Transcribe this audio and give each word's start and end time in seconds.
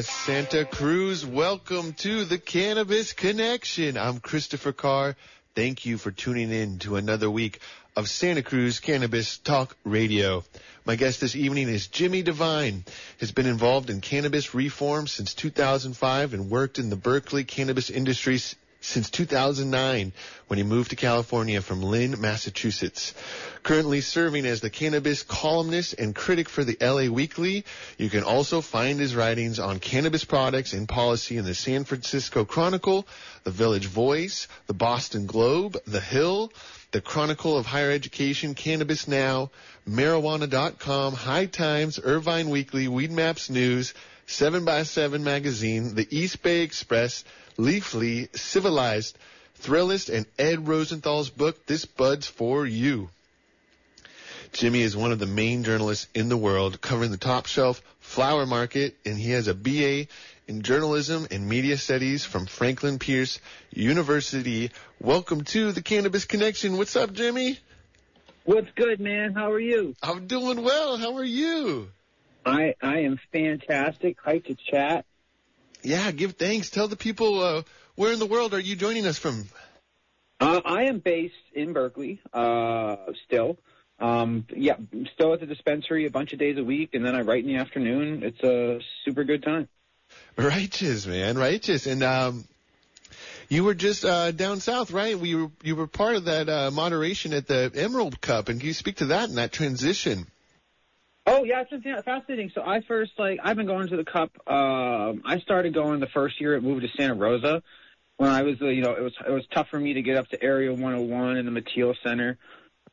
West 0.00 0.24
Santa 0.24 0.64
Cruz. 0.64 1.26
Welcome 1.26 1.92
to 1.92 2.24
the 2.24 2.38
Cannabis 2.38 3.12
Connection. 3.12 3.98
I'm 3.98 4.18
Christopher 4.18 4.72
Carr. 4.72 5.14
Thank 5.54 5.84
you 5.84 5.98
for 5.98 6.10
tuning 6.10 6.50
in 6.50 6.78
to 6.78 6.96
another 6.96 7.30
week 7.30 7.60
of 7.94 8.08
Santa 8.08 8.40
Cruz 8.42 8.80
Cannabis 8.80 9.36
Talk 9.36 9.76
Radio. 9.84 10.42
My 10.86 10.96
guest 10.96 11.20
this 11.20 11.36
evening 11.36 11.68
is 11.68 11.86
Jimi 11.86 12.24
Devine. 12.24 12.82
Has 13.18 13.30
been 13.30 13.44
involved 13.44 13.90
in 13.90 14.00
cannabis 14.00 14.54
reform 14.54 15.06
since 15.06 15.34
2005 15.34 16.32
and 16.32 16.48
worked 16.48 16.78
in 16.78 16.88
the 16.88 16.96
Berkeley 16.96 17.44
cannabis 17.44 17.90
industry 17.90 18.38
since 18.80 19.10
2009 19.10 20.12
when 20.46 20.56
he 20.56 20.62
moved 20.62 20.90
to 20.90 20.96
California 20.96 21.60
from 21.60 21.82
Lynn, 21.82 22.20
Massachusetts. 22.20 23.14
Currently 23.62 24.00
serving 24.00 24.46
as 24.46 24.60
the 24.60 24.70
cannabis 24.70 25.22
columnist 25.22 25.94
and 25.94 26.14
critic 26.14 26.48
for 26.48 26.64
the 26.64 26.78
LA 26.80 27.12
Weekly. 27.12 27.64
You 27.98 28.08
can 28.08 28.24
also 28.24 28.60
find 28.60 28.98
his 28.98 29.14
writings 29.14 29.58
on 29.58 29.78
cannabis 29.78 30.24
products 30.24 30.72
and 30.72 30.88
policy 30.88 31.36
in 31.36 31.44
the 31.44 31.54
San 31.54 31.84
Francisco 31.84 32.44
Chronicle, 32.44 33.06
the 33.44 33.50
Village 33.50 33.86
Voice, 33.86 34.48
the 34.66 34.74
Boston 34.74 35.26
Globe, 35.26 35.76
the 35.86 36.00
Hill, 36.00 36.50
the 36.92 37.00
Chronicle 37.00 37.56
of 37.56 37.66
Higher 37.66 37.90
Education, 37.90 38.54
Cannabis 38.54 39.06
Now, 39.06 39.50
Marijuana.com, 39.88 41.14
High 41.14 41.46
Times, 41.46 42.00
Irvine 42.02 42.48
Weekly, 42.48 42.86
Weedmaps 42.86 43.50
News, 43.50 43.94
7x7 44.26 45.20
Magazine, 45.20 45.94
the 45.94 46.08
East 46.10 46.42
Bay 46.42 46.62
Express, 46.62 47.24
Leafly, 47.60 48.34
Civilized, 48.34 49.18
Thrillist, 49.58 50.08
and 50.08 50.24
Ed 50.38 50.66
Rosenthal's 50.66 51.28
book, 51.28 51.66
This 51.66 51.84
Bud's 51.84 52.26
For 52.26 52.64
You. 52.64 53.10
Jimi 54.52 54.80
is 54.80 54.96
one 54.96 55.12
of 55.12 55.18
the 55.18 55.26
main 55.26 55.62
journalists 55.62 56.08
in 56.14 56.30
the 56.30 56.38
world 56.38 56.80
covering 56.80 57.10
the 57.10 57.18
top 57.18 57.44
shelf 57.44 57.82
flower 58.00 58.46
market, 58.46 58.96
and 59.04 59.18
he 59.18 59.32
has 59.32 59.46
a 59.46 59.54
BA 59.54 60.06
in 60.48 60.62
journalism 60.62 61.26
and 61.30 61.46
media 61.46 61.76
studies 61.76 62.24
from 62.24 62.46
Franklin 62.46 62.98
Pierce 62.98 63.40
University. 63.70 64.70
Welcome 64.98 65.44
to 65.44 65.70
the 65.72 65.82
Cannabis 65.82 66.24
Connection. 66.24 66.78
What's 66.78 66.96
up, 66.96 67.10
Jimi? 67.10 67.58
What's 68.44 68.70
good, 68.74 69.00
man? 69.00 69.34
How 69.34 69.52
are 69.52 69.60
you? 69.60 69.94
I'm 70.02 70.26
doing 70.26 70.62
well. 70.62 70.96
How 70.96 71.14
are 71.16 71.24
you? 71.24 71.90
I 72.46 72.74
I 72.80 73.00
am 73.00 73.20
fantastic. 73.32 74.16
Hyped 74.22 74.46
to 74.46 74.54
chat. 74.54 75.04
Yeah, 75.82 76.10
give 76.10 76.32
thanks. 76.34 76.70
Tell 76.70 76.88
the 76.88 76.96
people 76.96 77.42
uh, 77.42 77.62
where 77.94 78.12
in 78.12 78.18
the 78.18 78.26
world 78.26 78.54
are 78.54 78.60
you 78.60 78.76
joining 78.76 79.06
us 79.06 79.18
from? 79.18 79.44
Uh, 80.40 80.60
I 80.64 80.84
am 80.84 81.00
based 81.00 81.34
in 81.52 81.72
Berkeley, 81.72 82.20
uh, 82.32 82.96
still. 83.26 83.58
Um, 83.98 84.46
yeah, 84.56 84.76
still 85.12 85.34
at 85.34 85.40
the 85.40 85.46
dispensary 85.46 86.06
a 86.06 86.10
bunch 86.10 86.32
of 86.32 86.38
days 86.38 86.56
a 86.56 86.64
week, 86.64 86.94
and 86.94 87.04
then 87.04 87.14
I 87.14 87.20
write 87.20 87.44
in 87.44 87.48
the 87.48 87.58
afternoon. 87.58 88.22
It's 88.22 88.42
a 88.42 88.80
super 89.04 89.24
good 89.24 89.42
time. 89.42 89.68
Righteous, 90.36 91.06
man, 91.06 91.36
righteous. 91.36 91.86
And 91.86 92.02
um, 92.02 92.44
you 93.50 93.64
were 93.64 93.74
just 93.74 94.04
uh, 94.04 94.30
down 94.30 94.60
south, 94.60 94.90
right? 94.90 95.18
We 95.18 95.34
were 95.34 95.50
you 95.62 95.76
were 95.76 95.86
part 95.86 96.16
of 96.16 96.24
that 96.24 96.48
uh, 96.48 96.70
moderation 96.70 97.34
at 97.34 97.46
the 97.46 97.70
Emerald 97.74 98.20
Cup, 98.20 98.48
and 98.48 98.58
can 98.58 98.66
you 98.66 98.72
speak 98.72 98.96
to 98.96 99.06
that 99.06 99.28
and 99.28 99.36
that 99.36 99.52
transition? 99.52 100.26
Oh 101.26 101.44
yeah, 101.44 101.60
it's 101.60 101.70
just 101.70 101.84
yeah, 101.84 102.00
fascinating. 102.02 102.50
So 102.54 102.62
I 102.62 102.80
first 102.80 103.12
like 103.18 103.38
I've 103.42 103.56
been 103.56 103.66
going 103.66 103.88
to 103.88 103.96
the 103.96 104.04
Cup. 104.04 104.30
Um, 104.46 105.22
I 105.24 105.38
started 105.42 105.74
going 105.74 106.00
the 106.00 106.08
first 106.08 106.40
year 106.40 106.54
it 106.54 106.62
moved 106.62 106.82
to 106.82 106.88
Santa 106.96 107.14
Rosa. 107.14 107.62
When 108.16 108.30
I 108.30 108.42
was, 108.42 108.60
uh, 108.60 108.66
you 108.66 108.82
know, 108.82 108.92
it 108.92 109.02
was 109.02 109.14
it 109.26 109.30
was 109.30 109.44
tough 109.52 109.68
for 109.68 109.78
me 109.78 109.94
to 109.94 110.02
get 110.02 110.16
up 110.16 110.28
to 110.28 110.42
Area 110.42 110.72
101 110.72 111.36
in 111.36 111.46
the 111.46 111.60
Mateel 111.60 111.94
Center 112.04 112.38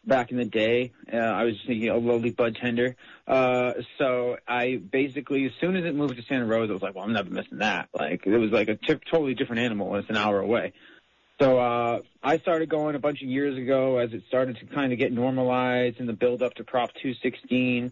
back 0.06 0.32
in 0.32 0.38
the 0.38 0.46
day. 0.46 0.94
Uh, 1.12 1.18
I 1.18 1.44
was 1.44 1.56
you 1.66 1.88
know, 1.88 1.98
a 1.98 2.00
lowly 2.00 2.32
bud 2.32 2.58
tender. 2.62 2.96
Uh, 3.28 3.74
so 3.98 4.38
I 4.48 4.78
basically, 4.78 5.46
as 5.46 5.52
soon 5.60 5.76
as 5.76 5.86
it 5.86 5.96
moved 5.96 6.16
to 6.16 6.24
Santa 6.24 6.46
Rosa, 6.46 6.72
I 6.72 6.74
was 6.74 6.82
like, 6.82 6.96
well, 6.96 7.04
I'm 7.04 7.14
never 7.14 7.30
missing 7.30 7.58
that. 7.60 7.90
Like 7.94 8.26
it 8.26 8.38
was 8.38 8.52
like 8.52 8.70
a 8.70 8.76
t- 8.76 9.02
totally 9.12 9.34
different 9.34 9.62
animal. 9.62 9.96
It's 9.96 10.10
an 10.10 10.18
hour 10.18 10.40
away. 10.40 10.74
So 11.40 11.60
uh, 11.60 12.00
I 12.24 12.40
started 12.40 12.70
going 12.70 12.96
a 12.96 13.00
bunch 13.00 13.22
of 13.22 13.28
years 13.28 13.58
ago 13.58 13.98
as 13.98 14.12
it 14.12 14.24
started 14.28 14.58
to 14.58 14.66
kind 14.66 14.92
of 14.92 14.98
get 14.98 15.12
normalized 15.12 16.00
in 16.00 16.08
the 16.08 16.14
build 16.14 16.42
up 16.42 16.56
to 16.56 16.64
Prop 16.64 16.90
216. 16.96 17.92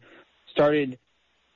Started 0.56 1.00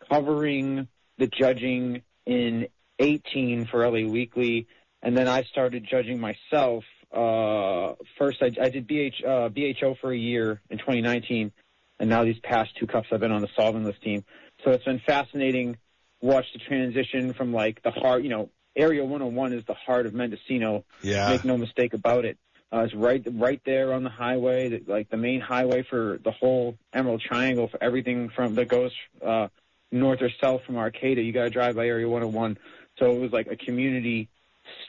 covering 0.10 0.88
the 1.18 1.28
judging 1.28 2.02
in 2.26 2.68
18 3.00 3.66
for 3.66 3.86
LA 3.86 4.10
Weekly, 4.10 4.68
and 5.02 5.18
then 5.18 5.28
I 5.28 5.44
started 5.44 5.88
judging 5.90 6.20
myself 6.20 6.84
uh, 7.12 7.96
first 8.18 8.42
I, 8.42 8.52
I 8.62 8.70
did 8.70 8.88
BH, 8.88 9.26
uh, 9.26 9.50
BHO 9.50 9.96
for 10.00 10.12
a 10.12 10.18
year 10.18 10.62
in 10.70 10.78
2019, 10.78 11.52
and 12.00 12.10
now 12.10 12.24
these 12.24 12.40
past 12.40 12.76
two 12.78 12.88
cups 12.88 13.08
I've 13.12 13.20
been 13.20 13.32
on 13.32 13.42
the 13.42 13.50
solventless 13.58 14.00
team. 14.02 14.24
So 14.64 14.72
it's 14.72 14.84
been 14.84 15.02
fascinating. 15.06 15.78
Watch 16.22 16.46
the 16.54 16.60
transition 16.60 17.34
from 17.34 17.54
like 17.54 17.82
the 17.82 17.92
heart, 17.92 18.24
you 18.24 18.30
know, 18.30 18.50
Area 18.76 19.04
101 19.04 19.54
is 19.54 19.66
the 19.66 19.74
heart 19.74 20.06
of 20.06 20.14
Mendocino. 20.14 20.86
Yeah. 21.02 21.30
Make 21.30 21.44
no 21.44 21.58
mistake 21.58 21.94
about 21.94 22.26
it. 22.26 22.38
Uh, 22.72 22.82
it's 22.82 22.94
right, 22.94 23.26
right 23.32 23.62
there 23.66 23.94
on 23.94 24.04
the 24.04 24.10
highway, 24.10 24.82
like 24.86 25.10
the 25.10 25.18
main 25.18 25.42
highway 25.42 25.82
for 25.82 26.20
the 26.24 26.32
whole 26.32 26.78
Emerald 26.94 27.22
Triangle 27.22 27.68
for 27.68 27.82
everything 27.82 28.30
from 28.30 28.56
that 28.56 28.68
goes 28.68 28.92
uh, 29.26 29.48
north 29.92 30.22
or 30.22 30.30
south 30.40 30.64
from 30.66 30.78
Arcata. 30.78 31.22
You 31.22 31.32
got 31.32 31.46
to 31.46 31.50
drive 31.50 31.76
by 31.76 31.88
Area 31.88 32.08
101. 32.08 32.58
So 33.00 33.12
it 33.12 33.20
was 33.20 33.32
like 33.32 33.48
a 33.48 33.56
community 33.56 34.30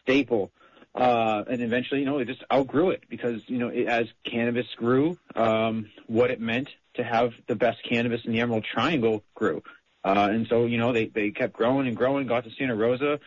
staple 0.02 0.50
uh, 0.94 1.44
and 1.48 1.62
eventually, 1.62 2.00
you 2.00 2.06
know, 2.06 2.18
it 2.18 2.26
just 2.26 2.42
outgrew 2.52 2.90
it 2.90 3.04
because, 3.08 3.42
you 3.46 3.58
know, 3.58 3.68
it, 3.68 3.86
as 3.86 4.06
cannabis 4.24 4.66
grew, 4.76 5.18
um, 5.36 5.88
what 6.06 6.30
it 6.30 6.40
meant 6.40 6.68
to 6.94 7.04
have 7.04 7.32
the 7.46 7.54
best 7.54 7.78
cannabis 7.88 8.22
in 8.24 8.32
the 8.32 8.40
Emerald 8.40 8.64
Triangle 8.64 9.22
grew. 9.34 9.62
Uh, 10.02 10.28
and 10.30 10.48
so, 10.48 10.66
you 10.66 10.78
know, 10.78 10.92
they, 10.92 11.06
they 11.06 11.30
kept 11.30 11.52
growing 11.52 11.86
and 11.86 11.96
growing, 11.96 12.26
got 12.26 12.44
to 12.44 12.50
Santa 12.58 12.74
Rosa. 12.74 13.20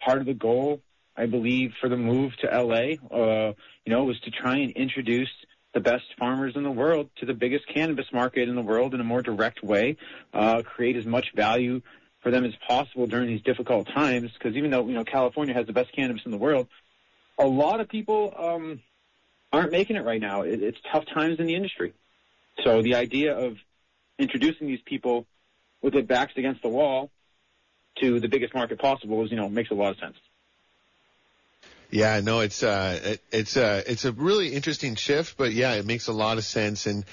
Part 0.00 0.18
of 0.18 0.26
the 0.26 0.34
goal, 0.34 0.80
I 1.16 1.26
believe, 1.26 1.72
for 1.80 1.88
the 1.88 1.96
move 1.96 2.32
to 2.38 2.46
LA, 2.46 2.96
uh, 3.16 3.52
you 3.84 3.92
know, 3.92 4.04
was 4.04 4.18
to 4.20 4.30
try 4.30 4.56
and 4.58 4.72
introduce 4.72 5.30
the 5.72 5.80
best 5.80 6.04
farmers 6.18 6.54
in 6.56 6.62
the 6.62 6.70
world 6.70 7.10
to 7.16 7.26
the 7.26 7.34
biggest 7.34 7.66
cannabis 7.72 8.06
market 8.12 8.48
in 8.48 8.54
the 8.54 8.62
world 8.62 8.94
in 8.94 9.00
a 9.00 9.04
more 9.04 9.22
direct 9.22 9.62
way, 9.62 9.96
uh, 10.32 10.62
create 10.62 10.96
as 10.96 11.04
much 11.04 11.26
value 11.34 11.82
for 12.22 12.30
them 12.30 12.44
as 12.44 12.52
possible 12.66 13.06
during 13.06 13.28
these 13.28 13.42
difficult 13.42 13.88
times. 13.88 14.30
Because 14.32 14.56
even 14.56 14.70
though, 14.70 14.86
you 14.86 14.94
know, 14.94 15.04
California 15.04 15.54
has 15.54 15.66
the 15.66 15.72
best 15.72 15.92
cannabis 15.94 16.22
in 16.24 16.30
the 16.30 16.38
world, 16.38 16.68
a 17.38 17.46
lot 17.46 17.80
of 17.80 17.88
people 17.88 18.32
um, 18.36 18.80
aren't 19.52 19.72
making 19.72 19.96
it 19.96 20.04
right 20.04 20.20
now. 20.20 20.42
It, 20.42 20.62
it's 20.62 20.78
tough 20.92 21.04
times 21.12 21.38
in 21.38 21.46
the 21.46 21.54
industry. 21.54 21.92
So 22.62 22.82
the 22.82 22.94
idea 22.94 23.36
of 23.36 23.56
introducing 24.18 24.68
these 24.68 24.80
people 24.84 25.26
with 25.82 25.92
their 25.92 26.02
backs 26.02 26.32
against 26.36 26.62
the 26.62 26.68
wall 26.68 27.10
to 28.00 28.20
the 28.20 28.28
biggest 28.28 28.54
market 28.54 28.78
possible 28.78 29.24
is, 29.24 29.30
you 29.30 29.36
know, 29.36 29.48
makes 29.48 29.70
a 29.70 29.74
lot 29.74 29.90
of 29.90 29.98
sense. 29.98 30.16
Yeah, 31.94 32.18
no, 32.18 32.40
it's 32.40 32.64
uh, 32.64 32.98
it, 33.04 33.20
it's 33.30 33.56
uh, 33.56 33.80
it's 33.86 34.04
a 34.04 34.10
really 34.10 34.48
interesting 34.48 34.96
shift, 34.96 35.36
but 35.36 35.52
yeah, 35.52 35.74
it 35.74 35.86
makes 35.86 36.08
a 36.08 36.12
lot 36.12 36.38
of 36.38 36.44
sense, 36.44 36.86
and 36.86 37.04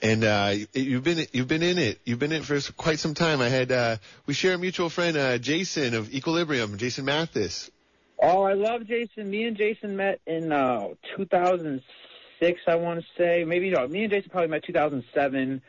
and 0.00 0.24
uh, 0.24 0.54
you've 0.72 1.04
been 1.04 1.26
you've 1.34 1.46
been 1.46 1.62
in 1.62 1.76
it, 1.76 2.00
you've 2.06 2.18
been 2.18 2.32
in 2.32 2.40
it 2.40 2.46
for 2.46 2.58
quite 2.72 2.98
some 2.98 3.12
time. 3.12 3.42
I 3.42 3.50
had 3.50 3.70
uh, 3.70 3.96
we 4.24 4.32
share 4.32 4.54
a 4.54 4.58
mutual 4.58 4.88
friend, 4.88 5.18
uh, 5.18 5.36
Jason 5.36 5.92
of 5.92 6.14
Equilibrium, 6.14 6.78
Jason 6.78 7.04
Mathis. 7.04 7.70
Oh, 8.18 8.40
I 8.40 8.54
love 8.54 8.86
Jason. 8.86 9.28
Me 9.28 9.44
and 9.44 9.58
Jason 9.58 9.98
met 9.98 10.22
in 10.26 10.52
uh, 10.52 10.88
2006, 11.18 12.60
I 12.66 12.76
want 12.76 13.00
to 13.00 13.06
say. 13.18 13.44
Maybe 13.44 13.68
no. 13.68 13.86
Me 13.88 14.04
and 14.04 14.10
Jason 14.10 14.30
probably 14.30 14.48
met 14.48 14.64
2007 14.64 15.60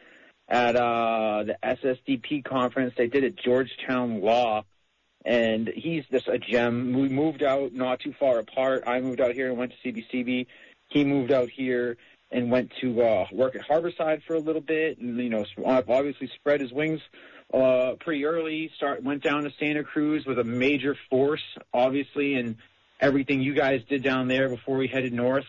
at 0.48 0.78
uh, 0.78 1.44
the 1.44 1.58
SSDP 1.62 2.46
conference. 2.46 2.94
They 2.98 3.08
did 3.08 3.26
at 3.26 3.36
Georgetown 3.36 4.22
Law, 4.22 4.64
and 5.26 5.68
he's 5.68 6.06
just 6.12 6.28
a 6.28 6.40
gem. 6.40 6.94
We 6.94 7.10
moved 7.10 7.44
out 7.44 7.74
not 7.74 8.00
too 8.00 8.14
far 8.20 8.40
apart. 8.40 8.84
I 8.88 9.00
moved 9.02 9.22
out 9.22 9.34
here 9.34 9.50
and 9.50 9.58
went 9.58 9.74
to 9.74 9.92
CBCB. 9.92 10.48
He 10.90 11.04
moved 11.04 11.32
out 11.32 11.50
here 11.50 11.98
and 12.32 12.50
went 12.50 12.72
to 12.82 13.02
uh, 13.02 13.28
work 13.32 13.56
at 13.56 13.68
Harborside 13.68 14.24
for 14.24 14.36
a 14.36 14.40
little 14.40 14.62
bit, 14.62 14.98
and 14.98 15.18
you 15.18 15.30
know, 15.30 15.46
obviously 15.66 16.28
spread 16.36 16.62
his 16.62 16.72
wings 16.72 17.02
uh, 17.54 17.96
pretty 18.00 18.26
early. 18.26 18.72
Start 18.76 19.04
went 19.04 19.24
down 19.24 19.44
to 19.44 19.52
Santa 19.60 19.84
Cruz 19.84 20.26
with 20.26 20.40
a 20.40 20.44
major 20.44 20.96
force, 21.10 21.44
obviously, 21.74 22.36
and 22.36 22.56
everything 23.00 23.42
you 23.42 23.54
guys 23.54 23.82
did 23.90 24.04
down 24.04 24.28
there 24.28 24.50
before 24.50 24.78
we 24.78 24.88
headed 24.88 25.14
north. 25.14 25.46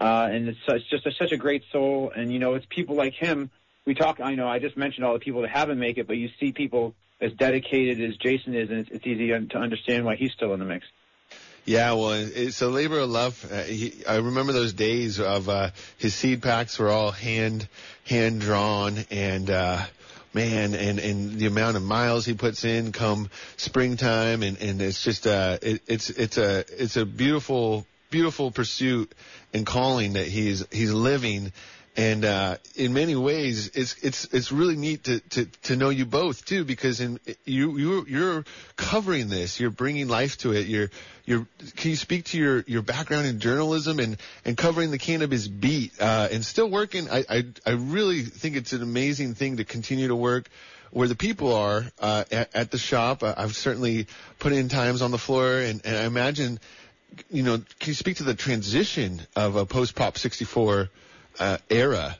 Uh, 0.00 0.28
and 0.30 0.48
it's, 0.48 0.58
it's 0.68 0.88
just 0.88 1.06
a, 1.06 1.12
such 1.12 1.32
a 1.32 1.36
great 1.36 1.64
soul. 1.72 2.12
And 2.14 2.32
you 2.32 2.38
know, 2.38 2.54
it's 2.54 2.66
people 2.68 2.94
like 2.94 3.14
him. 3.14 3.50
We 3.84 3.94
talk. 3.94 4.20
I 4.20 4.34
know 4.34 4.46
I 4.46 4.58
just 4.58 4.76
mentioned 4.76 5.04
all 5.04 5.14
the 5.14 5.18
people 5.18 5.42
that 5.42 5.50
haven't 5.50 5.78
make 5.78 5.96
it, 5.96 6.06
but 6.06 6.18
you 6.18 6.28
see 6.38 6.52
people 6.52 6.94
as 7.20 7.32
dedicated 7.32 8.00
as 8.00 8.16
Jason 8.16 8.54
is, 8.54 8.70
and 8.70 8.80
it's, 8.80 8.90
it's 8.90 9.06
easy 9.06 9.28
to 9.28 9.58
understand 9.58 10.04
why 10.04 10.16
he's 10.16 10.32
still 10.32 10.52
in 10.54 10.60
the 10.60 10.66
mix. 10.66 10.86
Yeah, 11.64 11.92
well, 11.92 12.12
it's 12.12 12.62
a 12.62 12.68
labor 12.68 13.00
of 13.00 13.10
love. 13.10 13.46
Uh, 13.52 13.62
he, 13.64 13.92
I 14.06 14.16
remember 14.16 14.54
those 14.54 14.72
days 14.72 15.20
of 15.20 15.50
uh, 15.50 15.70
his 15.98 16.14
seed 16.14 16.42
packs 16.42 16.78
were 16.78 16.88
all 16.88 17.10
hand 17.10 17.68
hand 18.06 18.40
drawn, 18.40 19.04
and 19.10 19.50
uh, 19.50 19.84
man, 20.32 20.74
and 20.74 20.98
and 20.98 21.32
the 21.38 21.44
amount 21.44 21.76
of 21.76 21.82
miles 21.82 22.24
he 22.24 22.32
puts 22.32 22.64
in 22.64 22.92
come 22.92 23.28
springtime, 23.58 24.42
and 24.42 24.56
and 24.62 24.80
it's 24.80 25.02
just 25.02 25.26
uh, 25.26 25.58
it, 25.60 25.82
it's 25.86 26.08
it's 26.08 26.38
a 26.38 26.64
it's 26.82 26.96
a 26.96 27.04
beautiful 27.04 27.86
beautiful 28.08 28.50
pursuit 28.50 29.12
and 29.52 29.66
calling 29.66 30.14
that 30.14 30.26
he's 30.26 30.64
he's 30.72 30.92
living 30.92 31.52
and 31.98 32.24
uh, 32.24 32.58
in 32.76 32.92
many 32.94 33.16
ways, 33.16 33.72
it's 33.74 33.96
it's 34.04 34.26
it's 34.26 34.52
really 34.52 34.76
neat 34.76 35.02
to, 35.04 35.18
to, 35.18 35.46
to 35.64 35.74
know 35.74 35.88
you 35.88 36.06
both 36.06 36.44
too, 36.44 36.64
because 36.64 37.00
in 37.00 37.18
you 37.44 37.76
you 37.76 38.06
you're 38.08 38.44
covering 38.76 39.28
this, 39.28 39.58
you're 39.58 39.70
bringing 39.70 40.06
life 40.06 40.38
to 40.38 40.52
it. 40.52 40.68
You're 40.68 40.90
you're 41.24 41.44
can 41.74 41.90
you 41.90 41.96
speak 41.96 42.26
to 42.26 42.38
your 42.38 42.62
your 42.68 42.82
background 42.82 43.26
in 43.26 43.40
journalism 43.40 43.98
and 43.98 44.16
and 44.44 44.56
covering 44.56 44.92
the 44.92 44.98
cannabis 44.98 45.48
beat 45.48 45.90
uh, 46.00 46.28
and 46.30 46.44
still 46.44 46.70
working? 46.70 47.10
I, 47.10 47.24
I 47.28 47.44
I 47.66 47.70
really 47.70 48.22
think 48.22 48.54
it's 48.54 48.72
an 48.72 48.82
amazing 48.82 49.34
thing 49.34 49.56
to 49.56 49.64
continue 49.64 50.06
to 50.06 50.16
work 50.16 50.48
where 50.92 51.08
the 51.08 51.16
people 51.16 51.52
are 51.52 51.84
uh, 51.98 52.22
at, 52.30 52.54
at 52.54 52.70
the 52.70 52.78
shop. 52.78 53.24
Uh, 53.24 53.34
I've 53.36 53.56
certainly 53.56 54.06
put 54.38 54.52
in 54.52 54.68
times 54.68 55.02
on 55.02 55.10
the 55.10 55.18
floor, 55.18 55.58
and, 55.58 55.84
and 55.84 55.96
I 55.96 56.04
imagine, 56.04 56.60
you 57.28 57.42
know, 57.42 57.56
can 57.56 57.88
you 57.88 57.94
speak 57.94 58.18
to 58.18 58.22
the 58.24 58.34
transition 58.34 59.20
of 59.34 59.56
a 59.56 59.66
post 59.66 59.96
Prop 59.96 60.16
64 60.16 60.88
uh, 61.38 61.58
era? 61.70 62.16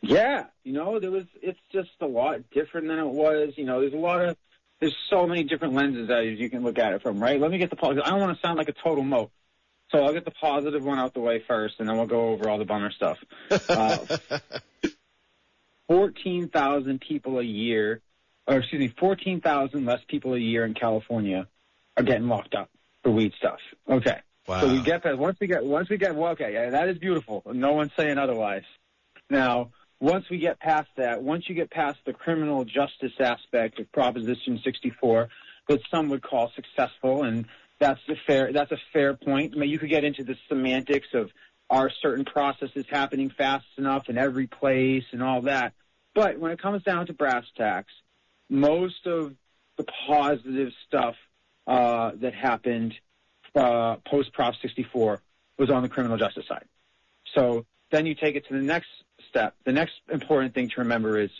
Yeah, 0.00 0.44
you 0.64 0.72
know, 0.72 1.00
there 1.00 1.10
was. 1.10 1.24
It's 1.42 1.58
just 1.72 1.90
a 2.00 2.06
lot 2.06 2.50
different 2.50 2.88
than 2.88 2.98
it 2.98 3.06
was. 3.06 3.54
You 3.56 3.64
know, 3.64 3.80
there's 3.80 3.94
a 3.94 3.98
lot 3.98 4.20
of. 4.20 4.36
There's 4.80 4.96
so 5.08 5.26
many 5.26 5.44
different 5.44 5.74
lenses 5.74 6.08
that 6.08 6.24
you 6.26 6.50
can 6.50 6.62
look 6.62 6.78
at 6.78 6.92
it 6.92 7.02
from, 7.02 7.18
right? 7.20 7.40
Let 7.40 7.50
me 7.50 7.58
get 7.58 7.70
the 7.70 7.76
positive. 7.76 8.02
I 8.04 8.10
don't 8.10 8.20
want 8.20 8.36
to 8.36 8.46
sound 8.46 8.58
like 8.58 8.68
a 8.68 8.74
total 8.74 9.02
moat. 9.02 9.30
So 9.90 10.02
I'll 10.02 10.12
get 10.12 10.24
the 10.24 10.30
positive 10.30 10.84
one 10.84 10.98
out 10.98 11.14
the 11.14 11.20
way 11.20 11.42
first, 11.46 11.76
and 11.78 11.88
then 11.88 11.96
we'll 11.96 12.06
go 12.06 12.30
over 12.30 12.50
all 12.50 12.58
the 12.58 12.64
bummer 12.64 12.90
stuff. 12.90 13.18
Uh, 13.68 13.98
14,000 15.88 17.00
people 17.00 17.38
a 17.38 17.42
year, 17.42 18.00
or 18.46 18.58
excuse 18.58 18.80
me, 18.80 18.88
14,000 18.98 19.84
less 19.84 20.00
people 20.08 20.34
a 20.34 20.38
year 20.38 20.64
in 20.64 20.74
California 20.74 21.46
are 21.96 22.02
getting 22.02 22.26
locked 22.28 22.54
up 22.54 22.70
for 23.02 23.10
weed 23.10 23.32
stuff. 23.38 23.58
Okay. 23.88 24.18
Wow. 24.46 24.60
So 24.60 24.68
we 24.68 24.80
get 24.80 25.04
that 25.04 25.18
once 25.18 25.38
we 25.40 25.46
get 25.46 25.64
once 25.64 25.88
we 25.88 25.96
get 25.96 26.14
well, 26.14 26.32
okay, 26.32 26.52
yeah, 26.52 26.70
that 26.70 26.88
is 26.88 26.98
beautiful. 26.98 27.42
No 27.46 27.72
one's 27.72 27.92
saying 27.96 28.18
otherwise. 28.18 28.64
Now, 29.30 29.70
once 30.00 30.28
we 30.28 30.38
get 30.38 30.60
past 30.60 30.88
that, 30.96 31.22
once 31.22 31.48
you 31.48 31.54
get 31.54 31.70
past 31.70 31.98
the 32.04 32.12
criminal 32.12 32.64
justice 32.64 33.12
aspect 33.18 33.78
of 33.78 33.90
Proposition 33.90 34.60
64, 34.62 35.28
that 35.68 35.80
some 35.90 36.10
would 36.10 36.22
call 36.22 36.52
successful, 36.54 37.22
and 37.22 37.46
that's 37.78 38.00
a 38.08 38.16
fair 38.26 38.52
that's 38.52 38.72
a 38.72 38.78
fair 38.92 39.14
point. 39.14 39.54
I 39.54 39.58
mean, 39.58 39.70
you 39.70 39.78
could 39.78 39.88
get 39.88 40.04
into 40.04 40.24
the 40.24 40.36
semantics 40.48 41.08
of 41.14 41.30
are 41.70 41.90
certain 42.02 42.26
processes 42.26 42.84
happening 42.90 43.30
fast 43.30 43.66
enough 43.78 44.08
in 44.10 44.18
every 44.18 44.46
place 44.46 45.04
and 45.12 45.22
all 45.22 45.42
that. 45.42 45.72
But 46.14 46.38
when 46.38 46.52
it 46.52 46.60
comes 46.60 46.82
down 46.82 47.06
to 47.06 47.14
brass 47.14 47.44
tacks, 47.56 47.92
most 48.50 49.06
of 49.06 49.34
the 49.76 49.86
positive 50.06 50.72
stuff 50.86 51.16
uh, 51.66 52.12
that 52.16 52.34
happened 52.34 52.94
uh, 53.54 53.96
post 54.06 54.32
Prop 54.32 54.54
64 54.60 55.20
was 55.58 55.70
on 55.70 55.82
the 55.82 55.88
criminal 55.88 56.16
justice 56.16 56.46
side. 56.48 56.64
So 57.34 57.66
then 57.90 58.06
you 58.06 58.14
take 58.14 58.36
it 58.36 58.46
to 58.48 58.54
the 58.54 58.62
next 58.62 58.88
step. 59.28 59.54
The 59.64 59.72
next 59.72 59.94
important 60.10 60.54
thing 60.54 60.68
to 60.70 60.74
remember 60.78 61.18
is 61.18 61.30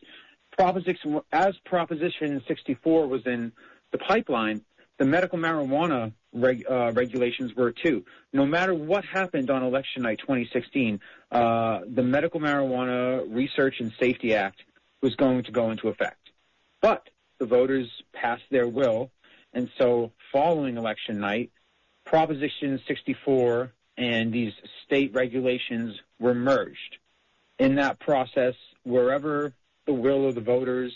Proposition, 0.57 1.21
as 1.33 1.55
Proposition 1.65 2.43
64 2.47 3.07
was 3.09 3.27
in 3.27 3.53
the 3.91 3.99
pipeline, 3.99 4.65
the 4.99 5.05
medical 5.05 5.39
marijuana 5.39 6.13
reg, 6.33 6.65
uh, 6.71 6.93
regulations 6.93 7.55
were 7.55 7.73
too. 7.73 8.05
No 8.33 8.47
matter 8.47 8.75
what 8.75 9.05
happened 9.05 9.51
on 9.51 9.63
election 9.63 10.03
night 10.03 10.21
2016, 10.21 11.01
uh, 11.33 11.81
the 11.89 12.03
Medical 12.03 12.41
Marijuana 12.41 13.25
Research 13.29 13.81
and 13.81 13.93
Safety 13.99 14.35
Act 14.35 14.63
was 15.01 15.15
going 15.17 15.43
to 15.45 15.53
go 15.53 15.71
into 15.71 15.89
effect. 15.89 16.31
But 16.81 17.09
the 17.39 17.47
voters 17.47 17.89
passed 18.13 18.45
their 18.51 18.69
will, 18.69 19.11
and 19.53 19.69
so 19.79 20.13
following 20.33 20.77
election 20.77 21.19
night, 21.19 21.51
Proposition 22.15 22.81
64 22.87 23.73
and 23.97 24.33
these 24.33 24.53
state 24.85 25.13
regulations 25.15 25.99
were 26.21 26.33
merged. 26.33 26.99
In 27.59 27.75
that 27.75 27.99
process, 27.99 28.55
wherever 28.85 29.53
the 29.85 29.95
will 29.95 30.29
of 30.29 30.37
the 30.37 30.41
voters, 30.41 30.93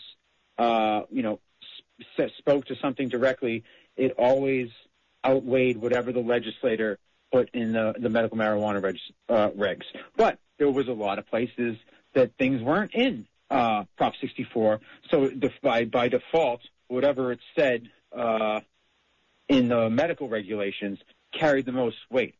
uh, 0.58 1.02
you 1.10 1.24
know, 1.24 1.40
sp- 2.14 2.30
spoke 2.38 2.66
to 2.66 2.76
something 2.76 3.08
directly, 3.08 3.64
it 3.96 4.12
always 4.16 4.68
outweighed 5.26 5.78
whatever 5.78 6.12
the 6.12 6.20
legislator 6.20 7.00
put 7.32 7.50
in 7.52 7.72
the, 7.72 7.96
the 7.98 8.08
medical 8.08 8.38
marijuana 8.38 8.80
reg, 8.80 8.98
uh, 9.28 9.48
regs. 9.58 9.86
But 10.16 10.38
there 10.58 10.70
was 10.70 10.86
a 10.86 10.92
lot 10.92 11.18
of 11.18 11.26
places 11.26 11.78
that 12.14 12.30
things 12.38 12.62
weren't 12.62 12.94
in 12.94 13.26
uh, 13.50 13.86
Prop 13.96 14.14
64. 14.20 14.78
So 15.10 15.32
by, 15.64 15.84
by 15.84 16.10
default, 16.10 16.60
whatever 16.86 17.32
it 17.32 17.40
said 17.56 17.90
uh, 18.16 18.60
in 19.48 19.68
the 19.68 19.88
medical 19.90 20.28
regulations 20.28 20.98
carried 21.32 21.66
the 21.66 21.72
most 21.72 21.96
weight. 22.10 22.34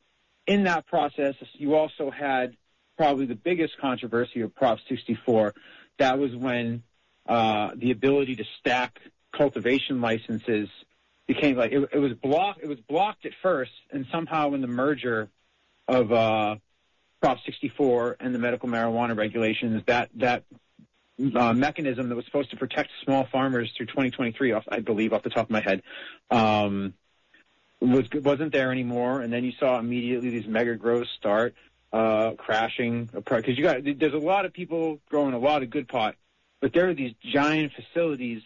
In 0.46 0.64
that 0.64 0.86
process, 0.86 1.34
you 1.54 1.74
also 1.74 2.10
had 2.10 2.56
probably 2.96 3.26
the 3.26 3.34
biggest 3.34 3.78
controversy 3.78 4.40
of 4.40 4.54
Prop 4.54 4.78
64. 4.88 5.54
That 5.98 6.18
was 6.18 6.34
when 6.34 6.82
uh, 7.26 7.72
the 7.76 7.90
ability 7.90 8.36
to 8.36 8.44
stack 8.58 8.98
cultivation 9.36 10.00
licenses 10.00 10.68
became 11.26 11.56
like 11.56 11.72
it, 11.72 11.88
it 11.92 11.98
was 11.98 12.14
blocked. 12.14 12.60
It 12.62 12.68
was 12.68 12.80
blocked 12.80 13.26
at 13.26 13.32
first, 13.42 13.72
and 13.90 14.06
somehow 14.10 14.54
in 14.54 14.62
the 14.62 14.66
merger 14.66 15.28
of 15.86 16.10
uh, 16.12 16.56
Prop 17.20 17.38
64 17.44 18.16
and 18.20 18.34
the 18.34 18.38
medical 18.38 18.68
marijuana 18.68 19.16
regulations, 19.16 19.82
that 19.86 20.10
that 20.16 20.44
uh, 21.34 21.52
mechanism 21.52 22.08
that 22.08 22.14
was 22.14 22.24
supposed 22.24 22.50
to 22.50 22.56
protect 22.56 22.90
small 23.02 23.26
farmers 23.26 23.72
through 23.76 23.86
2023, 23.86 24.52
off, 24.52 24.64
I 24.68 24.80
believe, 24.80 25.12
off 25.12 25.22
the 25.22 25.30
top 25.30 25.46
of 25.46 25.50
my 25.50 25.60
head, 25.60 25.82
um, 26.30 26.94
was 27.80 28.04
wasn't 28.12 28.52
there 28.52 28.72
anymore. 28.72 29.20
And 29.20 29.32
then 29.32 29.44
you 29.44 29.52
saw 29.58 29.78
immediately 29.78 30.30
these 30.30 30.46
mega 30.46 30.76
grows 30.76 31.08
start 31.18 31.54
uh, 31.92 32.32
crashing 32.32 33.06
because 33.06 33.56
you 33.56 33.62
got 33.62 33.82
there's 33.82 34.14
a 34.14 34.18
lot 34.18 34.44
of 34.44 34.52
people 34.52 35.00
growing 35.08 35.34
a 35.34 35.38
lot 35.38 35.62
of 35.62 35.70
good 35.70 35.88
pot, 35.88 36.16
but 36.60 36.72
there 36.72 36.88
are 36.88 36.94
these 36.94 37.14
giant 37.32 37.72
facilities 37.72 38.42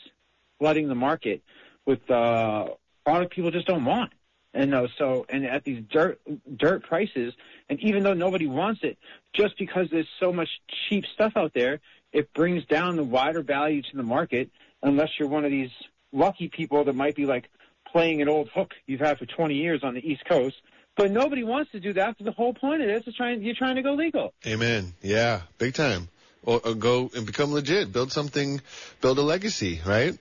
flooding 0.59 0.89
the 0.89 0.95
market 0.95 1.43
with 1.85 2.09
uh, 2.11 2.69
product 3.05 3.35
people 3.35 3.51
just 3.51 3.67
don't 3.67 3.85
want. 3.85 4.13
And 4.55 4.75
uh, 4.75 4.89
so, 4.99 5.25
and 5.29 5.47
at 5.47 5.65
these 5.65 5.83
dirt 5.91 6.21
dirt 6.55 6.83
prices, 6.85 7.33
and 7.73 7.81
even 7.81 8.03
though 8.03 8.13
nobody 8.13 8.47
wants 8.47 8.81
it, 8.83 8.99
just 9.33 9.57
because 9.59 9.87
there's 9.91 10.07
so 10.21 10.31
much 10.31 10.51
cheap 10.91 11.07
stuff 11.15 11.33
out 11.37 11.53
there, 11.55 11.81
it 12.13 12.31
brings 12.35 12.67
down 12.67 12.97
the 12.97 13.03
wider 13.03 13.41
value 13.41 13.81
to 13.81 13.97
the 13.97 14.03
market. 14.03 14.51
Unless 14.83 15.09
you're 15.19 15.31
one 15.31 15.47
of 15.47 15.51
these 15.51 15.71
lucky 16.13 16.49
people 16.49 16.85
that 16.85 16.95
might 16.95 17.17
be 17.17 17.25
like 17.25 17.49
playing 17.91 18.21
an 18.21 18.29
old 18.29 18.51
hook 18.55 18.73
you've 18.87 19.01
had 19.01 19.19
for 19.19 19.25
20 19.25 19.55
years 19.55 19.81
on 19.83 19.95
the 19.95 20.07
East 20.07 20.23
Coast. 20.29 20.57
But 20.99 21.13
nobody 21.13 21.45
wants 21.45 21.73
to 21.73 21.81
do 21.81 21.95
that. 21.95 22.17
So 22.19 22.25
the 22.25 22.33
whole 22.33 22.53
point 22.53 22.83
of 22.83 22.89
this 22.89 23.07
is 23.07 23.15
trying 23.15 23.43
you're 23.43 23.55
trying 23.55 23.77
to 23.77 23.83
go 23.83 23.95
legal. 23.95 24.35
Amen. 24.47 24.93
Yeah, 25.01 25.41
big 25.57 25.73
time. 25.73 26.11
Or, 26.45 26.61
or 26.63 26.75
go 26.75 27.11
and 27.17 27.25
become 27.25 27.55
legit. 27.55 27.91
Build 27.91 28.13
something. 28.13 28.61
Build 29.01 29.17
a 29.17 29.23
legacy. 29.23 29.81
Right 29.87 30.19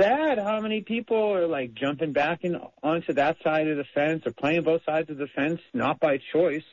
sad 0.00 0.38
how 0.38 0.60
many 0.60 0.80
people 0.80 1.34
are 1.34 1.46
like 1.46 1.74
jumping 1.74 2.12
back 2.12 2.44
in 2.44 2.60
onto 2.82 3.12
that 3.14 3.36
side 3.42 3.68
of 3.68 3.76
the 3.76 3.84
fence 3.94 4.22
or 4.26 4.32
playing 4.32 4.62
both 4.62 4.82
sides 4.84 5.10
of 5.10 5.18
the 5.18 5.26
fence, 5.26 5.60
not 5.74 6.00
by 6.00 6.18
choice, 6.32 6.64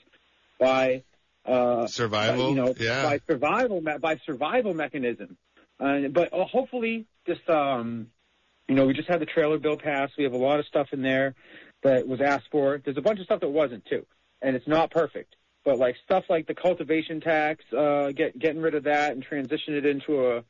by 0.59 1.03
uh, 1.45 1.87
survival. 1.87 2.45
By, 2.45 2.49
you 2.49 2.55
know, 2.55 2.73
yeah. 2.79 3.03
by 3.03 3.19
survival 3.27 3.81
by 3.81 4.19
survival 4.25 4.73
mechanism. 4.73 5.37
Uh, 5.79 6.07
but 6.09 6.33
uh, 6.33 6.45
hopefully, 6.45 7.05
just 7.27 7.47
um, 7.49 8.07
you 8.67 8.75
know, 8.75 8.85
we 8.85 8.93
just 8.93 9.09
had 9.09 9.19
the 9.19 9.25
trailer 9.25 9.57
bill 9.57 9.77
passed. 9.77 10.13
We 10.17 10.23
have 10.23 10.33
a 10.33 10.37
lot 10.37 10.59
of 10.59 10.65
stuff 10.65 10.87
in 10.91 11.01
there 11.01 11.35
that 11.83 12.07
was 12.07 12.21
asked 12.21 12.47
for. 12.51 12.81
There's 12.83 12.97
a 12.97 13.01
bunch 13.01 13.19
of 13.19 13.25
stuff 13.25 13.41
that 13.41 13.49
wasn't 13.49 13.85
too, 13.85 14.05
and 14.41 14.55
it's 14.55 14.67
not 14.67 14.91
perfect. 14.91 15.35
But 15.63 15.79
like 15.79 15.95
stuff 16.05 16.25
like 16.29 16.45
the 16.45 16.53
cultivation 16.53 17.21
tax, 17.21 17.63
uh, 17.73 18.11
get 18.11 18.37
getting 18.37 18.61
rid 18.61 18.75
of 18.75 18.83
that 18.83 19.13
and 19.13 19.23
transition 19.23 19.75
it 19.75 19.85
into 19.85 20.27
a 20.27 20.43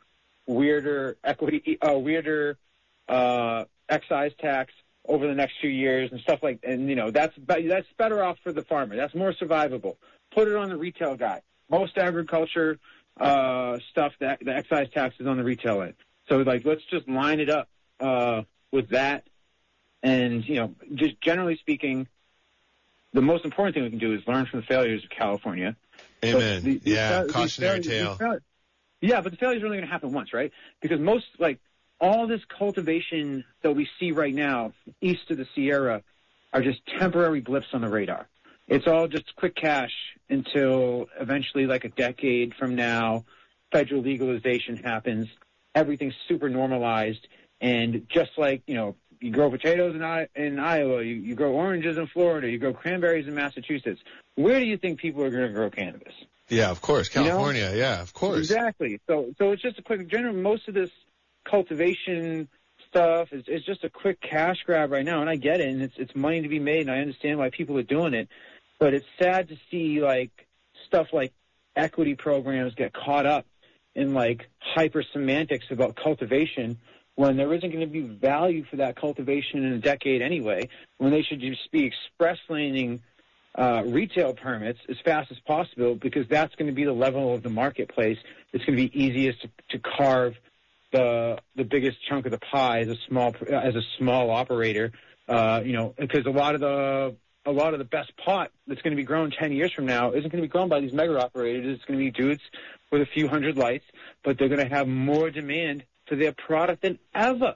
weirder 0.45 1.17
equity, 1.23 1.77
a 1.81 1.97
weirder 1.97 2.57
uh, 3.07 3.65
excise 3.89 4.31
tax 4.39 4.73
over 5.07 5.27
the 5.27 5.35
next 5.35 5.53
few 5.61 5.69
years 5.69 6.11
and 6.11 6.19
stuff 6.21 6.39
like, 6.41 6.59
and 6.63 6.89
you 6.89 6.95
know, 6.95 7.11
that's 7.11 7.35
that's 7.47 7.87
better 7.97 8.23
off 8.23 8.37
for 8.43 8.51
the 8.51 8.63
farmer. 8.63 8.95
That's 8.95 9.15
more 9.15 9.33
survivable. 9.33 9.97
Put 10.31 10.47
it 10.47 10.55
on 10.55 10.69
the 10.69 10.77
retail 10.77 11.15
guy. 11.15 11.41
Most 11.69 11.97
agriculture 11.97 12.79
uh, 13.19 13.79
stuff, 13.91 14.13
that 14.19 14.39
the 14.43 14.55
excise 14.55 14.89
tax 14.93 15.15
is 15.19 15.27
on 15.27 15.37
the 15.37 15.43
retail 15.43 15.81
end. 15.81 15.93
So 16.27 16.37
like, 16.37 16.65
let's 16.65 16.83
just 16.85 17.07
line 17.07 17.39
it 17.39 17.49
up 17.49 17.69
uh, 17.99 18.43
with 18.71 18.89
that. 18.89 19.25
And 20.03 20.47
you 20.47 20.55
know, 20.55 20.75
just 20.93 21.19
generally 21.21 21.57
speaking, 21.57 22.07
the 23.13 23.21
most 23.21 23.45
important 23.45 23.75
thing 23.75 23.83
we 23.83 23.89
can 23.89 23.99
do 23.99 24.13
is 24.13 24.21
learn 24.27 24.45
from 24.45 24.61
the 24.61 24.65
failures 24.65 25.03
of 25.03 25.09
California. 25.09 25.75
Amen. 26.23 26.63
The, 26.63 26.81
yeah, 26.83 27.25
cautionary 27.29 27.81
tale. 27.81 28.17
yeah, 29.01 29.21
but 29.21 29.31
the 29.31 29.37
failure 29.37 29.57
is 29.57 29.63
only 29.63 29.77
going 29.77 29.87
to 29.87 29.91
happen 29.91 30.11
once, 30.11 30.33
right? 30.33 30.51
Because 30.81 30.99
most 30.99 31.25
like 31.39 31.59
all 32.05 32.27
this 32.27 32.41
cultivation 32.45 33.43
that 33.63 33.71
we 33.71 33.89
see 33.99 34.11
right 34.11 34.33
now 34.33 34.73
east 35.01 35.31
of 35.31 35.37
the 35.37 35.47
Sierra 35.55 36.03
are 36.53 36.61
just 36.61 36.79
temporary 36.99 37.41
blips 37.41 37.67
on 37.73 37.81
the 37.81 37.89
radar. 37.89 38.27
It's 38.67 38.85
all 38.85 39.07
just 39.07 39.35
quick 39.35 39.55
cash 39.55 39.91
until 40.29 41.07
eventually, 41.19 41.65
like 41.65 41.83
a 41.83 41.89
decade 41.89 42.53
from 42.53 42.75
now, 42.75 43.25
federal 43.71 44.01
legalization 44.01 44.77
happens. 44.77 45.27
Everything's 45.73 46.13
super 46.27 46.47
normalized. 46.47 47.27
And 47.59 48.05
just 48.07 48.31
like, 48.37 48.61
you 48.67 48.75
know, 48.75 48.95
you 49.19 49.31
grow 49.31 49.49
potatoes 49.49 49.95
in, 49.95 50.03
I- 50.03 50.27
in 50.35 50.59
Iowa, 50.59 51.01
you, 51.01 51.15
you 51.15 51.33
grow 51.33 51.53
oranges 51.53 51.97
in 51.97 52.05
Florida, 52.05 52.47
you 52.47 52.59
grow 52.59 52.73
cranberries 52.73 53.27
in 53.27 53.33
Massachusetts. 53.33 53.99
Where 54.35 54.59
do 54.59 54.65
you 54.65 54.77
think 54.77 54.99
people 54.99 55.23
are 55.23 55.31
going 55.31 55.47
to 55.47 55.53
grow 55.53 55.71
cannabis? 55.71 56.13
Yeah, 56.49 56.69
of 56.69 56.81
course, 56.81 57.09
California. 57.09 57.63
You 57.63 57.69
know? 57.69 57.77
Yeah, 57.77 58.01
of 58.01 58.13
course. 58.13 58.37
Exactly. 58.37 58.99
So, 59.07 59.33
so 59.39 59.51
it's 59.51 59.63
just 59.63 59.79
a 59.79 59.81
quick. 59.81 60.07
Generally, 60.07 60.41
most 60.41 60.67
of 60.67 60.75
this 60.75 60.91
cultivation 61.49 62.47
stuff 62.89 63.29
is, 63.31 63.43
is 63.47 63.63
just 63.63 63.83
a 63.83 63.89
quick 63.89 64.21
cash 64.21 64.57
grab 64.65 64.91
right 64.91 65.05
now, 65.05 65.21
and 65.21 65.29
I 65.29 65.35
get 65.35 65.59
it, 65.59 65.69
and 65.69 65.81
it's 65.81 65.95
it's 65.97 66.15
money 66.15 66.41
to 66.41 66.49
be 66.49 66.59
made, 66.59 66.81
and 66.81 66.91
I 66.91 66.99
understand 66.99 67.39
why 67.39 67.49
people 67.49 67.77
are 67.77 67.83
doing 67.83 68.13
it, 68.13 68.27
but 68.79 68.93
it's 68.93 69.05
sad 69.19 69.49
to 69.49 69.57
see 69.71 70.01
like 70.01 70.31
stuff 70.87 71.07
like 71.13 71.33
equity 71.75 72.15
programs 72.15 72.73
get 72.75 72.93
caught 72.93 73.25
up 73.25 73.45
in 73.95 74.13
like 74.13 74.49
hyper 74.59 75.03
semantics 75.13 75.65
about 75.71 75.95
cultivation 75.95 76.77
when 77.15 77.37
there 77.37 77.53
isn't 77.53 77.69
going 77.69 77.85
to 77.85 77.87
be 77.87 78.01
value 78.01 78.65
for 78.69 78.77
that 78.77 78.95
cultivation 78.95 79.63
in 79.63 79.73
a 79.73 79.79
decade 79.79 80.21
anyway, 80.21 80.67
when 80.97 81.11
they 81.11 81.21
should 81.21 81.39
just 81.39 81.71
be 81.71 81.85
express 81.85 82.37
laning 82.49 83.01
uh, 83.57 83.83
retail 83.85 84.33
permits 84.33 84.79
as 84.89 84.97
fast 85.05 85.31
as 85.31 85.37
possible 85.47 85.95
because 85.95 86.27
that's 86.27 86.53
going 86.55 86.67
to 86.67 86.73
be 86.73 86.83
the 86.83 86.93
level 86.93 87.33
of 87.33 87.41
the 87.41 87.49
marketplace. 87.49 88.17
It's 88.51 88.65
going 88.65 88.77
to 88.77 88.89
be 88.89 89.01
easiest 89.01 89.41
to, 89.43 89.49
to 89.69 89.79
carve 89.79 90.35
the 90.95 91.37
the 91.55 91.63
biggest 91.63 91.97
chunk 92.07 92.25
of 92.25 92.31
the 92.31 92.39
pie 92.39 92.79
as 92.79 92.87
a 92.87 92.95
small 93.07 93.35
as 93.51 93.75
a 93.75 93.81
small 93.97 94.31
operator. 94.31 94.91
Uh, 95.27 95.61
you 95.65 95.73
know, 95.73 95.93
because 95.97 96.25
a 96.25 96.29
lot 96.29 96.55
of 96.55 96.61
the 96.61 97.15
a 97.45 97.51
lot 97.51 97.73
of 97.73 97.79
the 97.79 97.85
best 97.85 98.11
pot 98.17 98.51
that's 98.67 98.81
going 98.81 98.91
to 98.91 98.97
be 98.97 99.03
grown 99.03 99.31
10 99.31 99.51
years 99.51 99.71
from 99.71 99.85
now 99.85 100.11
isn't 100.11 100.31
going 100.31 100.41
to 100.41 100.47
be 100.47 100.51
grown 100.51 100.67
by 100.67 100.79
these 100.79 100.93
mega 100.93 101.19
operators. 101.19 101.75
It's 101.75 101.85
going 101.85 101.99
to 101.99 102.05
be 102.05 102.11
dudes 102.11 102.41
with 102.91 103.01
a 103.01 103.05
few 103.05 103.27
hundred 103.27 103.55
lights, 103.55 103.85
but 104.23 104.37
they're 104.39 104.49
going 104.49 104.67
to 104.67 104.75
have 104.75 104.87
more 104.87 105.29
demand 105.29 105.83
for 106.07 106.15
their 106.15 106.33
product 106.33 106.81
than 106.81 106.97
ever. 107.13 107.55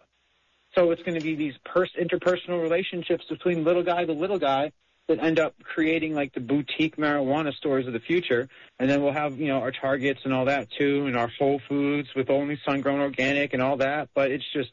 So 0.76 0.92
it's 0.92 1.02
going 1.02 1.18
to 1.18 1.24
be 1.24 1.36
these 1.36 1.56
pers- 1.66 1.96
interpersonal 2.00 2.62
relationships 2.62 3.26
between 3.30 3.64
little 3.64 3.84
guy 3.84 4.06
to 4.06 4.14
little 4.14 4.38
guy 4.38 4.72
that 5.10 5.20
end 5.20 5.40
up 5.40 5.56
creating 5.64 6.14
like 6.14 6.34
the 6.34 6.40
boutique 6.40 6.96
marijuana 6.96 7.54
stores 7.54 7.88
of 7.88 7.94
the 7.94 8.00
future. 8.00 8.48
And 8.80 8.90
then 8.90 9.04
we'll 9.04 9.12
have, 9.12 9.40
you 9.40 9.48
know, 9.48 9.60
our 9.60 9.72
Targets 9.72 10.22
and 10.24 10.34
all 10.34 10.46
that 10.46 10.70
too, 10.72 11.08
and 11.08 11.18
our 11.18 11.28
Whole 11.28 11.60
Foods 11.68 12.08
with 12.16 12.30
only 12.30 12.60
sun-grown 12.64 13.02
organic 13.02 13.54
and 13.54 13.62
all 13.62 13.78
that. 13.78 14.10
But 14.14 14.32
it's 14.32 14.46
just, 14.54 14.70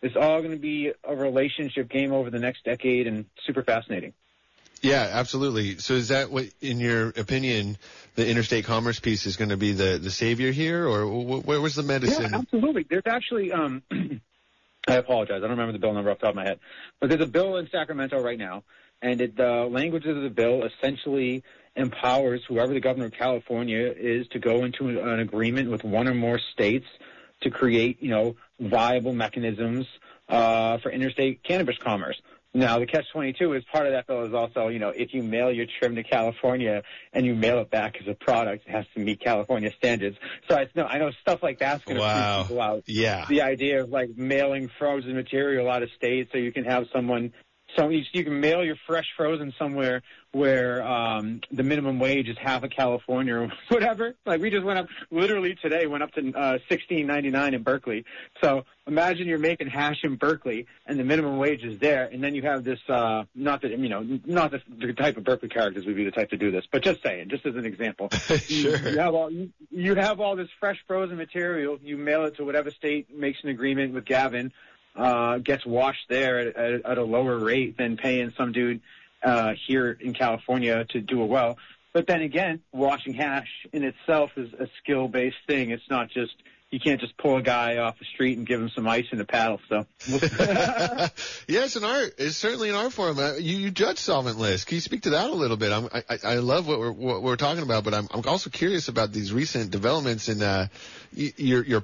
it's 0.00 0.16
all 0.16 0.38
going 0.38 0.52
to 0.52 0.56
be 0.56 0.92
a 1.04 1.14
relationship 1.14 1.90
game 1.90 2.12
over 2.12 2.30
the 2.30 2.38
next 2.38 2.64
decade 2.64 3.06
and 3.06 3.26
super 3.44 3.62
fascinating. 3.62 4.14
Yeah, 4.82 5.08
absolutely. 5.12 5.78
So 5.78 5.94
is 5.94 6.08
that 6.08 6.30
what, 6.30 6.46
in 6.60 6.80
your 6.80 7.08
opinion, 7.10 7.76
the 8.14 8.28
interstate 8.28 8.64
commerce 8.64 8.98
piece 8.98 9.26
is 9.26 9.36
going 9.36 9.50
to 9.50 9.56
be 9.56 9.72
the, 9.72 9.98
the 9.98 10.10
savior 10.10 10.50
here, 10.50 10.86
or 10.88 11.06
where 11.40 11.60
was 11.60 11.74
the 11.74 11.84
medicine? 11.84 12.30
Yeah, 12.30 12.38
absolutely. 12.38 12.86
There's 12.88 13.06
actually, 13.06 13.52
um, 13.52 13.82
I 14.88 14.94
apologize, 14.94 15.36
I 15.36 15.40
don't 15.40 15.50
remember 15.50 15.72
the 15.72 15.78
bill 15.78 15.92
number 15.92 16.10
off 16.10 16.18
the 16.18 16.26
top 16.26 16.32
of 16.32 16.36
my 16.36 16.44
head, 16.44 16.58
but 17.00 17.10
there's 17.10 17.22
a 17.22 17.26
bill 17.26 17.58
in 17.58 17.68
Sacramento 17.70 18.20
right 18.20 18.38
now, 18.38 18.64
and 19.02 19.20
it, 19.20 19.36
the 19.36 19.68
language 19.70 20.06
of 20.06 20.22
the 20.22 20.30
bill 20.30 20.64
essentially 20.64 21.42
empowers 21.74 22.42
whoever 22.46 22.72
the 22.72 22.80
governor 22.80 23.06
of 23.06 23.12
California 23.12 23.92
is 23.96 24.26
to 24.28 24.38
go 24.38 24.64
into 24.64 24.88
an 24.88 25.20
agreement 25.20 25.70
with 25.70 25.84
one 25.84 26.08
or 26.08 26.14
more 26.14 26.38
states 26.52 26.86
to 27.42 27.50
create, 27.50 28.02
you 28.02 28.10
know, 28.10 28.36
viable 28.60 29.12
mechanisms 29.12 29.86
uh, 30.28 30.78
for 30.78 30.90
interstate 30.90 31.42
cannabis 31.42 31.76
commerce. 31.78 32.20
Now, 32.54 32.78
the 32.78 32.86
catch-22 32.86 33.56
is 33.56 33.64
part 33.72 33.86
of 33.86 33.92
that 33.92 34.06
bill 34.06 34.24
is 34.24 34.34
also, 34.34 34.68
you 34.68 34.78
know, 34.78 34.90
if 34.90 35.14
you 35.14 35.22
mail 35.22 35.50
your 35.50 35.64
trim 35.78 35.94
to 35.94 36.02
California 36.02 36.82
and 37.14 37.24
you 37.24 37.34
mail 37.34 37.60
it 37.60 37.70
back 37.70 37.96
as 37.98 38.06
a 38.06 38.14
product, 38.14 38.66
it 38.66 38.70
has 38.70 38.84
to 38.94 39.00
meet 39.00 39.20
California 39.20 39.72
standards. 39.78 40.18
So 40.50 40.56
I 40.56 40.68
know, 40.74 40.84
I 40.84 40.98
know 40.98 41.10
stuff 41.22 41.42
like 41.42 41.58
that's 41.58 41.82
going 41.84 41.96
to 41.96 42.02
wow. 42.02 42.36
freak 42.36 42.48
people 42.48 42.62
out. 42.62 42.82
Yeah. 42.86 43.24
The 43.26 43.40
idea 43.40 43.82
of 43.82 43.88
like 43.88 44.10
mailing 44.16 44.70
frozen 44.78 45.14
material 45.14 45.70
out 45.70 45.82
of 45.82 45.88
state 45.96 46.28
so 46.30 46.36
you 46.36 46.52
can 46.52 46.64
have 46.64 46.84
someone 46.92 47.32
so 47.76 47.88
you, 47.88 48.02
you 48.12 48.24
can 48.24 48.40
mail 48.40 48.64
your 48.64 48.76
fresh 48.86 49.06
frozen 49.16 49.52
somewhere 49.58 50.02
where 50.32 50.82
um, 50.86 51.40
the 51.50 51.62
minimum 51.62 51.98
wage 51.98 52.28
is 52.28 52.36
half 52.38 52.62
of 52.62 52.70
California 52.70 53.34
or 53.34 53.52
whatever. 53.68 54.14
Like 54.24 54.40
we 54.40 54.50
just 54.50 54.64
went 54.64 54.78
up, 54.78 54.88
literally 55.10 55.54
today 55.54 55.86
went 55.86 56.02
up 56.02 56.12
to 56.12 56.32
uh, 56.32 56.58
sixteen 56.68 57.06
ninety 57.06 57.30
nine 57.30 57.54
in 57.54 57.62
Berkeley. 57.62 58.04
So 58.42 58.64
imagine 58.86 59.28
you're 59.28 59.38
making 59.38 59.68
hash 59.68 60.02
in 60.02 60.16
Berkeley 60.16 60.66
and 60.86 60.98
the 60.98 61.04
minimum 61.04 61.38
wage 61.38 61.62
is 61.62 61.78
there, 61.78 62.08
and 62.10 62.22
then 62.22 62.34
you 62.34 62.42
have 62.42 62.64
this. 62.64 62.80
Uh, 62.88 63.24
not 63.34 63.62
that 63.62 63.78
you 63.78 63.88
know, 63.88 64.20
not 64.24 64.50
the, 64.50 64.62
the 64.68 64.92
type 64.94 65.16
of 65.16 65.24
Berkeley 65.24 65.48
characters 65.48 65.86
would 65.86 65.96
be 65.96 66.04
the 66.04 66.10
type 66.10 66.30
to 66.30 66.36
do 66.36 66.50
this, 66.50 66.64
but 66.70 66.82
just 66.82 67.02
saying, 67.02 67.28
just 67.28 67.46
as 67.46 67.54
an 67.54 67.66
example. 67.66 68.08
sure. 68.10 68.38
You, 68.82 68.90
you 68.90 68.98
have 68.98 69.14
all 69.14 69.30
you, 69.30 69.50
you 69.70 69.94
have 69.94 70.20
all 70.20 70.36
this 70.36 70.48
fresh 70.60 70.78
frozen 70.86 71.16
material. 71.16 71.78
You 71.82 71.96
mail 71.96 72.24
it 72.24 72.36
to 72.36 72.44
whatever 72.44 72.70
state 72.70 73.14
makes 73.14 73.38
an 73.42 73.50
agreement 73.50 73.92
with 73.94 74.04
Gavin 74.04 74.52
uh, 74.96 75.38
gets 75.38 75.64
washed 75.64 76.08
there 76.08 76.38
at, 76.38 76.84
at, 76.84 76.98
a 76.98 77.02
lower 77.02 77.38
rate 77.38 77.76
than 77.76 77.96
paying 77.96 78.32
some 78.36 78.52
dude 78.52 78.80
uh, 79.22 79.54
here 79.66 79.96
in 80.00 80.12
California 80.12 80.84
to 80.90 81.00
do 81.00 81.22
it 81.22 81.26
well. 81.26 81.56
But 81.92 82.06
then 82.06 82.22
again, 82.22 82.60
washing 82.72 83.14
hash 83.14 83.48
in 83.72 83.84
itself 83.84 84.30
is 84.36 84.52
a 84.54 84.68
skill-based 84.82 85.36
thing. 85.46 85.70
It's 85.70 85.88
not 85.90 86.10
just 86.10 86.34
you 86.72 86.80
can't 86.80 87.00
just 87.00 87.16
pull 87.18 87.36
a 87.36 87.42
guy 87.42 87.76
off 87.76 87.98
the 87.98 88.06
street 88.06 88.38
and 88.38 88.46
give 88.46 88.58
him 88.58 88.70
some 88.70 88.88
ice 88.88 89.04
and 89.10 89.20
a 89.20 89.26
paddle. 89.26 89.60
So, 89.68 89.86
yes, 91.46 91.76
an 91.76 91.84
art. 91.84 92.14
It's 92.16 92.36
certainly 92.36 92.70
an 92.70 92.74
art 92.74 92.94
form. 92.94 93.18
Uh, 93.18 93.34
you, 93.34 93.58
you 93.58 93.70
judge 93.70 93.98
solventless. 93.98 94.64
Can 94.64 94.76
you 94.76 94.80
speak 94.80 95.02
to 95.02 95.10
that 95.10 95.28
a 95.28 95.34
little 95.34 95.58
bit? 95.58 95.70
I'm, 95.70 95.90
I, 95.92 96.18
I 96.24 96.34
love 96.36 96.66
what 96.66 96.78
we're 96.78 96.90
what 96.90 97.22
we're 97.22 97.36
talking 97.36 97.62
about, 97.62 97.84
but 97.84 97.92
I'm, 97.92 98.08
I'm 98.10 98.22
also 98.26 98.48
curious 98.48 98.88
about 98.88 99.12
these 99.12 99.34
recent 99.34 99.70
developments 99.70 100.30
in 100.30 100.42
uh, 100.42 100.68
y- 101.14 101.34
your 101.36 101.62
your. 101.62 101.82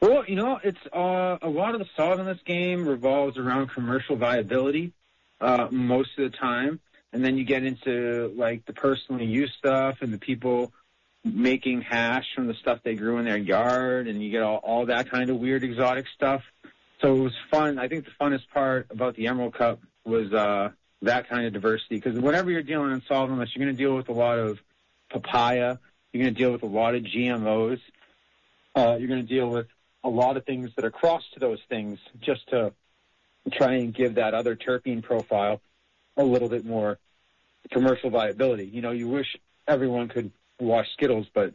Well, 0.00 0.24
you 0.26 0.36
know, 0.36 0.60
it's 0.62 0.78
uh, 0.92 1.38
a 1.42 1.48
lot 1.48 1.74
of 1.74 1.80
the 1.80 1.88
solventless 1.96 2.44
game 2.44 2.86
revolves 2.86 3.36
around 3.36 3.70
commercial 3.70 4.14
viability 4.14 4.92
uh, 5.40 5.66
most 5.72 6.10
of 6.18 6.30
the 6.30 6.36
time, 6.36 6.78
and 7.12 7.24
then 7.24 7.36
you 7.36 7.44
get 7.44 7.64
into 7.64 8.32
like 8.36 8.64
the 8.64 8.72
personal 8.72 9.20
use 9.20 9.52
stuff 9.58 9.98
and 10.00 10.12
the 10.12 10.18
people 10.18 10.72
making 11.24 11.82
hash 11.82 12.26
from 12.34 12.46
the 12.46 12.54
stuff 12.54 12.78
they 12.84 12.94
grew 12.94 13.18
in 13.18 13.24
their 13.24 13.36
yard, 13.36 14.06
and 14.06 14.22
you 14.22 14.30
get 14.30 14.42
all, 14.42 14.58
all 14.58 14.86
that 14.86 15.10
kind 15.10 15.30
of 15.30 15.36
weird 15.38 15.64
exotic 15.64 16.06
stuff. 16.14 16.42
So 17.00 17.16
it 17.16 17.20
was 17.20 17.34
fun. 17.50 17.78
I 17.78 17.88
think 17.88 18.04
the 18.04 18.12
funnest 18.20 18.48
part 18.54 18.86
about 18.90 19.16
the 19.16 19.26
Emerald 19.26 19.54
Cup 19.54 19.80
was 20.04 20.32
uh, 20.32 20.70
that 21.02 21.28
kind 21.28 21.44
of 21.44 21.52
diversity 21.52 21.96
because 21.96 22.18
whenever 22.18 22.52
you're 22.52 22.62
dealing 22.62 22.92
in 22.92 23.00
solventless, 23.00 23.48
you're 23.54 23.64
going 23.64 23.76
to 23.76 23.82
deal 23.82 23.96
with 23.96 24.08
a 24.08 24.12
lot 24.12 24.38
of 24.38 24.60
papaya. 25.10 25.78
You're 26.12 26.22
going 26.22 26.34
to 26.34 26.38
deal 26.38 26.52
with 26.52 26.62
a 26.62 26.66
lot 26.66 26.94
of 26.94 27.02
GMOs. 27.02 27.80
Uh, 28.76 28.96
you're 28.98 29.08
going 29.08 29.26
to 29.26 29.34
deal 29.34 29.48
with 29.48 29.66
a 30.08 30.10
lot 30.10 30.36
of 30.38 30.44
things 30.46 30.70
that 30.76 30.84
are 30.84 30.90
cross 30.90 31.22
to 31.34 31.40
those 31.40 31.60
things 31.68 31.98
just 32.20 32.48
to 32.48 32.72
try 33.52 33.74
and 33.74 33.94
give 33.94 34.14
that 34.14 34.32
other 34.34 34.56
terpene 34.56 35.02
profile 35.02 35.60
a 36.16 36.24
little 36.24 36.48
bit 36.48 36.64
more 36.64 36.98
commercial 37.70 38.10
viability. 38.10 38.64
You 38.66 38.80
know, 38.80 38.90
you 38.90 39.06
wish 39.08 39.36
everyone 39.66 40.08
could 40.08 40.32
wash 40.58 40.86
Skittles, 40.94 41.26
but 41.34 41.52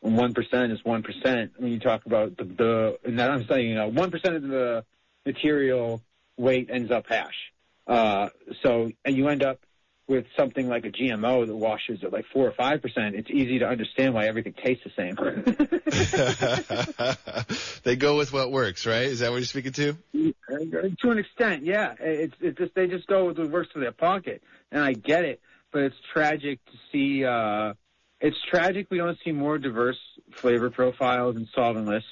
one 0.00 0.32
percent 0.32 0.72
is 0.72 0.82
one 0.82 1.02
percent. 1.02 1.52
When 1.58 1.70
you 1.70 1.78
talk 1.78 2.06
about 2.06 2.36
the, 2.36 2.44
the 2.44 2.98
and 3.04 3.18
that 3.18 3.30
I'm 3.30 3.46
saying, 3.46 3.68
you 3.68 3.74
know, 3.74 3.88
one 3.88 4.10
percent 4.10 4.36
of 4.36 4.42
the 4.42 4.84
material 5.26 6.02
weight 6.38 6.70
ends 6.72 6.90
up 6.90 7.06
hash. 7.06 7.52
Uh, 7.86 8.28
so 8.62 8.90
and 9.04 9.14
you 9.16 9.28
end 9.28 9.42
up 9.42 9.60
with 10.10 10.26
something 10.36 10.68
like 10.68 10.84
a 10.84 10.90
GMO 10.90 11.46
that 11.46 11.54
washes 11.54 12.02
at 12.02 12.12
like 12.12 12.26
four 12.32 12.44
or 12.44 12.50
five 12.50 12.82
percent, 12.82 13.14
it's 13.14 13.30
easy 13.30 13.60
to 13.60 13.66
understand 13.68 14.12
why 14.12 14.26
everything 14.26 14.54
tastes 14.54 14.82
the 14.84 14.90
same. 14.96 15.14
they 17.84 17.94
go 17.94 18.16
with 18.16 18.32
what 18.32 18.50
works, 18.50 18.86
right? 18.86 19.04
Is 19.04 19.20
that 19.20 19.30
what 19.30 19.36
you're 19.36 19.46
speaking 19.46 19.72
to? 19.72 19.96
To 20.12 21.10
an 21.10 21.18
extent, 21.18 21.64
yeah. 21.64 21.94
It's 22.00 22.34
it's 22.40 22.58
just 22.58 22.74
they 22.74 22.88
just 22.88 23.06
go 23.06 23.26
with 23.26 23.38
what 23.38 23.50
works 23.50 23.70
for 23.72 23.78
their 23.78 23.92
pocket, 23.92 24.42
and 24.72 24.82
I 24.82 24.94
get 24.94 25.24
it. 25.24 25.40
But 25.72 25.84
it's 25.84 25.96
tragic 26.12 26.58
to 26.66 26.72
see. 26.90 27.24
uh 27.24 27.74
It's 28.20 28.36
tragic 28.50 28.88
we 28.90 28.98
don't 28.98 29.18
see 29.24 29.30
more 29.30 29.58
diverse 29.58 30.00
flavor 30.32 30.70
profiles 30.70 31.36
in 31.36 31.46
solventless, 31.56 32.04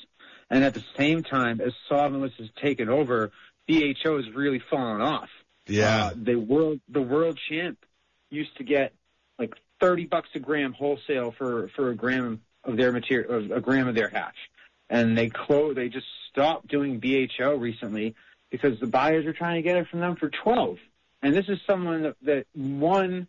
and 0.49 0.63
at 0.63 0.75
the 0.75 0.85
same 0.97 1.25
time, 1.25 1.61
as 1.61 1.73
solventless 1.91 2.35
has 2.39 2.49
taken 2.63 2.89
over, 2.89 3.33
BHO 3.67 4.19
has 4.19 4.31
really 4.33 4.63
fallen 4.71 5.01
off. 5.01 5.31
Yeah. 5.67 6.07
Uh, 6.07 6.11
the 6.15 6.37
world 6.37 6.81
the 6.89 7.03
world 7.03 7.41
champ 7.51 7.79
used 8.31 8.57
to 8.57 8.65
get 8.65 8.93
like 9.39 9.55
30 9.81 10.07
bucks 10.07 10.29
a 10.35 10.39
gram 10.39 10.73
wholesale 10.73 11.33
for, 11.33 11.69
for 11.77 11.91
a 11.91 11.95
gram 11.95 12.43
of 12.65 12.77
their 12.77 12.93
material, 12.93 13.35
of 13.35 13.51
a 13.51 13.61
gram 13.61 13.89
of 13.89 13.95
their 13.95 14.09
hash. 14.09 14.37
And 14.91 15.17
they 15.17 15.29
close, 15.29 15.75
they 15.75 15.89
just 15.89 16.07
stopped 16.31 16.69
doing 16.69 17.01
BHO 17.01 17.57
recently 17.57 18.15
because 18.51 18.81
the 18.81 18.87
buyers 18.87 19.27
are 19.27 19.33
trying 19.33 19.57
to 19.57 19.63
get 19.63 19.77
it 19.77 19.89
from 19.89 20.01
them 20.01 20.17
for 20.17 20.31
12. 20.31 20.79
And 21.23 21.35
this 21.35 21.49
is 21.49 21.59
someone 21.67 22.03
that, 22.03 22.17
that 22.23 22.47
won 22.55 23.29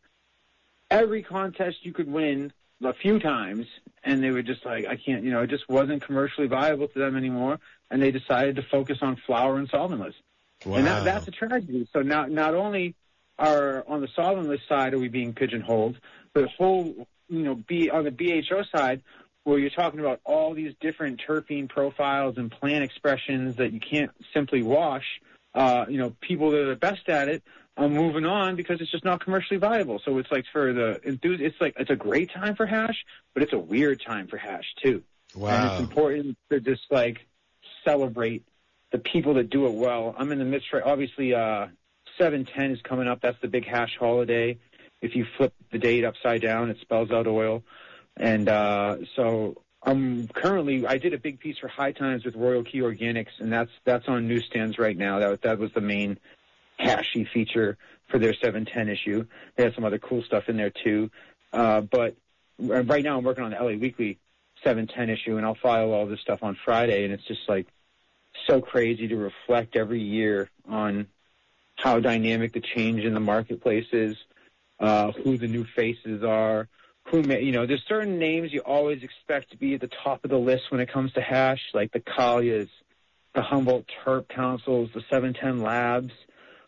every 0.90 1.22
contest 1.22 1.78
you 1.84 1.94
could 1.94 2.12
win 2.12 2.54
a 2.84 2.94
few 2.94 3.20
times 3.20 3.68
and 4.04 4.24
they 4.24 4.32
were 4.32 4.42
just 4.42 4.66
like, 4.66 4.86
I 4.86 4.96
can't, 4.96 5.24
you 5.24 5.32
know, 5.32 5.42
it 5.42 5.50
just 5.50 5.68
wasn't 5.68 6.02
commercially 6.02 6.48
viable 6.48 6.88
to 6.88 7.00
them 7.00 7.18
anymore. 7.18 7.60
And 7.92 8.02
they 8.02 8.12
decided 8.12 8.56
to 8.56 8.62
focus 8.62 9.00
on 9.02 9.18
flower 9.18 9.58
and 9.58 9.70
solventless. 9.70 10.14
Wow. 10.66 10.78
And 10.78 10.88
that, 10.88 11.04
that's 11.04 11.28
a 11.28 11.32
tragedy. 11.32 11.88
So 11.92 12.02
now, 12.02 12.26
not 12.26 12.54
only 12.54 12.96
are 13.40 13.84
on 13.88 14.02
the 14.02 14.08
solventless 14.08 14.68
side 14.68 14.94
are 14.94 15.00
we 15.00 15.08
being 15.08 15.34
pigeonholed, 15.34 15.98
but 16.34 16.48
whole, 16.50 17.08
you 17.28 17.44
know, 17.44 17.56
be 17.56 17.90
on 17.90 18.04
the 18.04 18.12
BHO 18.12 18.64
side 18.76 19.02
where 19.44 19.58
you're 19.58 19.70
talking 19.72 20.00
about 20.00 20.20
all 20.26 20.54
these 20.54 20.74
different 20.80 21.22
terpene 21.28 21.68
profiles 21.68 22.38
and 22.38 22.52
plant 22.52 22.84
expressions 22.84 23.56
that 23.56 23.74
you 23.74 23.80
can't 23.80 24.12
simply 24.34 24.62
wash. 24.62 25.06
Uh, 25.56 25.86
you 25.90 25.98
know, 25.98 26.16
people 26.22 26.52
that 26.52 26.60
are 26.60 26.70
the 26.70 26.76
best 26.76 27.10
at 27.10 27.28
it 27.28 27.42
I'm 27.80 27.94
moving 27.94 28.26
on 28.26 28.56
because 28.56 28.82
it's 28.82 28.92
just 28.92 29.06
not 29.06 29.24
commercially 29.24 29.58
viable. 29.58 30.02
So 30.04 30.18
it's 30.18 30.32
like 30.32 30.46
for 30.52 30.74
the 30.74 31.00
enthusi 31.06 31.42
it's 31.42 31.56
like 31.62 31.76
it's 31.80 31.90
a 31.90 31.96
great 31.96 32.32
time 32.32 32.56
for 32.56 32.66
hash, 32.66 33.06
but 33.34 33.44
it's 33.44 33.54
a 33.54 33.58
weird 33.58 34.02
time 34.06 34.28
for 34.28 34.38
hash 34.38 34.66
too. 34.84 35.04
Wow. 35.34 35.50
And 35.50 35.72
it's 35.72 35.82
important 35.82 36.38
to 36.52 36.60
just 36.60 36.82
like 36.92 37.26
celebrate 37.86 38.44
the 38.92 38.98
people 38.98 39.36
that 39.36 39.50
do 39.50 39.66
it 39.68 39.74
well. 39.74 40.14
I'm 40.18 40.32
in 40.32 40.40
the 40.40 40.46
midst 40.46 40.74
right 40.74 40.84
obviously 40.84 41.34
uh 41.34 41.68
710 42.20 42.72
is 42.72 42.82
coming 42.82 43.08
up. 43.08 43.22
That's 43.22 43.40
the 43.42 43.48
big 43.48 43.66
hash 43.66 43.98
holiday. 43.98 44.58
If 45.02 45.16
you 45.16 45.26
flip 45.38 45.54
the 45.72 45.80
date 45.80 46.04
upside 46.04 46.42
down, 46.42 46.70
it 46.70 46.78
spells 46.82 47.10
out 47.12 47.26
oil. 47.26 47.64
And 48.18 48.50
uh 48.50 48.98
so 49.16 49.64
I'm 49.82 50.28
currently 50.28 50.86
I 50.86 50.98
did 50.98 51.14
a 51.14 51.18
big 51.18 51.40
piece 51.40 51.58
for 51.58 51.70
High 51.70 51.94
Times 51.94 52.26
with 52.26 52.36
Royal 52.36 52.64
Key 52.64 52.80
Organics 52.82 53.40
and 53.40 53.52
that's 53.52 53.72
that's 53.86 54.08
on 54.08 54.28
newsstands 54.28 54.78
right 54.78 54.98
now. 54.98 55.20
That 55.20 55.42
that 55.44 55.58
was 55.58 55.72
the 55.74 55.82
main 55.82 56.20
hashy 56.80 57.28
feature 57.30 57.78
for 58.10 58.20
their 58.20 58.34
710 58.34 58.90
issue. 58.90 59.26
They 59.56 59.64
had 59.64 59.76
some 59.76 59.86
other 59.86 60.00
cool 60.00 60.22
stuff 60.24 60.50
in 60.50 60.58
there 60.58 60.72
too. 60.72 61.10
Uh, 61.54 61.82
but 61.82 62.16
right 62.60 63.04
now 63.04 63.18
I'm 63.18 63.24
working 63.24 63.46
on 63.46 63.52
the 63.52 63.58
LA 63.58 63.78
Weekly 63.78 64.20
710 64.64 65.10
issue 65.10 65.38
and 65.38 65.46
I'll 65.46 65.56
file 65.56 65.94
all 65.94 66.06
this 66.06 66.20
stuff 66.20 66.44
on 66.44 66.58
Friday 66.66 67.06
and 67.06 67.14
it's 67.14 67.26
just 67.26 67.48
like 67.48 67.68
so 68.48 68.60
crazy 68.60 69.08
to 69.08 69.16
reflect 69.16 69.78
every 69.78 70.02
year 70.02 70.50
on 70.68 71.08
how 71.82 72.00
dynamic 72.00 72.54
the 72.54 72.62
change 72.62 73.04
in 73.04 73.14
the 73.14 73.20
marketplace 73.20 73.88
is, 73.94 74.18
uh, 74.80 75.12
who 75.12 75.38
the 75.38 75.48
new 75.48 75.66
faces 75.76 76.24
are, 76.24 76.68
who 77.06 77.22
may, 77.24 77.42
you 77.42 77.52
know, 77.52 77.66
there's 77.66 77.84
certain 77.88 78.20
names 78.20 78.52
you 78.52 78.60
always 78.62 79.02
expect 79.02 79.52
to 79.52 79.58
be 79.58 79.74
at 79.74 79.82
the 79.82 79.90
top 80.04 80.24
of 80.24 80.30
the 80.30 80.38
list 80.38 80.64
when 80.70 80.82
it 80.82 80.92
comes 80.92 81.14
to 81.14 81.22
hash, 81.22 81.62
like 81.74 81.92
the 81.92 82.00
Kalyas, 82.00 82.70
the 83.34 83.42
Humboldt 83.42 83.86
Terp 84.04 84.28
Councils, 84.28 84.90
the 84.94 85.02
710 85.10 85.62
Labs, 85.62 86.14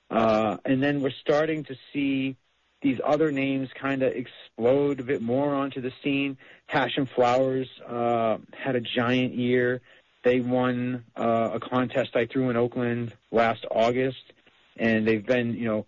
uh, 0.10 0.58
and 0.66 0.82
then 0.82 1.02
we're 1.02 1.12
starting 1.22 1.64
to 1.66 1.76
see 1.92 2.38
these 2.82 3.00
other 3.04 3.32
names 3.32 3.70
kind 3.80 4.02
of 4.02 4.14
explode 4.14 5.00
a 5.00 5.04
bit 5.04 5.22
more 5.22 5.54
onto 5.54 5.82
the 5.82 5.92
scene. 6.04 6.38
Hash 6.68 6.98
and 6.98 7.10
Flowers 7.10 7.68
uh, 7.88 8.38
had 8.54 8.76
a 8.76 8.82
giant 8.82 9.36
year. 9.36 9.82
They 10.24 10.40
won 10.40 11.06
uh, 11.16 11.52
a 11.54 11.60
contest 11.60 12.16
I 12.16 12.26
threw 12.26 12.50
in 12.50 12.58
Oakland 12.58 13.14
last 13.32 13.66
August, 13.70 14.34
and 14.82 15.08
they've 15.08 15.26
been, 15.26 15.54
you 15.54 15.66
know, 15.66 15.86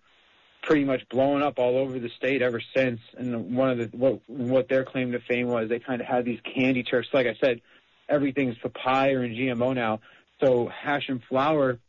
pretty 0.62 0.84
much 0.84 1.06
blowing 1.10 1.42
up 1.42 1.58
all 1.58 1.76
over 1.76 1.98
the 1.98 2.08
state 2.16 2.40
ever 2.40 2.62
since. 2.74 3.00
And 3.18 3.54
one 3.54 3.70
of 3.70 3.78
the 3.78 3.96
what 3.96 4.20
what 4.28 4.68
their 4.68 4.84
claim 4.84 5.12
to 5.12 5.20
fame 5.20 5.48
was, 5.48 5.68
they 5.68 5.80
kind 5.80 6.00
of 6.00 6.06
had 6.06 6.24
these 6.24 6.40
candy 6.42 6.84
terps. 6.84 7.12
Like 7.12 7.26
I 7.26 7.34
said, 7.40 7.60
everything's 8.08 8.56
papaya 8.58 9.20
and 9.20 9.36
GMO 9.36 9.74
now. 9.74 10.00
So 10.40 10.68
Hash 10.68 11.08
and 11.08 11.22
Flower 11.24 11.80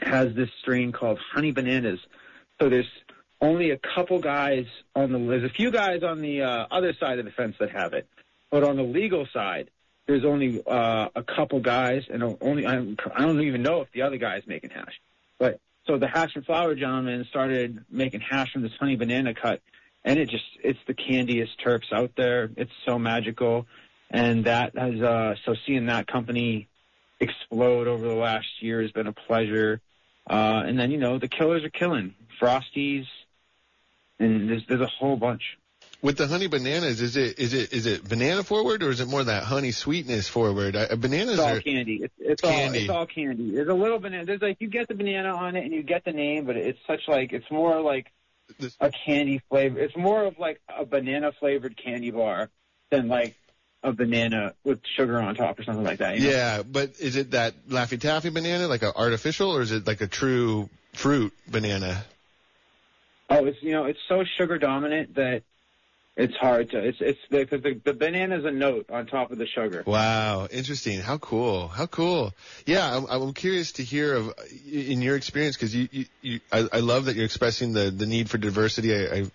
has 0.00 0.34
this 0.34 0.50
strain 0.60 0.92
called 0.92 1.18
honey 1.32 1.52
bananas. 1.52 2.00
So 2.60 2.68
there's 2.68 2.90
only 3.40 3.70
a 3.70 3.78
couple 3.78 4.18
guys 4.18 4.66
on 4.94 5.12
the 5.12 5.18
there's 5.18 5.44
a 5.44 5.54
few 5.54 5.70
guys 5.70 6.02
on 6.02 6.20
the 6.20 6.42
uh, 6.42 6.66
other 6.70 6.92
side 7.00 7.18
of 7.18 7.24
the 7.24 7.30
fence 7.30 7.56
that 7.60 7.70
have 7.70 7.94
it, 7.94 8.06
but 8.50 8.62
on 8.62 8.76
the 8.76 8.82
legal 8.82 9.26
side, 9.32 9.70
there's 10.06 10.24
only 10.24 10.62
uh, 10.66 11.08
a 11.16 11.22
couple 11.22 11.60
guys, 11.60 12.04
and 12.10 12.22
only 12.42 12.66
I 12.66 12.74
don't, 12.74 13.00
I 13.14 13.22
don't 13.22 13.40
even 13.40 13.62
know 13.62 13.80
if 13.80 13.90
the 13.92 14.02
other 14.02 14.18
guy 14.18 14.36
is 14.36 14.46
making 14.46 14.70
hash. 14.70 15.00
But 15.38 15.60
so 15.86 15.98
the 15.98 16.08
hash 16.08 16.34
and 16.34 16.44
flower 16.44 16.74
gentleman 16.74 17.24
started 17.28 17.84
making 17.90 18.20
hash 18.20 18.52
from 18.52 18.62
this 18.62 18.72
honey 18.78 18.96
banana 18.96 19.34
cut, 19.34 19.60
and 20.04 20.18
it 20.18 20.28
just 20.28 20.44
it's 20.62 20.78
the 20.86 20.94
candiest 20.94 21.60
terps 21.64 21.92
out 21.92 22.12
there. 22.16 22.50
It's 22.56 22.72
so 22.84 22.98
magical, 22.98 23.66
and 24.10 24.44
that 24.44 24.76
has 24.76 25.00
uh, 25.00 25.34
so 25.44 25.54
seeing 25.66 25.86
that 25.86 26.06
company 26.06 26.68
explode 27.20 27.86
over 27.86 28.06
the 28.06 28.14
last 28.14 28.46
year 28.60 28.82
has 28.82 28.92
been 28.92 29.06
a 29.06 29.12
pleasure. 29.12 29.80
Uh, 30.28 30.62
and 30.66 30.78
then, 30.78 30.90
you 30.90 30.98
know, 30.98 31.18
the 31.18 31.28
killers 31.28 31.64
are 31.64 31.70
killing. 31.70 32.14
Frosties, 32.40 33.06
and 34.18 34.50
there's, 34.50 34.66
there's 34.66 34.80
a 34.80 34.86
whole 34.86 35.16
bunch. 35.16 35.56
With 36.02 36.18
the 36.18 36.26
honey 36.26 36.46
bananas, 36.46 37.00
is 37.00 37.16
it 37.16 37.38
is 37.38 37.54
it 37.54 37.72
is 37.72 37.86
it 37.86 38.06
banana 38.06 38.44
forward 38.44 38.82
or 38.82 38.90
is 38.90 39.00
it 39.00 39.08
more 39.08 39.24
that 39.24 39.44
honey 39.44 39.72
sweetness 39.72 40.28
forward? 40.28 40.76
I, 40.76 40.84
uh, 40.84 40.96
bananas 40.96 41.34
it's 41.34 41.40
all 41.40 41.56
are 41.56 41.60
candy. 41.60 42.02
It's, 42.02 42.14
it's 42.18 42.42
candy. 42.42 42.78
all 42.78 42.84
it's 42.84 42.90
all 42.90 43.06
candy. 43.06 43.50
There's 43.52 43.68
a 43.68 43.74
little 43.74 43.98
banana. 43.98 44.24
There's 44.24 44.42
like 44.42 44.58
you 44.60 44.68
get 44.68 44.88
the 44.88 44.94
banana 44.94 45.34
on 45.34 45.56
it 45.56 45.64
and 45.64 45.72
you 45.72 45.82
get 45.82 46.04
the 46.04 46.12
name, 46.12 46.44
but 46.44 46.56
it's 46.56 46.78
such 46.86 47.08
like 47.08 47.32
it's 47.32 47.50
more 47.50 47.80
like 47.80 48.12
This- 48.58 48.76
a 48.78 48.90
candy 48.90 49.40
flavor. 49.48 49.78
It's 49.78 49.96
more 49.96 50.24
of 50.24 50.38
like 50.38 50.60
a 50.68 50.84
banana 50.84 51.32
flavored 51.32 51.76
candy 51.76 52.10
bar 52.10 52.50
than 52.90 53.08
like 53.08 53.34
a 53.82 53.92
banana 53.92 54.54
with 54.64 54.80
sugar 54.96 55.18
on 55.20 55.34
top 55.34 55.58
or 55.58 55.64
something 55.64 55.84
like 55.84 55.98
that. 55.98 56.18
You 56.18 56.24
know? 56.24 56.36
yeah, 56.36 56.62
but 56.62 57.00
is 57.00 57.16
it 57.16 57.30
that 57.30 57.68
Laffy 57.68 57.98
Taffy 57.98 58.30
banana, 58.30 58.68
like 58.68 58.82
a 58.82 58.94
artificial, 58.94 59.50
or 59.50 59.62
is 59.62 59.72
it 59.72 59.86
like 59.86 60.00
a 60.00 60.06
true 60.06 60.68
fruit 60.92 61.32
banana? 61.48 62.04
Oh, 63.30 63.46
it's 63.46 63.62
you 63.62 63.72
know 63.72 63.86
it's 63.86 63.98
so 64.08 64.24
sugar 64.38 64.58
dominant 64.58 65.14
that 65.14 65.42
it's 66.16 66.34
hard 66.36 66.70
to. 66.70 66.78
It's 66.78 66.98
it's 67.00 67.18
because 67.30 67.62
the, 67.62 67.78
the 67.84 67.92
banana's 67.92 68.46
a 68.46 68.50
note 68.50 68.88
on 68.90 69.06
top 69.06 69.30
of 69.32 69.38
the 69.38 69.46
sugar. 69.46 69.82
Wow, 69.86 70.48
interesting. 70.50 71.00
How 71.00 71.18
cool. 71.18 71.68
How 71.68 71.86
cool. 71.86 72.32
Yeah, 72.64 72.96
I'm, 72.96 73.04
I'm 73.04 73.34
curious 73.34 73.72
to 73.72 73.82
hear 73.82 74.14
of 74.14 74.32
in 74.70 75.02
your 75.02 75.16
experience 75.16 75.56
because 75.56 75.74
you, 75.74 75.88
you, 75.92 76.04
you 76.22 76.40
I, 76.50 76.68
I 76.72 76.78
love 76.80 77.04
that 77.04 77.16
you're 77.16 77.26
expressing 77.26 77.74
the, 77.74 77.90
the 77.90 78.06
need 78.06 78.30
for 78.30 78.38
diversity. 78.38 78.94
I, 78.94 79.14
I, 79.14 79.26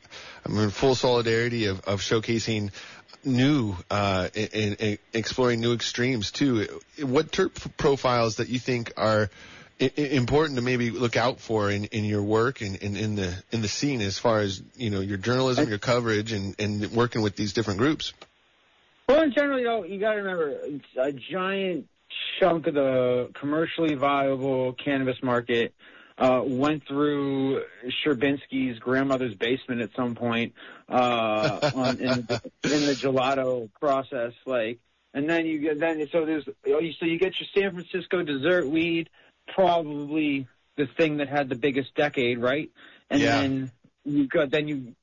I'm 0.44 0.58
in 0.58 0.72
full 0.72 0.96
solidarity 0.96 1.65
of, 1.65 1.82
of 1.82 2.02
showcasing 2.02 2.72
new 3.24 3.76
uh, 3.91 4.30
and, 4.36 4.78
and 4.80 4.98
exploring 5.13 5.60
new 5.60 5.74
extremes 5.74 6.32
too. 6.32 6.67
What 7.00 7.32
terp 7.32 7.78
profiles 7.78 8.38
that 8.38 8.50
you 8.50 8.58
think 8.58 8.91
are 8.98 9.30
important 9.82 10.58
to 10.58 10.62
maybe 10.62 10.91
look 10.91 11.17
out 11.17 11.39
for 11.39 11.72
in, 11.72 11.86
in 11.86 12.06
your 12.06 12.22
work 12.22 12.62
and, 12.62 12.82
and 12.82 12.98
in 12.98 13.15
the 13.15 13.34
in 13.52 13.62
the 13.62 13.67
scene 13.67 14.02
as 14.02 14.17
far 14.17 14.39
as 14.39 14.62
you 14.76 14.89
know 14.89 15.00
your 15.00 15.17
journalism, 15.17 15.67
your 15.67 15.80
coverage, 15.80 16.32
and, 16.32 16.56
and 16.60 16.91
working 16.91 17.22
with 17.22 17.36
these 17.36 17.54
different 17.54 17.80
groups. 17.80 18.13
Well, 19.08 19.24
in 19.24 19.34
general, 19.34 19.60
you 19.60 19.65
know, 19.65 19.84
you 19.84 20.00
got 20.00 20.13
to 20.13 20.22
remember 20.22 20.50
it's 20.63 20.86
a 20.98 21.12
giant 21.12 21.88
chunk 22.39 22.67
of 22.67 22.76
the 22.76 23.30
commercially 23.34 23.96
viable 23.96 24.74
cannabis 24.74 25.17
market 25.22 25.74
uh, 26.17 26.41
went 26.46 26.88
through 26.88 27.63
Sherbinsky's 28.06 28.80
grandmother's 28.80 29.34
basement 29.36 29.82
at 29.82 29.89
some 29.96 30.15
point 30.15 30.54
uh, 30.88 31.72
on, 31.76 31.98
in, 31.98 32.10
in 32.10 32.86
the 32.86 32.98
gelato 33.02 33.70
process, 33.80 34.34
like. 34.46 34.80
And 35.13 35.30
then 35.30 35.46
you 35.46 35.60
get 35.60 35.78
then 35.78 36.08
so 36.10 36.26
there's 36.26 36.46
so 36.46 37.06
you 37.06 37.20
get 37.20 37.34
your 37.38 37.50
San 37.54 37.74
Francisco 37.74 38.24
dessert 38.24 38.65
weed, 38.65 39.10
probably 39.56 40.48
the 40.78 40.88
thing 40.98 41.18
that 41.18 41.28
had 41.30 41.50
the 41.50 41.56
biggest 41.56 41.94
decade, 41.96 42.40
right? 42.40 42.70
And 43.10 43.22
Yeah. 43.22 43.42
then 43.42 43.72
you 44.06 44.28
got 44.28 44.52
then 44.52 44.68
you 44.68 44.96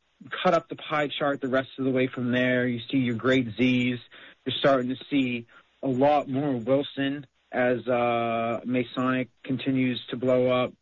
cut 0.42 0.54
up 0.54 0.68
the 0.68 0.76
pie 0.76 1.08
chart 1.08 1.40
the 1.40 1.48
rest 1.48 1.68
of 1.78 1.84
the 1.84 1.90
way 1.90 2.06
from 2.06 2.32
there. 2.32 2.66
You 2.66 2.80
see 2.90 2.98
your 2.98 3.14
great 3.14 3.48
Z's. 3.56 3.98
You're 4.44 4.56
starting 4.58 4.88
to 4.88 4.96
see 5.10 5.46
a 5.82 5.88
lot 5.88 6.28
more 6.28 6.56
Wilson 6.56 7.26
as 7.52 7.86
uh, 7.86 8.60
Masonic 8.64 9.28
continues 9.44 10.00
to 10.10 10.16
blow 10.16 10.50
up, 10.50 10.72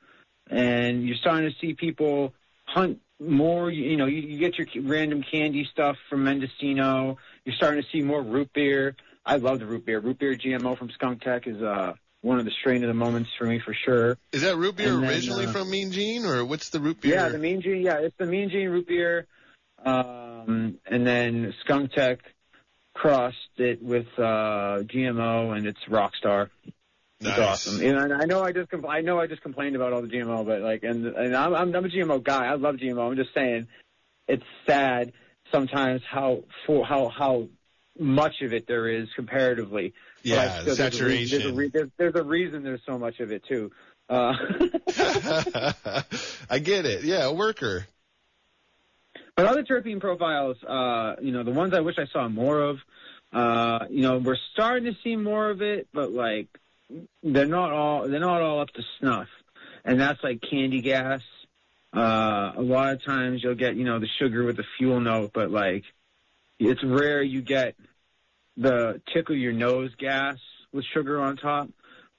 and 0.50 1.07
you're 1.07 1.16
starting 1.16 1.50
to 1.50 1.57
see 1.61 1.74
people 1.74 2.33
hunt 2.64 3.00
more. 3.20 3.70
You 3.70 3.96
know, 3.96 4.07
you, 4.07 4.22
you 4.22 4.38
get 4.38 4.59
your 4.59 4.85
random 4.85 5.22
candy 5.22 5.68
stuff 5.70 5.96
from 6.09 6.24
Mendocino. 6.24 7.18
You're 7.44 7.55
starting 7.57 7.83
to 7.83 7.88
see 7.90 8.02
more 8.02 8.22
root 8.22 8.52
beer. 8.52 8.96
I 9.24 9.37
love 9.37 9.59
the 9.59 9.66
root 9.66 9.85
beer. 9.85 10.00
Root 10.00 10.18
beer 10.18 10.35
GMO 10.35 10.79
from 10.79 10.90
Skunk 10.90 11.22
Tech 11.22 11.46
is 11.46 11.61
uh, 11.61 11.94
one 12.26 12.40
of 12.40 12.44
the 12.44 12.50
strain 12.50 12.82
of 12.82 12.88
the 12.88 12.94
moments 12.94 13.30
for 13.38 13.46
me 13.46 13.60
for 13.64 13.72
sure. 13.72 14.18
Is 14.32 14.42
that 14.42 14.56
root 14.56 14.76
beer 14.76 14.90
then, 14.96 15.04
originally 15.04 15.46
uh, 15.46 15.52
from 15.52 15.70
Mean 15.70 15.92
Gene, 15.92 16.26
or 16.26 16.44
what's 16.44 16.70
the 16.70 16.80
root 16.80 17.00
beer? 17.00 17.14
Yeah, 17.14 17.28
the 17.28 17.38
Mean 17.38 17.62
Gene. 17.62 17.82
Yeah, 17.82 17.98
it's 17.98 18.16
the 18.18 18.26
Mean 18.26 18.50
Gene 18.50 18.68
root 18.68 18.88
beer, 18.88 19.26
um, 19.84 20.78
and 20.86 21.06
then 21.06 21.54
Skunk 21.60 21.92
Tech 21.92 22.18
crossed 22.94 23.36
it 23.58 23.80
with 23.82 24.06
uh, 24.18 24.82
GMO, 24.82 25.56
and 25.56 25.66
it's 25.66 25.78
Rockstar. 25.88 26.50
It's 27.20 27.38
Nice. 27.38 27.38
awesome. 27.38 27.80
And 27.80 28.12
I 28.12 28.24
know 28.26 28.42
I 28.42 28.52
just 28.52 28.70
compl- 28.70 28.90
I 28.90 29.00
know 29.00 29.20
I 29.20 29.26
just 29.26 29.42
complained 29.42 29.76
about 29.76 29.92
all 29.92 30.02
the 30.02 30.08
GMO, 30.08 30.44
but 30.44 30.60
like, 30.60 30.82
and 30.82 31.06
and 31.06 31.34
I'm 31.34 31.54
I'm, 31.54 31.74
I'm 31.74 31.84
a 31.84 31.88
GMO 31.88 32.22
guy. 32.22 32.46
I 32.46 32.54
love 32.54 32.76
GMO. 32.76 33.08
I'm 33.08 33.16
just 33.16 33.32
saying, 33.34 33.68
it's 34.26 34.44
sad 34.66 35.12
sometimes 35.52 36.02
how 36.10 36.42
for 36.66 36.84
how 36.84 37.08
how 37.08 37.48
much 37.98 38.42
of 38.42 38.52
it 38.52 38.66
there 38.66 38.88
is 38.88 39.08
comparatively. 39.14 39.94
Yeah, 40.34 40.60
still- 40.62 40.76
there's 40.76 41.00
a 41.00 41.04
re- 41.04 41.08
There's 41.16 41.32
a, 41.32 41.36
saturation. 41.36 41.56
re- 41.56 41.68
there's, 41.68 41.90
there's 41.96 42.14
a 42.14 42.22
reason 42.24 42.62
there's 42.62 42.82
so 42.84 42.98
much 42.98 43.20
of 43.20 43.30
it 43.32 43.44
too. 43.44 43.70
Uh, 44.08 44.34
I 46.50 46.58
get 46.60 46.86
it. 46.86 47.04
Yeah, 47.04 47.24
a 47.26 47.32
worker. 47.32 47.86
But 49.36 49.46
other 49.46 49.62
terpene 49.64 50.00
profiles, 50.00 50.56
uh, 50.64 51.16
you 51.20 51.32
know, 51.32 51.42
the 51.42 51.50
ones 51.50 51.74
I 51.74 51.80
wish 51.80 51.98
I 51.98 52.06
saw 52.06 52.28
more 52.28 52.58
of, 52.60 52.78
uh, 53.32 53.86
you 53.90 54.02
know, 54.02 54.18
we're 54.18 54.38
starting 54.52 54.84
to 54.92 54.98
see 55.02 55.16
more 55.16 55.50
of 55.50 55.60
it, 55.60 55.88
but 55.92 56.10
like 56.10 56.48
they're 57.22 57.46
not 57.46 57.72
all 57.72 58.08
they're 58.08 58.20
not 58.20 58.40
all 58.40 58.60
up 58.60 58.70
to 58.70 58.82
snuff. 58.98 59.28
And 59.84 60.00
that's 60.00 60.22
like 60.24 60.40
candy 60.40 60.80
gas. 60.80 61.20
Uh, 61.94 62.52
a 62.56 62.62
lot 62.62 62.92
of 62.92 63.04
times 63.04 63.42
you'll 63.42 63.54
get, 63.54 63.76
you 63.76 63.84
know, 63.84 63.98
the 63.98 64.08
sugar 64.18 64.44
with 64.44 64.56
the 64.56 64.64
fuel 64.78 65.00
note, 65.00 65.32
but 65.34 65.50
like 65.50 65.84
it's 66.58 66.82
rare 66.82 67.22
you 67.22 67.42
get 67.42 67.74
the 68.57 69.01
tickle 69.12 69.37
your 69.37 69.53
nose 69.53 69.90
gas 69.99 70.37
with 70.73 70.85
sugar 70.95 71.21
on 71.21 71.37
top. 71.37 71.69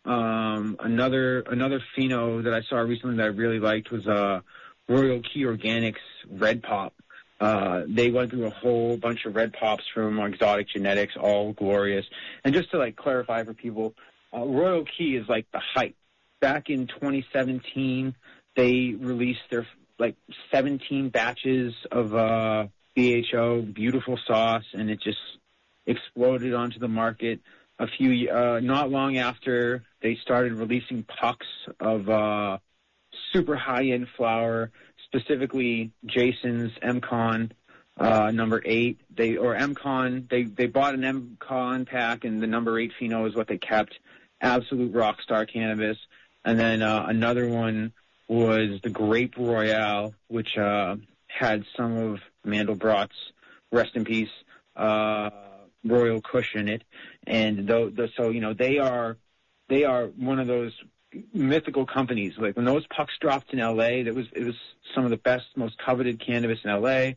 Um, 0.05 0.77
another 0.79 1.41
another 1.41 1.81
pheno 1.97 2.43
that 2.43 2.53
I 2.53 2.61
saw 2.69 2.77
recently 2.77 3.17
that 3.17 3.23
I 3.23 3.27
really 3.27 3.59
liked 3.59 3.91
was 3.91 4.07
uh 4.07 4.39
Royal 4.87 5.21
Key 5.21 5.43
Organics 5.43 5.95
Red 6.29 6.63
Pop. 6.63 6.93
Uh, 7.39 7.83
they 7.87 8.09
went 8.09 8.31
through 8.31 8.45
a 8.45 8.51
whole 8.51 8.97
bunch 8.97 9.25
of 9.25 9.35
red 9.35 9.53
pops 9.53 9.83
from 9.93 10.19
exotic 10.19 10.67
genetics, 10.69 11.13
all 11.19 11.53
glorious. 11.53 12.05
And 12.43 12.53
just 12.53 12.71
to 12.71 12.77
like 12.77 12.95
clarify 12.95 13.43
for 13.43 13.53
people, 13.53 13.93
uh, 14.33 14.43
Royal 14.43 14.85
Key 14.85 15.17
is 15.17 15.27
like 15.27 15.45
the 15.51 15.61
hype. 15.75 15.95
Back 16.39 16.69
in 16.69 16.87
2017, 16.87 18.15
they 18.55 18.95
released 18.97 19.41
their 19.49 19.67
like 19.99 20.15
17 20.51 21.09
batches 21.09 21.73
of 21.91 22.15
uh, 22.15 22.67
BHO, 22.95 23.61
beautiful 23.73 24.19
sauce, 24.27 24.65
and 24.73 24.89
it 24.89 25.01
just 25.01 25.17
exploded 25.87 26.53
onto 26.53 26.77
the 26.77 26.87
market. 26.87 27.39
A 27.79 27.87
few, 27.87 28.29
uh, 28.29 28.59
not 28.61 28.91
long 28.91 29.17
after 29.17 29.83
they 30.01 30.15
started 30.21 30.53
releasing 30.53 31.03
pucks 31.03 31.47
of 31.79 32.09
uh, 32.09 32.57
super 33.33 33.55
high-end 33.55 34.07
flower, 34.15 34.71
specifically 35.05 35.91
Jason's 36.05 36.71
MCon 36.83 37.51
uh, 37.99 38.31
number 38.31 38.61
eight. 38.65 38.99
They 39.15 39.37
or 39.37 39.55
MCon. 39.55 40.29
They 40.29 40.43
they 40.43 40.67
bought 40.67 40.93
an 40.93 41.01
MCon 41.01 41.87
pack, 41.87 42.25
and 42.25 42.41
the 42.41 42.47
number 42.47 42.79
eight 42.79 42.91
pheno 42.99 43.27
is 43.27 43.35
what 43.35 43.47
they 43.47 43.57
kept. 43.57 43.97
Absolute 44.41 44.93
rock 44.93 45.21
star 45.21 45.45
cannabis. 45.45 45.97
And 46.45 46.59
then 46.59 46.81
uh, 46.81 47.05
another 47.07 47.47
one 47.47 47.93
was 48.27 48.79
the 48.83 48.89
Grape 48.89 49.35
Royale, 49.37 50.13
which 50.27 50.57
uh, 50.57 50.95
had 51.27 51.65
some 51.75 51.97
of 51.97 52.19
Mandelbrot's, 52.45 53.15
rest 53.71 53.95
in 53.95 54.05
peace, 54.05 54.29
uh, 54.75 55.29
Royal 55.83 56.21
Kush 56.21 56.55
in 56.55 56.67
it. 56.67 56.83
And 57.25 57.67
though, 57.67 57.89
the, 57.89 58.09
so 58.15 58.29
you 58.29 58.41
know 58.41 58.53
they 58.53 58.77
are 58.77 59.17
they 59.69 59.83
are 59.83 60.07
one 60.07 60.39
of 60.39 60.47
those 60.47 60.73
mythical 61.33 61.85
companies. 61.85 62.33
Like 62.37 62.55
when 62.55 62.65
those 62.65 62.85
pucks 62.87 63.13
dropped 63.19 63.53
in 63.53 63.59
LA, 63.59 64.03
that 64.03 64.13
was 64.13 64.27
it 64.33 64.45
was 64.45 64.55
some 64.93 65.03
of 65.03 65.09
the 65.09 65.17
best, 65.17 65.45
most 65.55 65.77
coveted 65.77 66.19
cannabis 66.19 66.59
in 66.63 66.71
LA. 66.71 67.11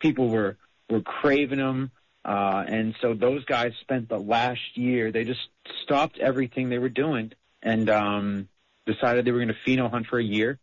People 0.00 0.28
were 0.28 0.56
were 0.90 1.00
craving 1.00 1.58
them, 1.58 1.90
uh, 2.24 2.64
and 2.66 2.94
so 3.00 3.14
those 3.14 3.44
guys 3.44 3.72
spent 3.80 4.08
the 4.08 4.18
last 4.18 4.76
year. 4.76 5.12
They 5.12 5.24
just 5.24 5.40
stopped 5.82 6.18
everything 6.18 6.68
they 6.68 6.78
were 6.78 6.88
doing 6.88 7.32
and 7.62 7.90
um, 7.90 8.48
decided 8.86 9.24
they 9.24 9.32
were 9.32 9.44
going 9.44 9.48
to 9.48 9.70
pheno 9.70 9.90
hunt 9.90 10.06
for 10.06 10.18
a 10.18 10.24
year, 10.24 10.58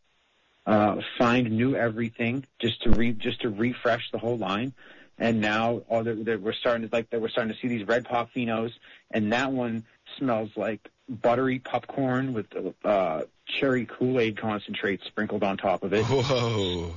uh, 0.66 0.98
find 1.18 1.52
new 1.52 1.76
everything 1.76 2.46
just 2.60 2.82
to 2.84 2.92
re 2.92 3.14
just 3.14 3.42
to 3.42 3.50
refresh 3.50 4.10
the 4.12 4.18
whole 4.18 4.38
line. 4.38 4.74
And 5.18 5.40
now 5.40 5.82
all 5.88 6.04
that 6.04 6.42
we're 6.42 6.54
starting 6.54 6.88
to 6.88 6.94
like 6.94 7.10
that 7.12 7.22
we're 7.22 7.30
starting 7.30 7.54
to 7.54 7.60
see 7.60 7.68
these 7.68 7.88
red 7.88 8.06
pop 8.06 8.32
phenos, 8.36 8.72
and 9.12 9.32
that 9.32 9.52
one 9.52 9.86
smells 10.18 10.50
like 10.56 10.90
buttery 11.08 11.60
popcorn 11.60 12.34
with 12.34 12.48
uh, 12.84 13.22
cherry 13.46 13.86
Kool 13.86 14.20
Aid 14.20 14.38
concentrate 14.38 15.02
sprinkled 15.06 15.44
on 15.44 15.58
top 15.58 15.84
of 15.84 15.94
it. 15.94 16.04
Whoa, 16.04 16.96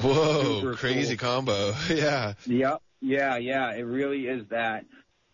whoa, 0.00 0.60
Super 0.60 0.74
crazy 0.74 1.16
cool. 1.16 1.28
combo. 1.28 1.74
yeah. 1.88 2.34
Yep. 2.46 2.82
Yeah, 3.00 3.36
yeah. 3.36 3.72
It 3.74 3.82
really 3.82 4.26
is 4.26 4.46
that. 4.48 4.84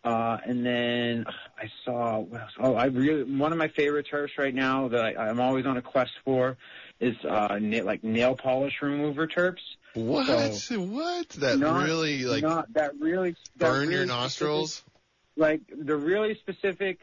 Uh, 0.05 0.39
and 0.45 0.65
then 0.65 1.27
I 1.59 1.71
saw, 1.85 2.25
oh, 2.61 2.75
I 2.75 2.87
really, 2.87 3.25
one 3.25 3.53
of 3.53 3.59
my 3.59 3.69
favorite 3.69 4.07
terps 4.11 4.39
right 4.39 4.55
now 4.55 4.89
that 4.89 5.05
I, 5.05 5.29
I'm 5.29 5.41
always 5.41 5.67
on 5.67 5.77
a 5.77 5.83
quest 5.83 6.13
for 6.25 6.57
is, 7.01 7.17
uh, 7.25 7.59
na- 7.61 7.85
like 7.85 8.03
nail 8.05 8.35
polish 8.37 8.81
remover 8.83 9.27
terps. 9.27 9.61
What? 9.95 10.55
So, 10.55 10.81
what? 10.81 11.29
That 11.31 11.59
not, 11.59 11.85
really, 11.85 12.25
like, 12.25 12.43
not, 12.43 12.73
that 12.75 12.99
really, 12.99 13.37
that 13.57 13.67
burn 13.67 13.81
really 13.89 13.95
your 13.95 14.07
nostrils? 14.07 14.73
Specific, 14.73 14.93
like, 15.37 15.61
the 15.87 15.97
really 15.97 16.35
specific 16.37 17.01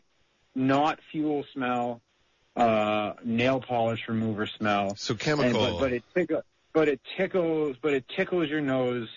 not 0.53 0.99
fuel 1.11 1.45
smell, 1.53 2.01
uh, 2.55 3.13
nail 3.23 3.59
polish 3.59 4.07
remover 4.07 4.47
smell. 4.47 4.95
So 4.95 5.15
chemical. 5.15 5.65
And, 5.65 5.77
but, 5.77 5.79
but 5.79 5.93
it 5.93 6.03
tickles, 6.13 6.43
but 6.73 6.87
it 6.87 7.01
tickles, 7.17 7.75
but 7.81 7.93
it 7.93 8.05
tickles 8.07 8.49
your 8.49 8.61
nose 8.61 9.09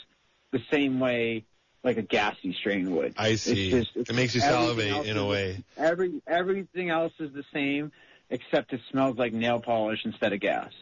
the 0.51 0.63
same 0.71 0.99
way 0.99 1.45
like 1.85 1.97
a 1.97 2.03
gassy 2.03 2.53
strain 2.53 2.95
would. 2.97 3.15
I 3.17 3.37
see. 3.37 3.71
It's 3.71 3.71
just, 3.71 3.97
it's, 3.97 4.11
it 4.11 4.17
makes 4.17 4.35
you 4.35 4.41
salivate 4.41 5.07
in 5.07 5.17
a 5.17 5.25
way. 5.25 5.63
Every 5.77 6.21
everything 6.27 6.91
else 6.91 7.13
is 7.21 7.33
the 7.33 7.45
same, 7.53 7.93
except 8.31 8.73
it 8.73 8.81
smells 8.91 9.17
like 9.17 9.33
nail 9.33 9.61
polish 9.61 10.01
instead 10.05 10.33
of 10.33 10.41
gas. 10.41 10.73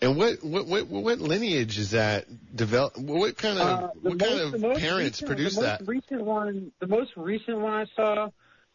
And 0.00 0.16
what 0.16 0.42
what 0.42 0.66
what, 0.66 0.86
what 0.86 1.18
lineage 1.18 1.78
is 1.78 1.90
that 1.90 2.26
develop? 2.54 2.96
What 2.96 3.36
kind 3.36 3.58
of 3.58 3.66
uh, 3.66 3.88
what 4.00 4.20
most, 4.20 4.52
kind 4.52 4.64
of 4.64 4.78
parents 4.78 5.20
recent, 5.20 5.28
produce 5.28 5.56
the 5.56 5.62
that? 5.62 5.86
Recent 5.86 6.22
one, 6.22 6.70
the 6.78 6.86
most 6.86 7.10
recent 7.16 7.58
one 7.58 7.72
I 7.72 7.86
saw 7.96 8.28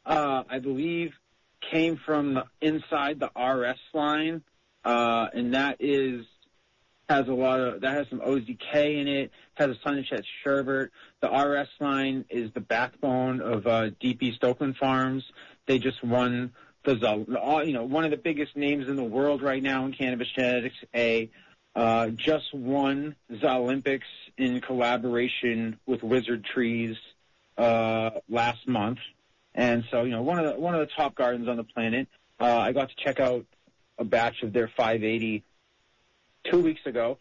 uh, 0.05 0.43
I 0.49 0.59
believe, 0.59 1.13
came 1.71 1.99
from 2.05 2.35
the, 2.35 2.43
inside 2.61 3.19
the 3.19 3.29
RS 3.39 3.79
line, 3.93 4.41
uh, 4.83 5.27
and 5.33 5.53
that 5.53 5.77
is 5.79 6.25
has 7.07 7.27
a 7.27 7.33
lot 7.33 7.59
of 7.59 7.81
that 7.81 7.91
has 7.93 8.07
some 8.09 8.19
OZK 8.19 9.01
in 9.01 9.07
it. 9.07 9.31
Has 9.55 9.69
a 9.69 9.75
Sunset 9.83 10.23
sherbet. 10.43 10.91
The 11.21 11.29
RS 11.29 11.67
line 11.79 12.25
is 12.29 12.51
the 12.53 12.59
backbone 12.59 13.41
of 13.41 13.67
uh, 13.67 13.89
Deep 13.99 14.21
East 14.21 14.43
Oakland 14.43 14.77
Farms. 14.77 15.23
They 15.65 15.79
just 15.79 16.03
won 16.03 16.53
the 16.95 17.63
you 17.65 17.73
know 17.73 17.83
one 17.83 18.05
of 18.05 18.11
the 18.11 18.17
biggest 18.17 18.55
names 18.55 18.87
in 18.87 18.95
the 18.95 19.03
world 19.03 19.41
right 19.41 19.61
now 19.61 19.85
in 19.85 19.93
cannabis 19.93 20.27
genetics. 20.35 20.75
A 20.95 21.29
uh, 21.75 22.07
just 22.09 22.53
won 22.53 23.15
the 23.29 23.49
Olympics 23.49 24.07
in 24.37 24.61
collaboration 24.61 25.79
with 25.85 26.03
Wizard 26.03 26.43
Trees 26.43 26.97
uh, 27.57 28.11
last 28.27 28.67
month. 28.67 28.99
And 29.53 29.83
so, 29.91 30.03
you 30.03 30.11
know, 30.11 30.21
one 30.21 30.39
of 30.39 30.45
the 30.45 30.59
one 30.59 30.75
of 30.75 30.81
the 30.81 30.93
top 30.95 31.15
gardens 31.15 31.47
on 31.47 31.57
the 31.57 31.63
planet. 31.63 32.07
Uh, 32.39 32.57
I 32.57 32.71
got 32.71 32.89
to 32.89 32.95
check 33.03 33.19
out 33.19 33.45
a 33.97 34.05
batch 34.05 34.43
of 34.43 34.53
their 34.53 34.69
580 34.69 35.43
two 36.49 36.61
weeks 36.61 36.81
ago, 36.85 37.17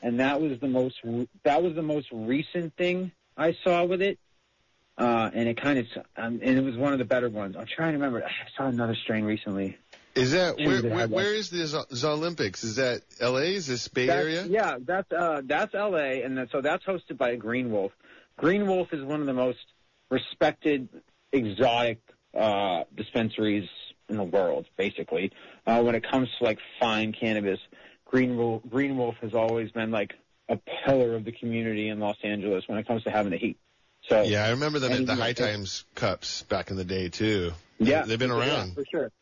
and 0.00 0.20
that 0.20 0.40
was 0.40 0.60
the 0.60 0.68
most 0.68 0.96
that 1.42 1.62
was 1.62 1.74
the 1.74 1.82
most 1.82 2.06
recent 2.12 2.76
thing 2.76 3.10
I 3.36 3.56
saw 3.64 3.84
with 3.84 4.02
it. 4.02 4.18
Uh, 4.98 5.30
and 5.32 5.48
it 5.48 5.60
kind 5.60 5.78
of 5.78 5.86
um, 6.16 6.40
and 6.42 6.58
it 6.58 6.62
was 6.62 6.76
one 6.76 6.92
of 6.92 6.98
the 6.98 7.04
better 7.04 7.28
ones. 7.28 7.56
I'm 7.58 7.66
trying 7.66 7.92
to 7.92 7.98
remember. 7.98 8.22
I 8.24 8.30
saw 8.56 8.66
another 8.66 8.94
strain 8.94 9.24
recently. 9.24 9.78
Is 10.14 10.32
that 10.32 10.56
where, 10.56 10.82
where, 10.82 11.08
where 11.08 11.34
is 11.34 11.50
the 11.50 11.86
Olympics? 12.04 12.64
Is 12.64 12.76
that 12.76 13.02
L.A.? 13.20 13.54
Is 13.54 13.66
this 13.66 13.86
Bay 13.88 14.06
that's, 14.06 14.20
Area? 14.20 14.46
Yeah, 14.46 14.78
that's 14.84 15.10
uh, 15.12 15.42
that's 15.44 15.74
L.A. 15.74 16.22
and 16.22 16.48
so 16.50 16.60
that's 16.60 16.84
hosted 16.84 17.16
by 17.16 17.36
Green 17.36 17.70
Wolf. 17.70 17.92
Green 18.36 18.66
Wolf 18.66 18.92
is 18.92 19.04
one 19.04 19.20
of 19.20 19.26
the 19.26 19.32
most 19.32 19.58
respected 20.10 20.88
exotic 21.32 22.00
uh, 22.36 22.84
dispensaries 22.94 23.68
in 24.08 24.16
the 24.16 24.24
world, 24.24 24.66
basically. 24.76 25.32
Uh, 25.66 25.82
when 25.82 25.94
it 25.94 26.04
comes 26.10 26.28
to 26.38 26.44
like 26.44 26.58
fine 26.80 27.12
cannabis, 27.12 27.60
Green 28.04 28.36
Wolf, 28.36 28.62
Green 28.68 28.96
Wolf 28.96 29.14
has 29.22 29.34
always 29.34 29.70
been 29.70 29.90
like 29.90 30.14
a 30.48 30.58
pillar 30.84 31.14
of 31.14 31.24
the 31.24 31.32
community 31.32 31.88
in 31.88 32.00
Los 32.00 32.16
Angeles 32.24 32.64
when 32.66 32.78
it 32.78 32.86
comes 32.86 33.04
to 33.04 33.10
having 33.10 33.30
the 33.30 33.38
heat. 33.38 33.58
So 34.02 34.22
yeah, 34.22 34.44
I 34.44 34.50
remember 34.50 34.78
them 34.78 34.92
at 34.92 35.06
the 35.06 35.14
High 35.14 35.32
Times 35.32 35.84
Cups 35.94 36.42
back 36.42 36.70
in 36.70 36.76
the 36.76 36.84
day 36.84 37.08
too. 37.08 37.52
Yeah, 37.78 38.02
they've 38.02 38.18
been 38.18 38.30
around 38.30 38.68
yeah, 38.68 38.74
for 38.74 38.84
sure. 38.90 39.12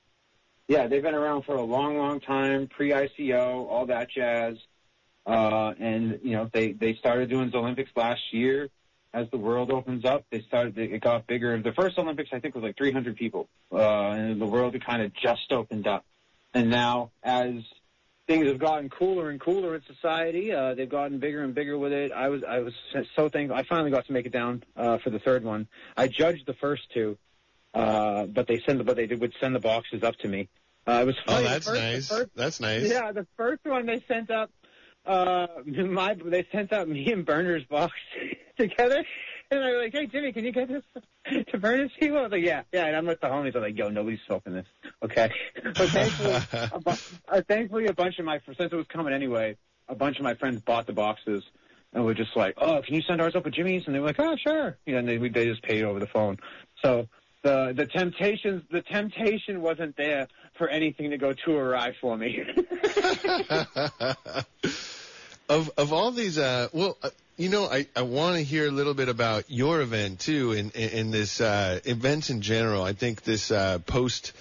Yeah, 0.67 0.87
they've 0.87 1.03
been 1.03 1.15
around 1.15 1.45
for 1.45 1.55
a 1.55 1.63
long, 1.63 1.97
long 1.97 2.21
time, 2.21 2.69
pre-ICO, 2.69 3.67
all 3.69 3.87
that 3.87 4.11
jazz. 4.11 4.57
Uh, 5.27 5.73
and 5.79 6.21
you 6.23 6.33
know, 6.33 6.49
they 6.53 6.73
they 6.73 6.95
started 6.95 7.29
doing 7.29 7.51
the 7.51 7.59
Olympics 7.59 7.91
last 7.97 8.21
year 8.33 8.69
as 9.13 9.27
the 9.31 9.39
world 9.39 9.71
opens 9.71 10.05
up, 10.05 10.25
they 10.31 10.43
started. 10.43 10.77
It 10.79 11.01
got 11.01 11.27
bigger. 11.27 11.61
The 11.61 11.73
first 11.73 11.99
Olympics, 11.99 12.31
I 12.33 12.41
think, 12.41 12.55
was 12.55 12.63
like 12.63 12.77
300 12.77 13.17
people, 13.17 13.49
uh, 13.73 14.11
and 14.11 14.41
the 14.41 14.47
world 14.47 14.75
had 14.75 14.85
kind 14.85 15.03
of 15.03 15.13
just 15.15 15.51
opened 15.51 15.87
up. 15.87 16.05
And 16.55 16.71
now, 16.71 17.11
as 17.23 17.55
things 18.29 18.47
have 18.47 18.59
gotten 18.59 18.89
cooler 18.89 19.31
and 19.31 19.41
cooler 19.41 19.75
in 19.75 19.83
society, 19.87 20.53
uh, 20.53 20.75
they've 20.75 20.89
gotten 20.89 21.19
bigger 21.19 21.43
and 21.43 21.55
bigger 21.55 21.77
with 21.77 21.93
it. 21.93 22.13
I 22.13 22.29
was, 22.29 22.43
I 22.49 22.61
was 22.61 22.75
so 23.17 23.29
thankful. 23.29 23.57
I 23.57 23.65
finally 23.65 23.91
got 23.91 24.07
to 24.07 24.13
make 24.13 24.27
it 24.27 24.33
down 24.33 24.63
uh, 24.77 24.99
for 24.99 25.11
the 25.11 25.19
third 25.19 25.43
one. 25.43 25.67
I 25.97 26.07
judged 26.07 26.47
the 26.47 26.55
first 26.55 26.83
two, 26.95 27.19
uh, 27.75 28.27
but 28.27 28.47
they 28.47 28.61
send, 28.67 28.79
the, 28.79 28.85
but 28.85 28.97
they 28.97 29.07
would 29.07 29.33
send 29.41 29.57
the 29.57 29.61
boxes 29.61 30.05
up 30.05 30.15
to 30.19 30.29
me. 30.29 30.49
Uh, 30.87 31.01
it 31.03 31.07
was 31.07 31.17
funny. 31.27 31.47
Oh, 31.47 31.49
that's 31.49 31.67
first, 31.67 31.81
nice. 31.81 32.09
First, 32.09 32.31
that's 32.37 32.61
nice. 32.61 32.89
Yeah, 32.89 33.13
the 33.13 33.27
first 33.37 33.65
one 33.65 33.87
they 33.87 34.03
sent 34.07 34.31
up 34.31 34.51
uh, 35.09 35.47
my 35.67 36.15
they 36.25 36.47
sent 36.53 36.73
up 36.73 36.87
me 36.87 37.11
and 37.13 37.25
Burner's 37.25 37.65
box 37.65 37.95
together, 38.59 39.05
and 39.51 39.63
they 39.63 39.73
were 39.73 39.83
like, 39.83 39.93
"Hey 39.93 40.07
Jimi, 40.07 40.35
can 40.35 40.45
you 40.45 40.53
get 40.53 40.69
this 40.69 40.83
to 41.49 41.59
Burner's 41.59 41.91
people?" 41.99 42.19
I 42.19 42.23
was 42.23 42.33
like, 42.33 42.45
"Yeah, 42.45 42.63
yeah." 42.73 42.87
And 42.87 42.97
I'm 42.97 43.07
with 43.07 43.21
the 43.21 43.29
homies. 43.29 43.57
I'm 43.57 43.63
like, 43.63 43.79
"Yo, 43.79 43.89
nobody's 43.89 44.21
smoking 44.27 44.53
this." 44.53 44.67
Okay, 45.03 45.31
but 45.65 45.89
thankfully, 45.89 46.43
a 46.53 46.81
bu- 46.81 46.91
uh, 47.29 47.43
thankfully, 47.49 47.87
a 47.87 47.95
bunch 47.95 48.19
of 48.19 48.25
my 48.25 48.41
since 48.45 48.73
it 48.73 48.77
was 48.77 48.87
coming 48.87 49.15
anyway, 49.15 49.57
a 49.89 49.95
bunch 49.95 50.19
of 50.19 50.23
my 50.25 50.35
friends 50.35 50.61
bought 50.61 50.87
the 50.87 50.93
boxes. 50.93 51.43
And 51.95 52.05
we're 52.05 52.13
just 52.13 52.37
like, 52.37 52.53
oh, 52.59 52.83
can 52.83 52.95
you 52.95 53.01
send 53.01 53.23
ours 53.23 53.35
up 53.35 53.47
with 53.47 53.55
Jimi's? 53.55 53.87
And 53.87 53.95
they 53.95 53.99
were 53.99 54.09
like, 54.09 54.21
oh, 54.21 54.37
sure. 54.37 54.77
You 54.85 54.93
know, 54.93 54.99
and 54.99 55.09
they, 55.09 55.17
we, 55.17 55.31
they 55.31 55.47
just 55.47 55.63
paid 55.63 55.85
over 55.85 55.99
the 55.99 56.07
phone. 56.07 56.37
So 56.85 57.09
the 57.43 57.73
the 57.75 57.87
temptations 57.87 58.63
the 58.71 58.83
temptation 58.83 59.63
wasn't 59.63 59.97
there 59.97 60.29
for 60.59 60.69
anything 60.69 61.11
to 61.11 61.17
go 61.17 61.33
too 61.33 61.57
awry 61.57 61.95
for 62.01 62.17
me. 62.17 62.45
of 65.49 65.71
of 65.79 65.93
all 65.93 66.11
these, 66.11 66.37
uh, 66.37 66.69
well, 66.73 66.99
uh, 67.03 67.11
you 67.39 67.49
know, 67.49 67.67
I, 67.67 67.87
I 67.97 68.03
want 68.03 68.37
to 68.37 68.43
hear 68.43 68.67
a 68.67 68.71
little 68.71 68.95
bit 68.95 69.09
about 69.09 69.45
your 69.49 69.81
event 69.81 70.19
too, 70.19 70.53
in 70.53 70.71
in, 70.71 70.89
in 70.91 71.11
this 71.11 71.41
uh, 71.41 71.81
events 71.85 72.31
in 72.31 72.43
general. 72.43 72.83
I 72.83 72.93
think 72.93 73.23
this 73.23 73.51
uh, 73.51 73.79
post 73.79 74.33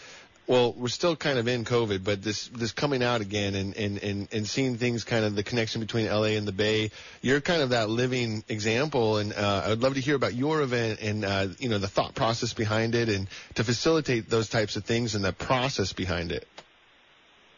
well, 0.47 0.71
we're 0.73 0.87
still 0.87 1.17
kind 1.17 1.37
of 1.37 1.47
in 1.49 1.65
COVID, 1.65 2.05
but 2.05 2.23
this 2.23 2.47
this 2.47 2.71
coming 2.71 3.03
out 3.03 3.21
again 3.21 3.53
and 3.53 3.77
and 3.77 3.97
and, 3.99 4.27
and 4.31 4.47
seeing 4.47 4.77
things 4.77 5.03
kind 5.03 5.25
of 5.25 5.35
the 5.35 5.43
connection 5.43 5.79
between 5.79 6.07
LA 6.07 6.37
and 6.37 6.47
the 6.47 6.53
Bay. 6.53 6.89
You're 7.21 7.41
kind 7.41 7.61
of 7.61 7.69
that 7.69 7.89
living 7.89 8.43
example, 8.49 9.17
and 9.17 9.31
uh, 9.31 9.63
I 9.65 9.69
would 9.69 9.83
love 9.83 9.93
to 9.93 10.01
hear 10.01 10.15
about 10.15 10.33
your 10.33 10.61
event 10.61 10.99
and 11.01 11.23
uh, 11.23 11.47
you 11.59 11.69
know 11.69 11.77
the 11.77 11.87
thought 11.87 12.15
process 12.15 12.53
behind 12.53 12.95
it, 12.95 13.09
and 13.09 13.27
to 13.55 13.63
facilitate 13.63 14.29
those 14.29 14.49
types 14.49 14.75
of 14.75 14.85
things 14.85 15.13
and 15.13 15.23
the 15.23 15.33
process 15.33 15.93
behind 15.93 16.31
it. 16.31 16.47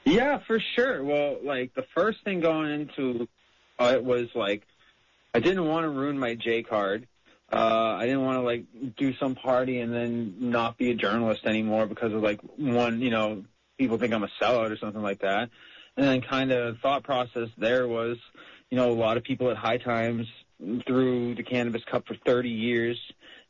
Yeah, 0.04 0.40
for 0.40 0.60
sure. 0.76 1.02
Well, 1.02 1.38
like 1.44 1.76
the 1.76 1.86
first 1.96 2.24
thing 2.26 2.42
going 2.42 2.72
into 2.72 3.28
it 3.80 4.04
was 4.04 4.28
like 4.36 4.64
I 5.34 5.40
didn't 5.40 5.66
want 5.66 5.84
to 5.84 5.90
ruin 5.90 6.18
my 6.18 6.36
J 6.36 6.64
card. 6.64 7.08
Uh, 7.52 7.96
I 7.98 8.06
didn't 8.06 8.24
want 8.24 8.38
to 8.38 8.42
like 8.42 8.66
do 8.96 9.14
some 9.16 9.36
party 9.36 9.80
and 9.80 9.94
then 9.94 10.36
not 10.40 10.78
be 10.78 10.92
a 10.92 10.96
journalist 10.96 11.46
anymore 11.46 11.88
because 11.88 12.14
of 12.14 12.22
like 12.22 12.40
one, 12.58 13.02
you 13.02 13.10
know, 13.10 13.44
people 13.78 13.98
think 13.98 14.14
I'm 14.14 14.24
a 14.24 14.30
sellout 14.42 14.72
or 14.72 14.78
something 14.78 15.02
like 15.02 15.22
that. 15.22 15.50
And 15.98 16.08
then 16.08 16.22
kind 16.22 16.52
of 16.52 16.78
thought 16.80 17.04
process 17.04 17.50
there 17.58 17.88
was, 17.88 18.18
you 18.70 18.78
know, 18.78 18.92
a 18.92 18.94
lot 18.94 19.18
of 19.18 19.24
people 19.24 19.50
at 19.50 19.58
High 19.58 19.78
Times 19.78 20.28
through 20.86 21.36
the 21.36 21.44
Cannabis 21.44 21.84
Cup 21.90 22.08
for 22.08 22.16
30 22.26 22.50
years. 22.50 22.98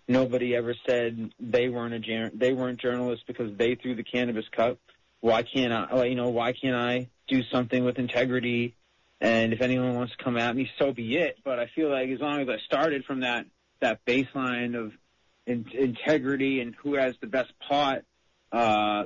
Nobody 0.08 0.56
ever 0.56 0.76
said 0.88 1.32
they 1.40 1.70
weren't 1.70 1.94
a 1.94 2.32
they 2.34 2.54
weren't 2.54 2.80
journalists 2.80 3.24
because 3.28 3.56
they 3.58 3.76
threw 3.76 3.96
the 3.96 4.04
Cannabis 4.04 4.46
Cup. 4.56 4.80
Why 5.20 5.44
can't 5.44 5.74
I? 5.74 6.06
You 6.06 6.16
know, 6.16 6.30
why 6.30 6.54
can't 6.54 6.76
I 6.76 7.10
do 7.28 7.44
something 7.52 7.84
with 7.84 8.00
integrity? 8.00 8.76
And 9.22 9.52
if 9.52 9.62
anyone 9.62 9.96
wants 9.96 10.16
to 10.16 10.24
come 10.24 10.38
at 10.38 10.56
me, 10.56 10.70
so 10.78 10.94
be 10.94 11.18
it. 11.18 11.40
But 11.44 11.60
I 11.60 11.68
feel 11.76 11.90
like 11.90 12.10
as 12.10 12.20
long 12.20 12.42
as 12.42 12.50
I 12.50 12.58
started 12.66 13.06
from 13.06 13.22
that 13.22 13.46
that 13.82 14.06
baseline 14.06 14.76
of 14.76 14.94
in, 15.46 15.66
integrity 15.74 16.62
and 16.62 16.76
who 16.76 16.96
has 16.96 17.16
the 17.22 17.28
best 17.28 17.52
pot, 17.60 18.04
uh, 18.52 19.06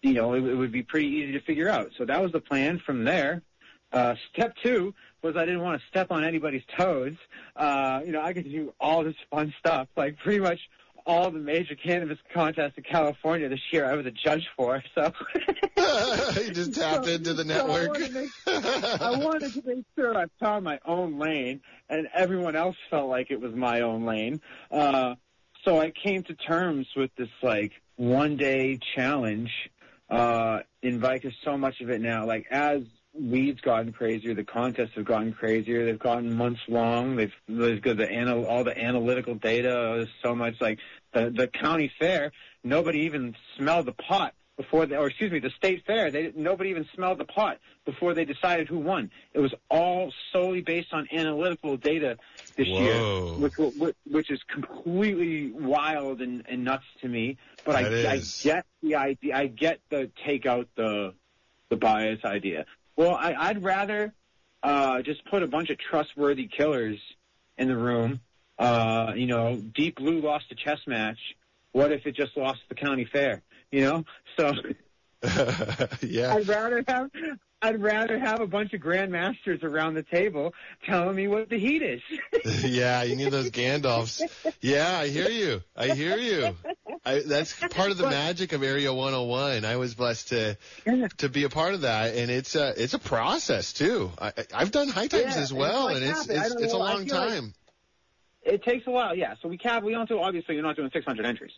you 0.00 0.14
know, 0.14 0.34
it, 0.34 0.44
it, 0.44 0.54
would 0.54 0.72
be 0.72 0.82
pretty 0.82 1.08
easy 1.08 1.32
to 1.32 1.40
figure 1.40 1.68
out. 1.68 1.90
So 1.96 2.04
that 2.04 2.20
was 2.22 2.32
the 2.32 2.40
plan. 2.40 2.80
From 2.84 3.04
there, 3.04 3.42
uh, 3.92 4.14
step 4.32 4.56
two 4.62 4.94
was 5.22 5.36
I 5.36 5.44
didn't 5.44 5.60
want 5.62 5.80
to 5.80 5.86
step 5.88 6.10
on 6.10 6.24
anybody's 6.24 6.62
toes. 6.76 7.14
Uh, 7.54 8.00
you 8.04 8.12
know, 8.12 8.20
I 8.20 8.32
could 8.32 8.44
do 8.44 8.74
all 8.80 9.04
this 9.04 9.14
fun 9.30 9.54
stuff, 9.58 9.88
like 9.96 10.18
pretty 10.18 10.40
much 10.40 10.58
all 11.06 11.30
the 11.30 11.38
major 11.38 11.74
cannabis 11.74 12.18
contests 12.32 12.74
in 12.76 12.82
California 12.84 13.48
this 13.48 13.60
year 13.72 13.84
I 13.84 13.94
was 13.94 14.06
a 14.06 14.10
judge 14.10 14.48
for. 14.56 14.82
So 14.94 15.12
you 16.40 16.50
just 16.52 16.74
tapped 16.74 17.06
so, 17.06 17.12
into 17.12 17.34
the 17.34 17.44
network. 17.44 17.96
So 17.96 18.04
I, 18.04 18.08
wanted 18.08 18.14
make, 18.14 19.02
I, 19.02 19.10
wanted 19.18 19.52
to 19.54 19.62
make 19.64 19.84
sure 19.96 20.16
I 20.16 20.26
found 20.40 20.64
my 20.64 20.78
own 20.84 21.18
lane, 21.18 21.60
and 21.88 22.08
everyone 22.14 22.56
else 22.56 22.76
felt 22.90 23.08
like 23.08 23.30
it 23.30 23.40
was 23.40 23.54
my 23.54 23.80
own 23.80 24.04
lane. 24.04 24.40
Uh, 24.70 25.14
so 25.64 25.80
I 25.80 25.90
came 25.90 26.22
to 26.24 26.34
terms 26.34 26.88
with 26.96 27.10
this 27.16 27.28
like 27.42 27.72
one 27.96 28.36
day 28.36 28.78
challenge. 28.94 29.50
Uh, 30.10 30.60
invite 30.82 31.24
so 31.42 31.56
much 31.56 31.80
of 31.80 31.88
it 31.88 32.00
now. 32.00 32.26
Like 32.26 32.46
as 32.50 32.82
weed's 33.14 33.60
gotten 33.60 33.92
crazier. 33.92 34.34
The 34.34 34.44
contests 34.44 34.94
have 34.96 35.04
gotten 35.04 35.32
crazier. 35.32 35.84
They've 35.84 35.98
gotten 35.98 36.34
months 36.34 36.60
long. 36.68 37.16
They've 37.16 37.32
they've 37.48 37.80
got 37.80 37.96
the 37.96 38.10
anal, 38.10 38.46
all 38.46 38.64
the 38.64 38.78
analytical 38.78 39.34
data. 39.34 39.94
There's 39.96 40.08
so 40.22 40.34
much 40.34 40.60
like 40.60 40.78
the 41.12 41.30
the 41.30 41.48
county 41.48 41.92
fair. 41.98 42.32
Nobody 42.64 43.00
even 43.00 43.36
smelled 43.56 43.86
the 43.86 43.92
pot 43.92 44.34
before 44.56 44.86
they, 44.86 44.96
or 44.96 45.08
excuse 45.08 45.32
me, 45.32 45.38
the 45.38 45.50
state 45.50 45.84
fair. 45.86 46.10
They 46.10 46.32
nobody 46.34 46.70
even 46.70 46.86
smelled 46.94 47.18
the 47.18 47.24
pot 47.24 47.58
before 47.84 48.14
they 48.14 48.24
decided 48.24 48.68
who 48.68 48.78
won. 48.78 49.10
It 49.34 49.40
was 49.40 49.54
all 49.70 50.12
solely 50.32 50.60
based 50.60 50.92
on 50.92 51.08
analytical 51.12 51.76
data 51.76 52.18
this 52.56 52.68
Whoa. 52.68 53.38
year, 53.38 53.48
which 53.48 53.94
which 54.06 54.30
is 54.30 54.40
completely 54.48 55.52
wild 55.52 56.20
and, 56.20 56.44
and 56.48 56.64
nuts 56.64 56.84
to 57.00 57.08
me. 57.08 57.38
But 57.64 57.76
I, 57.76 58.12
I 58.12 58.22
get 58.42 58.66
the 58.82 58.96
idea. 58.96 59.36
I 59.36 59.46
get 59.46 59.80
the 59.90 60.10
take 60.24 60.46
out 60.46 60.68
the 60.76 61.14
the 61.68 61.76
bias 61.76 62.24
idea. 62.24 62.66
Well, 62.96 63.14
I, 63.14 63.34
I'd 63.34 63.62
rather 63.62 64.14
uh, 64.62 65.02
just 65.02 65.24
put 65.26 65.42
a 65.42 65.46
bunch 65.46 65.70
of 65.70 65.78
trustworthy 65.78 66.48
killers 66.48 66.98
in 67.58 67.68
the 67.68 67.76
room. 67.76 68.20
Uh, 68.58 69.12
you 69.16 69.26
know, 69.26 69.56
Deep 69.56 69.96
Blue 69.96 70.20
lost 70.20 70.46
a 70.50 70.54
chess 70.54 70.78
match. 70.86 71.18
What 71.72 71.90
if 71.90 72.06
it 72.06 72.14
just 72.14 72.36
lost 72.36 72.60
the 72.68 72.74
county 72.74 73.08
fair? 73.10 73.42
You 73.70 73.80
know, 73.80 74.04
so 74.38 74.52
yeah. 76.02 76.34
I'd 76.34 76.46
rather 76.46 76.84
have 76.86 77.10
I'd 77.62 77.80
rather 77.80 78.18
have 78.18 78.40
a 78.40 78.46
bunch 78.46 78.72
of 78.74 78.80
grandmasters 78.80 79.62
around 79.62 79.94
the 79.94 80.02
table 80.02 80.52
telling 80.84 81.14
me 81.14 81.28
what 81.28 81.48
the 81.48 81.58
heat 81.58 81.80
is. 81.80 82.02
yeah, 82.64 83.04
you 83.04 83.14
need 83.14 83.30
those 83.30 83.50
Gandalfs. 83.50 84.20
Yeah, 84.60 84.98
I 84.98 85.08
hear 85.08 85.28
you. 85.28 85.62
I 85.76 85.88
hear 85.88 86.16
you. 86.16 86.56
I, 87.04 87.20
that's 87.20 87.54
part 87.70 87.92
of 87.92 87.98
the 87.98 88.08
magic 88.10 88.52
of 88.52 88.62
Area 88.62 88.92
101. 88.92 89.64
I 89.64 89.76
was 89.76 89.94
blessed 89.94 90.28
to 90.28 90.58
to 91.18 91.28
be 91.28 91.44
a 91.44 91.48
part 91.48 91.74
of 91.74 91.82
that, 91.82 92.14
and 92.16 92.30
it's 92.30 92.56
a 92.56 92.74
it's 92.82 92.94
a 92.94 92.98
process 92.98 93.72
too. 93.72 94.10
I, 94.20 94.32
I've 94.52 94.72
done 94.72 94.88
high 94.88 95.06
times 95.06 95.36
yeah, 95.36 95.42
as 95.42 95.52
well, 95.52 95.88
and 95.88 96.04
it's 96.04 96.28
it's, 96.28 96.52
it's, 96.52 96.62
it's 96.62 96.72
a 96.72 96.78
long 96.78 97.06
time. 97.06 97.44
Like 97.44 98.54
it 98.54 98.64
takes 98.64 98.86
a 98.86 98.90
while, 98.90 99.16
yeah. 99.16 99.34
So 99.40 99.48
we 99.48 99.56
cap. 99.56 99.84
We 99.84 99.92
don't 99.92 100.08
do 100.08 100.20
obviously. 100.20 100.54
You're 100.54 100.64
not 100.64 100.76
doing 100.76 100.90
600 100.92 101.24
entries. 101.24 101.52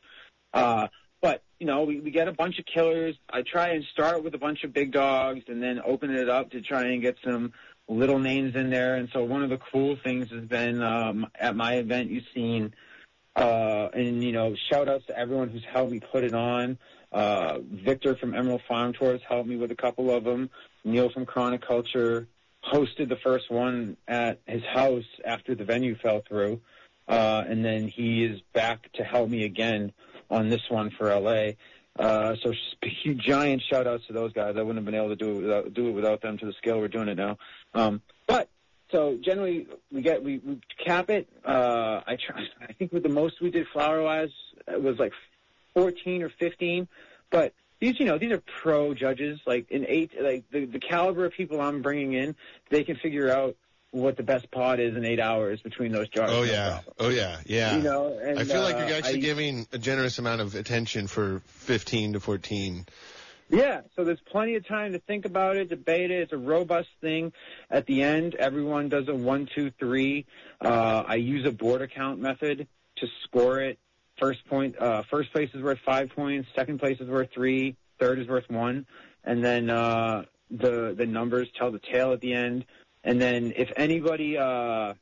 Uh, 0.53 0.88
but, 1.25 1.43
you 1.59 1.67
know, 1.67 1.85
we, 1.85 2.01
we 2.01 2.11
get 2.11 2.29
a 2.29 2.33
bunch 2.33 2.59
of 2.59 2.67
killers. 2.67 3.17
I 3.31 3.41
try 3.41 3.69
and 3.69 3.83
start 3.95 4.23
with 4.23 4.35
a 4.35 4.39
bunch 4.39 4.63
of 4.63 4.75
big 4.75 4.93
dogs 4.93 5.41
and 5.49 5.63
then 5.63 5.81
open 5.83 6.15
it 6.15 6.29
up 6.29 6.51
to 6.51 6.61
try 6.61 6.89
and 6.89 7.01
get 7.01 7.17
some 7.25 7.55
little 7.89 8.19
names 8.19 8.55
in 8.55 8.69
there. 8.69 8.97
And 8.97 9.09
so 9.11 9.25
one 9.25 9.43
of 9.43 9.49
the 9.49 9.57
cool 9.57 9.97
things 10.05 10.31
has 10.31 10.45
been 10.45 10.83
um, 10.83 11.27
at 11.35 11.57
my 11.57 11.77
event, 11.77 12.11
you've 12.11 12.27
seen, 12.35 12.75
uh, 13.37 13.89
and, 13.95 14.23
you 14.23 14.33
know, 14.33 14.55
shout 14.71 14.87
outs 14.87 15.07
to 15.07 15.19
everyone 15.19 15.49
who's 15.49 15.65
helped 15.65 15.93
me 15.93 16.01
put 16.01 16.25
it 16.25 16.35
on. 16.35 16.77
Uh, 17.11 17.61
Victor 17.73 18.17
from 18.17 18.35
Emerald 18.35 18.61
Farm 18.69 18.93
Tours 18.93 19.23
helped 19.27 19.49
me 19.49 19.57
with 19.57 19.71
a 19.71 19.77
couple 19.77 20.15
of 20.15 20.25
them. 20.25 20.51
Neil 20.85 21.09
from 21.09 21.25
Chronic 21.25 21.67
Culture 21.67 22.29
hosted 22.71 23.09
the 23.09 23.17
first 23.17 23.51
one 23.51 23.97
at 24.07 24.41
his 24.47 24.63
house 24.63 25.09
after 25.25 25.55
the 25.55 25.65
venue 25.65 25.97
fell 25.97 26.23
through. 26.29 26.61
Uh, 27.09 27.45
and 27.49 27.65
then 27.65 27.89
he 27.89 28.25
is 28.25 28.43
back 28.53 28.93
to 28.93 29.05
help 29.05 29.31
me 29.31 29.45
again 29.45 29.95
on 30.31 30.49
this 30.49 30.63
one 30.69 30.91
for 30.91 31.15
LA. 31.15 31.53
Uh, 31.99 32.35
so 32.43 32.53
huge, 33.03 33.23
giant 33.23 33.63
shout 33.63 33.87
outs 33.87 34.07
to 34.07 34.13
those 34.13 34.33
guys. 34.33 34.57
I 34.57 34.63
wouldn't 34.63 34.77
have 34.77 34.85
been 34.85 34.95
able 34.95 35.11
to 35.11 35.17
do 35.17 35.31
it 35.31 35.43
without, 35.43 35.75
do 35.75 35.89
it 35.89 35.93
without 35.93 36.23
them 36.23 36.39
to 36.39 36.47
the 36.47 36.53
scale 36.55 36.79
we're 36.79 36.89
doing 36.89 37.09
it 37.09 37.17
now. 37.17 37.39
Um, 37.75 38.03
but 38.27 38.49
so 38.91 39.19
generally 39.21 39.67
we 39.93 40.03
get 40.03 40.23
we, 40.23 40.39
we 40.39 40.61
cap 40.85 41.11
it. 41.11 41.29
Uh, 41.45 42.01
I 42.07 42.17
try. 42.17 42.47
I 42.69 42.73
think 42.73 42.93
with 42.93 43.03
the 43.03 43.09
most 43.09 43.41
we 43.41 43.51
did 43.51 43.67
flower 43.73 44.03
wise 44.03 44.31
was 44.69 44.99
like 44.99 45.13
14 45.75 46.23
or 46.23 46.31
15. 46.31 46.89
But 47.31 47.53
these 47.81 47.99
you 47.99 48.07
know 48.07 48.19
these 48.19 48.33
are 48.33 48.43
pro 48.63 48.95
judges. 48.95 49.41
Like 49.47 49.71
in 49.71 49.85
eight, 49.89 50.13
like 50.21 50.45
the 50.51 50.65
the 50.67 50.79
caliber 50.79 51.27
of 51.27 51.33
people 51.33 51.61
I'm 51.61 51.83
bringing 51.83 52.13
in, 52.15 52.37
they 52.71 52.85
can 52.85 52.97
figure 52.97 53.31
out 53.31 53.57
what 53.94 54.16
the 54.16 54.22
best 54.22 54.50
pot 54.50 54.80
is 54.80 54.96
in 54.96 55.04
eight 55.04 55.20
hours 55.20 55.61
between 55.62 55.92
those 55.92 56.09
jars. 56.09 56.30
Oh 56.33 56.42
yeah, 56.42 56.80
oh 56.98 57.09
yeah, 57.09 57.38
yeah. 57.46 57.76
You 57.76 57.83
know, 57.83 58.18
and, 58.18 58.38
I 58.38 58.44
feel 58.44 58.62
like 58.62 58.74
uh, 58.74 58.87
you're 58.87 58.96
actually 58.96 59.18
I, 59.18 59.20
giving 59.20 59.66
a 59.72 59.78
generous 59.78 60.18
amount 60.18 60.40
of 60.40 60.54
attention 60.54 61.07
for 61.07 61.40
15 61.46 62.14
to 62.14 62.20
14. 62.20 62.87
Yeah, 63.50 63.83
so 63.94 64.04
there's 64.04 64.20
plenty 64.33 64.57
of 64.57 64.66
time 64.66 64.92
to 64.92 64.98
think 64.98 65.26
about 65.26 65.57
it, 65.57 65.68
debate 65.68 66.11
it. 66.11 66.22
It's 66.22 66.33
a 66.33 66.38
robust 66.38 66.88
thing. 67.00 67.33
At 67.70 67.87
the 67.87 68.02
end, 68.02 68.35
everyone 68.35 68.88
does 68.88 69.07
a 69.09 69.14
one, 69.14 69.48
two, 69.54 69.70
three. 69.78 70.26
Uh, 70.61 71.04
I 71.07 71.16
use 71.16 71.46
a 71.46 71.52
Borda 71.52 71.88
count 71.90 72.20
method 72.20 72.66
to 72.96 73.07
score 73.22 73.61
it. 73.61 73.78
First 74.18 74.46
point, 74.46 74.76
uh, 74.78 75.02
first 75.09 75.33
place 75.33 75.50
is 75.54 75.62
worth 75.62 75.78
five 75.85 76.11
points. 76.11 76.48
Second 76.57 76.80
place 76.80 76.98
is 77.00 77.09
worth 77.09 77.28
three. 77.33 77.76
Third 78.00 78.18
is 78.18 78.26
worth 78.26 78.48
one. 78.50 78.87
And 79.24 79.44
then, 79.44 79.70
uh, 79.70 80.24
the, 80.50 80.94
the 80.96 81.07
numbers 81.07 81.48
tell 81.59 81.70
the 81.70 81.80
tale 81.80 82.12
at 82.12 82.20
the 82.20 82.33
end. 82.33 82.64
And 83.05 83.21
then 83.21 83.53
if 83.55 83.71
anybody, 83.77 84.38
uh, 84.38 84.95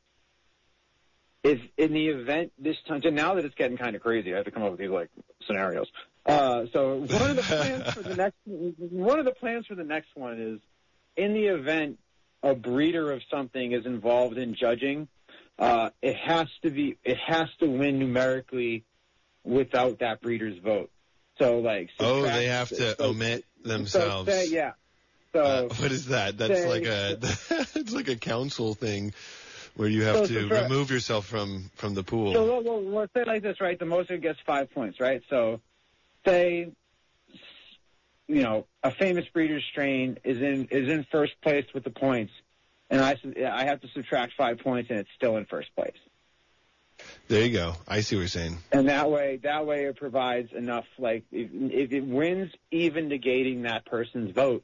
if 1.43 1.59
in 1.77 1.93
the 1.93 2.07
event 2.09 2.51
this 2.59 2.75
time, 2.87 3.01
now 3.15 3.35
that 3.35 3.45
it's 3.45 3.55
getting 3.55 3.77
kind 3.77 3.95
of 3.95 4.01
crazy, 4.01 4.33
I 4.33 4.37
have 4.37 4.45
to 4.45 4.51
come 4.51 4.63
up 4.63 4.71
with 4.71 4.79
these 4.79 4.89
like 4.89 5.09
scenarios. 5.47 5.87
Uh, 6.25 6.65
so 6.71 6.97
one 6.97 7.31
of 7.31 7.35
the 7.37 7.41
plans 7.41 7.93
for 7.93 8.01
the 8.01 8.15
next, 8.15 8.37
one 8.45 9.19
of 9.19 9.25
the 9.25 9.31
plans 9.31 9.65
for 9.65 9.75
the 9.75 9.83
next 9.83 10.09
one 10.15 10.39
is 10.39 10.59
in 11.15 11.33
the 11.33 11.45
event 11.45 11.97
a 12.43 12.53
breeder 12.53 13.11
of 13.11 13.21
something 13.31 13.71
is 13.71 13.85
involved 13.85 14.37
in 14.37 14.55
judging, 14.55 15.07
uh, 15.57 15.89
it 16.01 16.15
has 16.17 16.47
to 16.63 16.69
be, 16.69 16.97
it 17.03 17.17
has 17.25 17.47
to 17.59 17.67
win 17.67 17.99
numerically 17.99 18.83
without 19.43 19.99
that 19.99 20.21
breeder's 20.21 20.57
vote. 20.59 20.91
So 21.39 21.59
like, 21.59 21.89
oh, 21.99 22.23
they 22.23 22.45
have 22.45 22.69
to 22.69 22.95
so, 22.95 22.95
omit 22.99 23.45
themselves. 23.63 24.29
So 24.29 24.37
say, 24.37 24.49
yeah. 24.49 24.73
So 25.33 25.41
uh, 25.41 25.61
what 25.75 25.91
is 25.91 26.07
that? 26.07 26.37
That's 26.37 26.61
say, 26.61 26.69
like 26.69 26.85
a 26.85 27.17
it's 27.75 27.91
like 27.91 28.07
a 28.07 28.15
council 28.15 28.75
thing 28.75 29.13
where 29.75 29.89
you 29.89 30.03
have 30.03 30.17
So 30.17 30.27
to 30.27 30.47
for- 30.47 30.61
remove 30.61 30.91
yourself 30.91 31.25
from 31.25 31.71
from 31.75 31.95
the 31.95 32.03
pool. 32.03 32.33
So 32.33 32.43
we'll, 32.43 32.63
we'll, 32.63 32.81
we'll 32.83 33.07
say 33.15 33.23
like 33.25 33.41
this, 33.41 33.59
right? 33.59 33.77
The 33.77 33.85
moser 33.85 34.17
gets 34.17 34.39
five 34.45 34.71
points, 34.71 34.99
right? 34.99 35.23
So 35.29 35.59
say, 36.25 36.71
you 38.27 38.41
know, 38.43 38.67
a 38.83 38.91
famous 38.91 39.25
breeder's 39.33 39.63
strain 39.71 40.19
is 40.23 40.41
in 40.41 40.65
is 40.65 40.87
in 40.87 41.05
first 41.11 41.33
place 41.41 41.65
with 41.73 41.83
the 41.83 41.89
points, 41.89 42.33
and 42.91 43.01
I 43.01 43.17
I 43.51 43.65
have 43.65 43.81
to 43.81 43.87
subtract 43.89 44.33
five 44.37 44.59
points, 44.59 44.91
and 44.91 44.99
it's 44.99 45.09
still 45.15 45.37
in 45.37 45.45
first 45.45 45.75
place. 45.75 45.97
There 47.27 47.43
you 47.43 47.51
go. 47.51 47.75
I 47.87 48.01
see 48.01 48.15
what 48.15 48.21
you're 48.21 48.27
saying. 48.27 48.59
And 48.71 48.87
that 48.87 49.09
way, 49.09 49.39
that 49.43 49.65
way 49.65 49.85
it 49.85 49.95
provides 49.95 50.51
enough. 50.53 50.85
Like 50.99 51.23
if, 51.31 51.49
if 51.51 51.91
it 51.91 52.05
wins, 52.05 52.51
even 52.69 53.09
negating 53.09 53.63
that 53.63 53.85
person's 53.85 54.31
vote, 54.31 54.63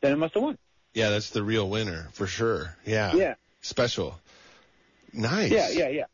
then 0.00 0.12
it 0.12 0.16
must 0.16 0.34
have 0.34 0.42
won. 0.42 0.58
Yeah, 0.94 1.10
that's 1.10 1.30
the 1.30 1.42
real 1.42 1.68
winner 1.68 2.08
for 2.12 2.26
sure. 2.26 2.74
Yeah. 2.84 3.14
Yeah. 3.14 3.34
Special. 3.60 4.18
Nice. 5.12 5.50
Yeah, 5.52 5.68
yeah, 5.70 5.88
yeah. 5.88 6.04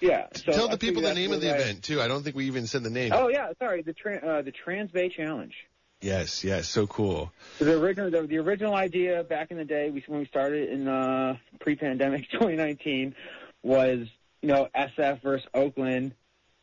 Yeah. 0.00 0.26
So 0.34 0.52
Tell 0.52 0.68
the 0.68 0.78
people 0.78 1.02
the 1.02 1.14
name 1.14 1.32
of 1.32 1.40
the 1.40 1.50
I- 1.52 1.56
event 1.58 1.84
too. 1.84 2.00
I 2.00 2.08
don't 2.08 2.22
think 2.22 2.34
we 2.34 2.46
even 2.46 2.66
said 2.66 2.82
the 2.82 2.90
name. 2.90 3.12
Oh 3.14 3.28
yeah, 3.28 3.52
sorry. 3.58 3.82
The 3.82 3.92
tra- 3.92 4.16
uh, 4.18 4.42
the 4.42 4.52
Transbay 4.52 5.12
Challenge. 5.12 5.54
Yes, 6.00 6.42
yes, 6.42 6.68
so 6.68 6.88
cool. 6.88 7.32
So 7.60 7.64
the 7.64 7.78
original 7.80 8.10
the, 8.10 8.26
the 8.26 8.38
original 8.38 8.74
idea 8.74 9.22
back 9.22 9.52
in 9.52 9.56
the 9.56 9.64
day, 9.64 9.90
we, 9.90 10.02
when 10.08 10.18
we 10.18 10.26
started 10.26 10.70
in 10.70 10.88
uh, 10.88 11.36
pre-pandemic 11.60 12.28
2019, 12.32 13.14
was 13.62 14.08
you 14.40 14.48
know 14.48 14.68
SF 14.74 15.22
versus 15.22 15.46
Oakland, 15.54 16.14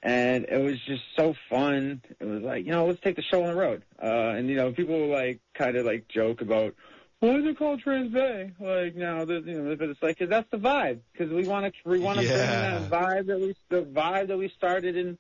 and 0.02 0.46
it 0.46 0.62
was 0.62 0.80
just 0.86 1.04
so 1.16 1.34
fun. 1.50 2.02
It 2.20 2.26
was 2.26 2.42
like 2.42 2.66
you 2.66 2.72
know 2.72 2.86
let's 2.86 3.02
take 3.02 3.16
the 3.16 3.22
show 3.22 3.44
on 3.44 3.50
the 3.50 3.56
road, 3.60 3.84
uh, 4.02 4.06
and 4.36 4.50
you 4.50 4.56
know 4.56 4.72
people 4.72 5.08
like 5.08 5.40
kind 5.54 5.76
of 5.76 5.86
like 5.86 6.08
joke 6.08 6.42
about. 6.42 6.76
Why 7.22 7.32
is 7.36 7.46
it 7.46 7.58
called 7.58 7.82
Transbay? 7.86 8.54
Like 8.62 8.96
now, 8.96 9.24
you 9.26 9.42
know, 9.62 9.76
but 9.76 9.90
it's 9.90 10.02
like 10.02 10.18
cause 10.20 10.30
that's 10.30 10.50
the 10.52 10.58
vibe. 10.58 11.00
Because 11.12 11.30
we 11.34 11.46
want 11.46 11.66
to, 11.66 11.90
we 11.90 12.00
want 12.00 12.18
to 12.20 12.26
bring 12.26 12.38
Yeah. 12.38 12.80
that 12.80 12.90
vibe 12.90 13.26
that 13.28 13.40
we, 13.42 13.56
the 13.68 13.82
vibe 13.82 14.30
that 14.30 14.38
we 14.38 14.48
started 14.58 14.96
in 14.96 15.18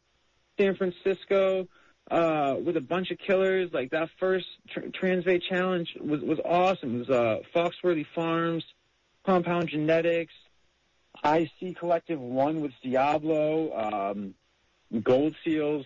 San 0.58 0.76
Francisco 0.78 1.68
uh, 2.10 2.56
with 2.64 2.78
a 2.78 2.82
bunch 2.82 3.12
of 3.12 3.18
killers. 3.18 3.72
Like 3.74 3.92
that 3.92 4.10
first 4.18 4.46
tr- 4.70 4.80
Transbay 4.80 5.42
Challenge 5.50 5.90
was 6.00 6.22
was 6.22 6.40
awesome. 6.46 6.96
It 6.96 7.00
was 7.00 7.10
uh, 7.10 7.40
Foxworthy 7.54 8.06
Farms, 8.16 8.64
Compound 9.26 9.68
Genetics, 9.68 10.34
IC 11.22 11.78
Collective 11.78 12.20
One 12.22 12.62
with 12.62 12.72
Diablo, 12.82 13.74
um, 14.14 14.36
Gold 15.04 15.36
Seals, 15.44 15.86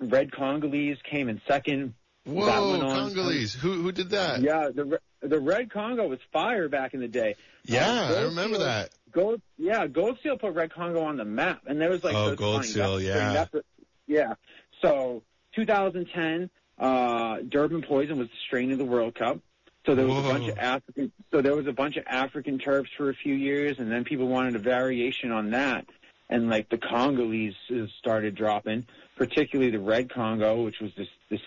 Red 0.00 0.32
Congolese 0.32 0.98
came 1.02 1.28
in 1.28 1.40
second. 1.46 1.94
Whoa. 2.24 2.78
Congolese. 2.80 3.54
Who 3.54 3.82
who 3.82 3.92
did 3.92 4.10
that? 4.10 4.40
Yeah, 4.42 4.68
the 4.74 5.00
the 5.22 5.40
Red 5.40 5.70
Congo 5.70 6.06
was 6.08 6.18
fire 6.32 6.68
back 6.68 6.94
in 6.94 7.00
the 7.00 7.08
day. 7.08 7.36
Yeah, 7.64 7.88
Uh, 8.10 8.14
I 8.14 8.22
remember 8.24 8.56
Seal- 8.56 8.64
that. 8.66 8.90
Gold, 9.12 9.40
yeah, 9.58 9.86
Gold 9.86 10.18
Seal 10.22 10.38
put 10.38 10.54
Red 10.54 10.72
Congo 10.72 11.02
on 11.02 11.16
the 11.16 11.24
map, 11.24 11.62
and 11.66 11.80
there 11.80 11.90
was 11.90 12.04
like 12.04 12.14
Oh, 12.14 12.34
Gold 12.36 12.64
Seal, 12.64 12.98
that's- 12.98 13.48
yeah. 13.52 13.60
yeah. 14.06 14.34
So 14.82 15.22
2010, 15.54 16.48
uh, 16.78 17.38
Durban 17.48 17.82
Poison 17.82 18.18
was 18.18 18.28
the 18.28 18.36
strain 18.46 18.70
of 18.72 18.78
the 18.78 18.84
World 18.84 19.14
Cup. 19.14 19.40
So 19.86 19.94
there 19.94 20.06
was 20.06 20.14
Whoa. 20.22 20.30
a 20.30 20.32
bunch 20.34 20.48
of 20.50 20.58
African. 20.58 21.12
So 21.30 21.40
there 21.40 21.56
was 21.56 21.66
a 21.66 21.72
bunch 21.72 21.96
of 21.96 22.04
African 22.06 22.58
terps 22.58 22.88
for 22.96 23.08
a 23.10 23.14
few 23.14 23.34
years, 23.34 23.78
and 23.78 23.90
then 23.90 24.04
people 24.04 24.28
wanted 24.28 24.54
a 24.54 24.58
variation 24.58 25.32
on 25.32 25.50
that, 25.50 25.86
and 26.30 26.48
like 26.48 26.70
the 26.70 26.78
Congolese 26.78 27.54
started 27.98 28.34
dropping, 28.34 28.86
particularly 29.16 29.70
the 29.70 29.80
Red 29.80 30.08
Congo, 30.08 30.62
which 30.62 30.80
was 30.80 30.92
this 30.96 31.08
this 31.28 31.40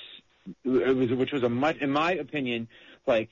it 0.66 0.96
was 0.96 1.10
which 1.12 1.32
was 1.32 1.42
a 1.42 1.50
much, 1.50 1.78
in 1.78 1.90
my 1.90 2.12
opinion, 2.14 2.68
like 3.08 3.30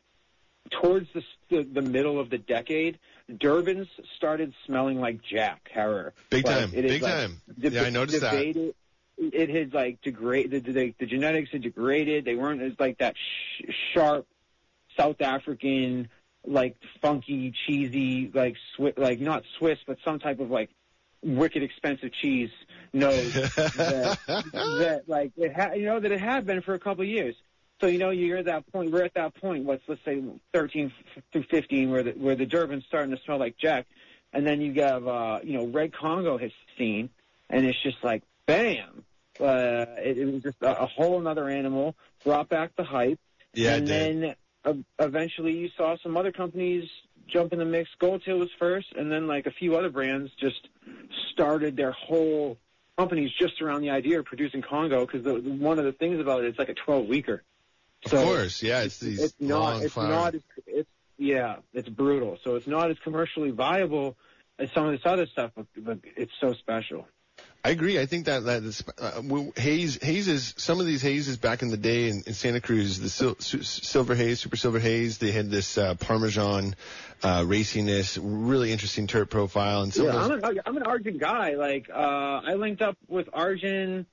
towards 0.71 1.07
the, 1.13 1.23
the 1.49 1.63
the 1.63 1.81
middle 1.81 2.19
of 2.19 2.29
the 2.29 2.37
decade, 2.39 2.97
Durban's 3.29 3.89
started 4.15 4.53
smelling 4.65 4.99
like 4.99 5.21
Jack 5.21 5.69
Herer. 5.71 6.13
Big 6.29 6.45
Like, 6.47 6.55
time, 6.57 6.71
it 6.73 6.85
is, 6.85 6.91
big 6.93 7.01
like, 7.03 7.11
time. 7.13 7.41
deb- 7.59 7.73
Yeah, 7.73 7.83
I 7.83 7.89
noticed 7.89 8.21
that. 8.21 8.73
It 9.17 9.49
had 9.49 9.71
like 9.73 10.01
degraded. 10.01 10.63
The, 10.65 10.71
the, 10.71 10.95
the 10.99 11.05
genetics 11.05 11.51
had 11.51 11.61
degraded. 11.61 12.25
They 12.25 12.33
weren't 12.35 12.61
as 12.61 12.71
like 12.79 12.97
that 12.99 13.15
sh- 13.17 13.69
sharp 13.93 14.25
South 14.97 15.21
African, 15.21 16.09
like 16.45 16.75
funky, 17.01 17.53
cheesy, 17.67 18.31
like 18.33 18.55
Swiss, 18.75 18.93
like 18.97 19.19
not 19.19 19.43
Swiss, 19.59 19.77
but 19.85 19.97
some 20.03 20.17
type 20.17 20.39
of 20.39 20.49
like 20.49 20.71
wicked 21.23 21.63
expensive 21.63 22.11
cheese 22.13 22.49
nose 22.93 23.33
that, 23.55 24.17
that 24.53 25.03
like 25.07 25.31
it 25.37 25.53
had, 25.53 25.75
you 25.75 25.85
know, 25.85 25.99
that 25.99 26.11
it 26.11 26.19
had 26.19 26.45
been 26.45 26.61
for 26.61 26.73
a 26.73 26.79
couple 26.79 27.03
of 27.03 27.09
years. 27.09 27.35
So 27.79 27.87
you 27.87 27.97
know, 27.97 28.11
you're 28.11 28.37
at 28.37 28.45
that 28.45 28.71
point. 28.71 28.91
We're 28.91 29.03
at 29.03 29.15
that 29.15 29.33
point. 29.35 29.65
What's 29.65 29.83
let's 29.87 30.03
say 30.05 30.21
13 30.53 30.91
through 31.31 31.43
15, 31.49 31.89
where 31.89 32.03
the 32.03 32.11
where 32.11 32.35
the 32.35 32.45
Durban's 32.45 32.85
starting 32.85 33.15
to 33.15 33.21
smell 33.23 33.39
like 33.39 33.57
Jack, 33.57 33.87
and 34.31 34.45
then 34.45 34.61
you 34.61 34.73
have 34.81 35.07
uh, 35.07 35.39
you 35.43 35.53
know 35.53 35.65
Red 35.65 35.91
Congo 35.91 36.37
has 36.37 36.51
seen, 36.77 37.09
and 37.49 37.65
it's 37.65 37.81
just 37.81 37.97
like 38.03 38.21
bam. 38.45 39.03
Uh, 39.39 39.85
it, 39.97 40.19
it 40.19 40.31
was 40.31 40.43
just 40.43 40.61
a, 40.61 40.83
a 40.83 40.85
whole 40.85 41.19
another 41.19 41.49
animal. 41.49 41.95
Brought 42.23 42.49
back 42.49 42.75
the 42.75 42.83
hype, 42.83 43.19
Yeah, 43.55 43.75
and 43.75 43.87
then 43.87 44.35
uh, 44.63 44.73
eventually 44.99 45.53
you 45.53 45.69
saw 45.75 45.97
some 46.03 46.15
other 46.17 46.31
companies 46.31 46.87
jump 47.27 47.53
in 47.53 47.59
the 47.59 47.65
mix. 47.65 47.89
Gold 47.99 48.23
Tail 48.23 48.37
was 48.39 48.49
first, 48.59 48.87
and 48.95 49.11
then 49.11 49.27
like 49.27 49.45
a 49.45 49.51
few 49.51 49.75
other 49.75 49.89
brands 49.89 50.31
just 50.39 50.67
started 51.31 51.75
their 51.77 51.91
whole 51.91 52.57
companies 52.97 53.31
just 53.39 53.61
around 53.61 53.81
the 53.81 53.89
idea 53.89 54.19
of 54.19 54.25
producing 54.25 54.61
Congo 54.61 55.05
because 55.05 55.25
one 55.43 55.79
of 55.79 55.85
the 55.85 55.91
things 55.91 56.19
about 56.19 56.43
it, 56.43 56.47
it's 56.47 56.59
like 56.59 56.69
a 56.69 56.73
12 56.73 57.07
weeker. 57.07 57.43
of 58.05 58.11
course, 58.11 58.61
yeah, 58.63 58.81
it's 58.81 58.99
these 58.99 59.21
it's 59.21 59.35
not. 59.39 59.59
long 59.59 59.83
It's 59.83 59.93
flower- 59.93 60.09
not. 60.09 60.35
As, 60.35 60.41
it's 60.67 60.89
yeah. 61.17 61.57
It's 61.73 61.89
brutal. 61.89 62.37
So 62.43 62.55
it's 62.55 62.67
not 62.67 62.89
as 62.89 62.97
commercially 62.99 63.51
viable 63.51 64.17
as 64.57 64.71
some 64.71 64.85
of 64.85 64.91
this 64.91 65.01
other 65.05 65.27
stuff, 65.27 65.51
but, 65.55 65.65
but 65.77 65.99
it's 66.17 66.31
so 66.39 66.53
special. 66.53 67.07
I 67.63 67.69
agree. 67.69 67.99
I 67.99 68.07
think 68.07 68.25
that 68.25 68.45
that 68.45 68.63
is, 68.63 68.83
uh, 68.97 69.21
we- 69.23 69.51
haze 69.55 70.01
hazes. 70.01 70.55
Some 70.57 70.79
of 70.79 70.87
these 70.87 71.01
hazes 71.01 71.37
back 71.37 71.61
in 71.61 71.69
the 71.69 71.77
day 71.77 72.09
in, 72.09 72.23
in 72.25 72.33
Santa 72.33 72.59
Cruz, 72.59 72.99
the 72.99 73.09
sil- 73.09 73.37
su- 73.37 73.61
silver 73.61 74.15
haze, 74.15 74.39
super 74.39 74.55
silver 74.55 74.79
haze, 74.79 75.19
they 75.19 75.31
had 75.31 75.51
this 75.51 75.77
uh, 75.77 75.93
Parmesan 75.95 76.75
uh, 77.21 77.43
raciness, 77.43 78.17
really 78.19 78.71
interesting 78.71 79.05
terp 79.05 79.29
profile, 79.29 79.83
and 79.83 79.93
some 79.93 80.07
Yeah, 80.07 80.13
those. 80.13 80.31
I'm 80.31 80.43
an 80.43 80.59
I'm 80.65 80.77
an 80.77 80.83
Arjan 80.83 81.19
guy. 81.19 81.53
Like 81.53 81.87
uh, 81.89 82.41
I 82.43 82.55
linked 82.55 82.81
up 82.81 82.97
with 83.07 83.27
Arjan 83.27 84.05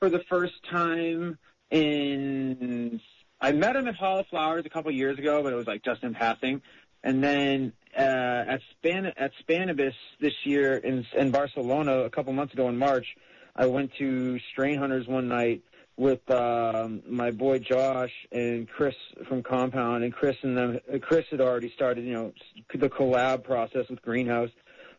for 0.00 0.08
the 0.08 0.20
first 0.30 0.54
time 0.70 1.38
in. 1.70 3.00
I 3.38 3.52
met 3.52 3.76
him 3.76 3.86
at 3.88 3.94
Hall 3.94 4.20
of 4.20 4.26
Flowers 4.28 4.64
a 4.64 4.70
couple 4.70 4.90
years 4.90 5.18
ago, 5.18 5.42
but 5.42 5.52
it 5.52 5.56
was 5.56 5.66
like 5.66 5.82
just 5.84 6.02
in 6.02 6.14
passing. 6.14 6.62
And 7.06 7.22
then 7.22 7.72
uh, 7.96 8.00
at 8.00 8.60
Span 8.72 9.06
at 9.06 9.30
Spannabis 9.46 9.94
this 10.20 10.32
year 10.42 10.76
in 10.76 11.06
in 11.16 11.30
Barcelona 11.30 12.00
a 12.00 12.10
couple 12.10 12.32
months 12.32 12.52
ago 12.52 12.68
in 12.68 12.76
March, 12.76 13.06
I 13.54 13.66
went 13.66 13.92
to 13.98 14.40
Strain 14.50 14.76
Hunters 14.76 15.06
one 15.06 15.28
night 15.28 15.62
with 15.96 16.28
um, 16.32 17.02
my 17.08 17.30
boy 17.30 17.60
Josh 17.60 18.10
and 18.32 18.68
Chris 18.68 18.96
from 19.28 19.44
Compound, 19.44 20.02
and 20.02 20.12
Chris 20.12 20.36
and 20.42 20.58
them. 20.58 20.80
Chris 21.00 21.24
had 21.30 21.40
already 21.40 21.70
started, 21.76 22.04
you 22.04 22.12
know, 22.12 22.32
the 22.74 22.90
collab 22.90 23.44
process 23.44 23.88
with 23.88 24.02
Greenhouse. 24.02 24.50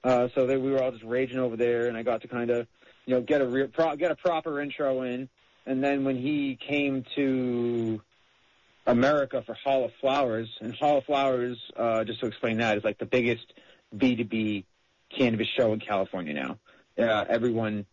Uh, 0.02 0.30
so 0.34 0.48
they, 0.48 0.56
we 0.56 0.72
were 0.72 0.82
all 0.82 0.92
just 0.92 1.04
raging 1.04 1.40
over 1.40 1.58
there, 1.58 1.88
and 1.88 1.98
I 1.98 2.04
got 2.04 2.22
to 2.22 2.30
kind 2.30 2.50
of, 2.50 2.68
you 3.06 3.16
know, 3.16 3.22
get 3.22 3.42
a 3.42 3.46
real, 3.46 3.68
pro, 3.68 3.98
get 3.98 4.12
a 4.12 4.16
proper 4.16 4.62
intro 4.62 5.02
in. 5.02 5.28
And 5.66 5.84
then 5.84 6.06
when 6.06 6.16
he 6.16 6.58
came 6.70 7.04
to 7.18 8.02
America 8.88 9.44
for 9.46 9.54
Hall 9.54 9.86
of 9.86 9.92
Flowers, 10.00 10.50
and 10.62 10.74
Hall 10.74 10.98
of 10.98 11.06
Flowers, 11.06 11.58
uh, 11.76 12.04
just 12.06 12.22
to 12.22 12.26
explain 12.26 12.58
that, 12.58 12.78
is 12.78 12.84
like 12.84 12.98
the 12.98 13.06
biggest 13.06 13.54
B2B 13.96 14.64
cannabis 15.16 15.48
show 15.56 15.74
in 15.74 15.80
California 15.80 16.34
now. 16.34 16.58
Uh, 16.98 17.26
everyone, 17.30 17.86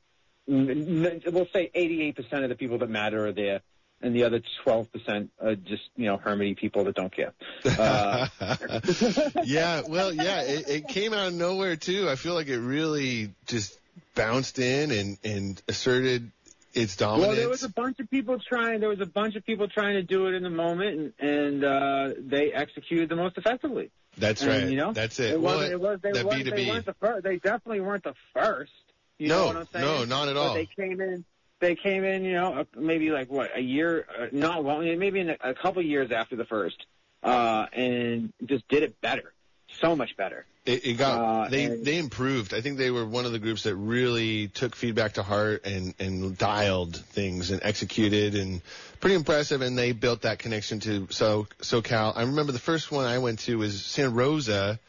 we'll 0.46 1.48
say 1.52 1.70
88% 1.74 2.44
of 2.44 2.48
the 2.48 2.54
people 2.54 2.78
that 2.78 2.88
matter 2.88 3.26
are 3.26 3.32
there, 3.32 3.60
and 4.00 4.14
the 4.14 4.24
other 4.24 4.40
12% 4.64 5.28
are 5.42 5.56
just, 5.56 5.82
you 5.96 6.06
know, 6.06 6.16
hermity 6.16 6.56
people 6.56 6.84
that 6.84 6.94
don't 6.94 7.14
care. 7.14 7.34
Uh, 7.78 8.28
yeah, 9.44 9.82
well, 9.86 10.12
yeah, 10.12 10.42
it, 10.42 10.68
it 10.68 10.88
came 10.88 11.12
out 11.12 11.28
of 11.28 11.34
nowhere 11.34 11.76
too. 11.76 12.08
I 12.08 12.14
feel 12.14 12.34
like 12.34 12.46
it 12.46 12.58
really 12.58 13.32
just 13.46 13.78
bounced 14.14 14.58
in 14.58 14.90
and 14.90 15.18
and 15.24 15.62
asserted 15.68 16.30
its 16.74 16.96
dominance. 16.96 17.26
Well, 17.28 17.36
there 17.36 17.48
was 17.48 17.62
a 17.62 17.68
bunch 17.68 18.00
of 18.00 18.10
people 18.10 18.38
trying. 18.38 18.80
There 18.80 18.88
was 18.88 19.00
a 19.00 19.06
bunch 19.06 19.36
of 19.36 19.44
people 19.44 19.68
trying 19.68 19.94
to 19.94 20.02
do 20.02 20.26
it 20.26 20.34
in 20.34 20.42
the 20.42 20.50
moment, 20.50 21.12
and, 21.18 21.28
and 21.30 21.64
uh, 21.64 22.10
they 22.18 22.52
executed 22.52 23.08
the 23.08 23.16
most 23.16 23.38
effectively. 23.38 23.90
That's 24.16 24.42
And, 24.42 24.50
right. 24.50 24.68
You 24.70 24.76
know, 24.76 24.92
That's 24.92 25.18
it. 25.20 25.32
It 25.32 25.40
well. 25.40 25.60
It 25.60 25.80
was. 25.80 26.00
They, 26.02 26.12
that 26.12 26.24
wasn't, 26.24 26.44
they 26.54 26.64
B2B. 26.64 26.68
weren't 26.68 26.86
the 26.86 26.94
first. 26.94 27.24
They 27.24 27.36
definitely 27.38 27.80
weren't 27.80 28.04
the 28.04 28.14
first. 28.32 28.72
You 29.18 29.28
no, 29.28 29.38
know 29.38 29.46
what 29.46 29.56
I'm 29.56 29.66
saying? 29.72 29.84
no, 29.84 30.04
not 30.04 30.28
at 30.28 30.34
But 30.34 30.40
all. 30.40 30.54
they 30.54 30.66
came 30.66 31.00
in. 31.00 31.24
They 31.60 31.74
came 31.76 32.04
in. 32.04 32.24
You 32.24 32.32
know, 32.34 32.64
maybe 32.76 33.10
like 33.10 33.30
what 33.30 33.56
a 33.56 33.60
year, 33.60 34.06
uh, 34.18 34.26
not 34.32 34.64
long, 34.64 34.84
maybe 34.98 35.20
in 35.20 35.30
a, 35.30 35.36
a 35.42 35.54
couple 35.54 35.82
years 35.82 36.10
after 36.12 36.36
the 36.36 36.44
first, 36.44 36.84
uh, 37.22 37.66
and 37.72 38.32
just 38.44 38.66
did 38.68 38.82
it 38.82 39.00
better, 39.00 39.32
so 39.80 39.96
much 39.96 40.16
better. 40.16 40.46
It, 40.66 40.86
it 40.86 40.92
got 40.94 41.18
Uh, 41.18 41.48
they 41.50 41.64
and- 41.64 41.84
they 41.84 41.98
improved. 41.98 42.54
I 42.54 42.60
think 42.62 42.78
they 42.78 42.90
were 42.90 43.04
one 43.04 43.26
of 43.26 43.32
the 43.32 43.38
groups 43.38 43.64
that 43.64 43.76
really 43.76 44.48
took 44.48 44.74
feedback 44.74 45.14
to 45.14 45.22
heart 45.22 45.66
and 45.66 45.94
and 45.98 46.36
dialed 46.38 46.96
things 46.96 47.50
and 47.50 47.60
executed 47.62 48.34
and 48.34 48.62
pretty 49.00 49.14
impressive. 49.16 49.60
And 49.60 49.76
they 49.76 49.92
built 49.92 50.22
that 50.22 50.38
connection 50.38 50.80
to 50.80 51.06
so 51.10 51.46
SoCal. 51.60 52.16
I 52.16 52.22
remember 52.22 52.52
the 52.52 52.58
first 52.58 52.90
one 52.90 53.04
I 53.04 53.18
went 53.18 53.40
to 53.40 53.58
was 53.58 53.84
Santa 53.84 54.10
Rosa, 54.10 54.80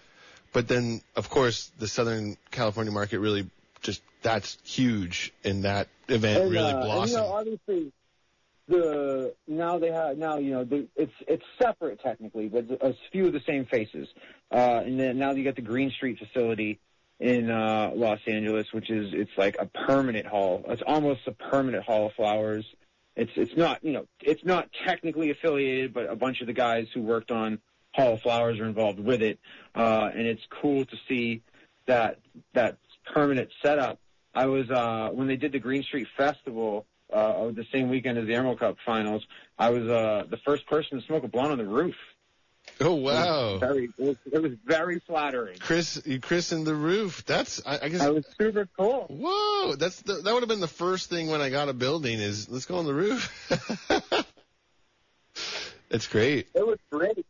but 0.53 0.67
then 0.69 1.01
of 1.15 1.29
course 1.29 1.69
the 1.77 1.87
Southern 1.87 2.37
California 2.51 2.93
market 2.93 3.19
really 3.19 3.49
just 3.81 4.01
that's 4.21 4.57
huge, 4.63 5.33
and 5.43 5.65
that 5.65 5.87
event 6.07 6.43
and, 6.43 6.51
really 6.51 6.71
uh, 6.71 6.81
blossomed. 6.83 7.01
And, 7.01 7.11
you 7.11 7.17
know, 7.17 7.27
obviously, 7.33 7.91
the 8.67 9.35
now 9.47 9.77
they 9.77 9.91
have 9.91 10.17
now 10.17 10.37
you 10.37 10.51
know 10.51 10.63
the, 10.63 10.87
it's 10.95 11.13
it's 11.27 11.43
separate 11.61 12.01
technically, 12.01 12.47
but 12.47 12.65
a 12.81 12.95
few 13.11 13.27
of 13.27 13.33
the 13.33 13.41
same 13.45 13.65
faces. 13.65 14.07
Uh, 14.51 14.81
and 14.85 14.99
then 14.99 15.17
now 15.17 15.31
you 15.31 15.43
got 15.43 15.55
the 15.55 15.61
Green 15.61 15.91
Street 15.91 16.17
facility 16.19 16.79
in 17.19 17.49
uh, 17.49 17.91
Los 17.93 18.19
Angeles, 18.27 18.67
which 18.71 18.89
is 18.89 19.13
it's 19.13 19.31
like 19.37 19.57
a 19.59 19.65
permanent 19.65 20.25
hall. 20.25 20.65
It's 20.67 20.81
almost 20.85 21.21
a 21.27 21.31
permanent 21.31 21.83
hall 21.83 22.07
of 22.07 22.13
flowers. 22.13 22.65
It's 23.15 23.31
it's 23.35 23.55
not 23.55 23.83
you 23.83 23.93
know 23.93 24.07
it's 24.21 24.43
not 24.43 24.69
technically 24.85 25.29
affiliated, 25.29 25.93
but 25.93 26.09
a 26.09 26.15
bunch 26.15 26.41
of 26.41 26.47
the 26.47 26.53
guys 26.53 26.87
who 26.93 27.01
worked 27.01 27.31
on 27.31 27.59
Hall 27.93 28.13
of 28.13 28.21
Flowers 28.21 28.59
are 28.59 28.65
involved 28.65 28.99
with 28.99 29.21
it, 29.21 29.39
uh, 29.75 30.09
and 30.13 30.27
it's 30.27 30.43
cool 30.61 30.85
to 30.85 30.97
see 31.07 31.41
that 31.87 32.19
that 32.53 32.77
permanent 33.13 33.49
setup. 33.63 33.99
I 34.33 34.47
was 34.47 34.69
uh, 34.69 35.09
when 35.13 35.27
they 35.27 35.37
did 35.37 35.53
the 35.53 35.59
Green 35.59 35.83
Street 35.83 36.07
Festival 36.17 36.85
uh, 37.15 37.51
the 37.51 37.65
same 37.71 37.89
weekend 37.89 38.17
as 38.17 38.27
the 38.27 38.33
Emerald 38.35 38.59
Cup 38.59 38.77
Finals. 38.85 39.25
I 39.57 39.69
was 39.69 39.83
uh, 39.83 40.25
the 40.29 40.37
first 40.45 40.67
person 40.67 40.99
to 40.99 41.05
smoke 41.05 41.23
a 41.23 41.27
blunt 41.27 41.51
on 41.51 41.57
the 41.57 41.65
roof. 41.65 41.95
Oh 42.81 42.95
wow! 42.95 43.11
It 43.11 43.21
was 43.21 43.59
very, 43.59 43.83
it 43.97 44.03
was, 44.05 44.15
it 44.33 44.41
was 44.41 44.51
very 44.65 44.99
flattering. 45.07 45.57
Chris, 45.59 46.01
you 46.05 46.19
christened 46.19 46.65
the 46.67 46.75
roof. 46.75 47.23
That's 47.25 47.61
I, 47.65 47.79
I 47.83 47.89
guess. 47.89 48.01
I 48.01 48.09
was 48.09 48.25
super 48.39 48.67
cool. 48.77 49.05
Whoa, 49.09 49.75
that's 49.75 50.01
the, 50.01 50.15
that 50.15 50.33
would 50.33 50.41
have 50.41 50.49
been 50.49 50.59
the 50.59 50.67
first 50.67 51.09
thing 51.09 51.27
when 51.29 51.41
I 51.41 51.49
got 51.49 51.69
a 51.69 51.73
building 51.73 52.19
is 52.19 52.49
let's 52.49 52.65
go 52.65 52.77
on 52.77 52.85
the 52.85 52.93
roof. 52.93 53.31
That's 55.89 56.07
great. 56.07 56.47
It 56.53 56.65
was 56.65 56.79
great. 56.91 57.25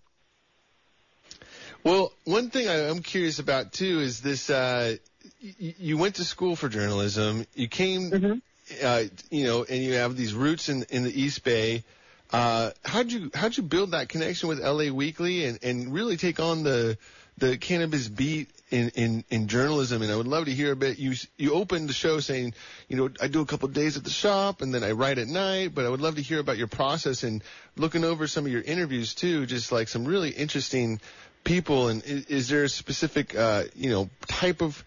Well, 1.83 2.13
one 2.23 2.49
thing 2.49 2.67
I, 2.67 2.89
I'm 2.89 3.01
curious 3.01 3.37
about 3.39 3.73
too 3.73 3.99
is 3.99 4.21
this. 4.21 4.49
Uh, 4.49 4.95
y- 5.43 5.75
you 5.77 5.97
went 5.97 6.15
to 6.15 6.23
school 6.23 6.55
for 6.55 6.69
journalism. 6.69 7.45
You 7.53 7.67
came, 7.67 8.09
Mhm. 8.11 8.41
Uh, 8.83 9.03
you 9.29 9.43
know, 9.43 9.63
and 9.63 9.83
you 9.83 9.93
have 9.93 10.15
these 10.15 10.33
roots 10.33 10.69
in 10.69 10.83
in 10.89 11.03
the 11.03 11.21
East 11.21 11.43
Bay. 11.43 11.83
Uh, 12.31 12.71
how'd 12.83 13.11
you 13.11 13.31
how'd 13.33 13.55
you 13.55 13.63
build 13.63 13.91
that 13.91 14.09
connection 14.09 14.49
with 14.49 14.59
LA 14.59 14.91
Weekly 14.91 15.45
and 15.45 15.59
and 15.63 15.93
really 15.93 16.17
take 16.17 16.39
on 16.39 16.63
the 16.63 16.97
the 17.37 17.57
cannabis 17.57 18.07
beat 18.07 18.49
in, 18.71 18.89
in, 18.95 19.23
in 19.29 19.47
journalism, 19.47 20.01
and 20.01 20.11
I 20.11 20.15
would 20.15 20.27
love 20.27 20.45
to 20.45 20.51
hear 20.51 20.71
a 20.71 20.75
bit. 20.75 20.97
You 20.97 21.13
you 21.37 21.53
opened 21.53 21.89
the 21.89 21.93
show 21.93 22.19
saying, 22.19 22.53
you 22.87 22.97
know, 22.97 23.09
I 23.21 23.27
do 23.27 23.41
a 23.41 23.45
couple 23.45 23.67
of 23.67 23.73
days 23.73 23.97
at 23.97 24.03
the 24.03 24.09
shop, 24.09 24.61
and 24.61 24.73
then 24.73 24.83
I 24.83 24.91
write 24.91 25.17
at 25.17 25.27
night. 25.27 25.75
But 25.75 25.85
I 25.85 25.89
would 25.89 26.01
love 26.01 26.15
to 26.15 26.21
hear 26.21 26.39
about 26.39 26.57
your 26.57 26.67
process 26.67 27.23
and 27.23 27.43
looking 27.75 28.03
over 28.03 28.27
some 28.27 28.45
of 28.45 28.51
your 28.51 28.61
interviews 28.61 29.13
too, 29.13 29.45
just 29.45 29.71
like 29.71 29.87
some 29.87 30.05
really 30.05 30.31
interesting 30.31 30.99
people. 31.43 31.89
And 31.89 32.03
is, 32.05 32.25
is 32.25 32.47
there 32.49 32.63
a 32.63 32.69
specific, 32.69 33.35
uh, 33.35 33.65
you 33.75 33.91
know, 33.91 34.09
type 34.27 34.61
of 34.61 34.83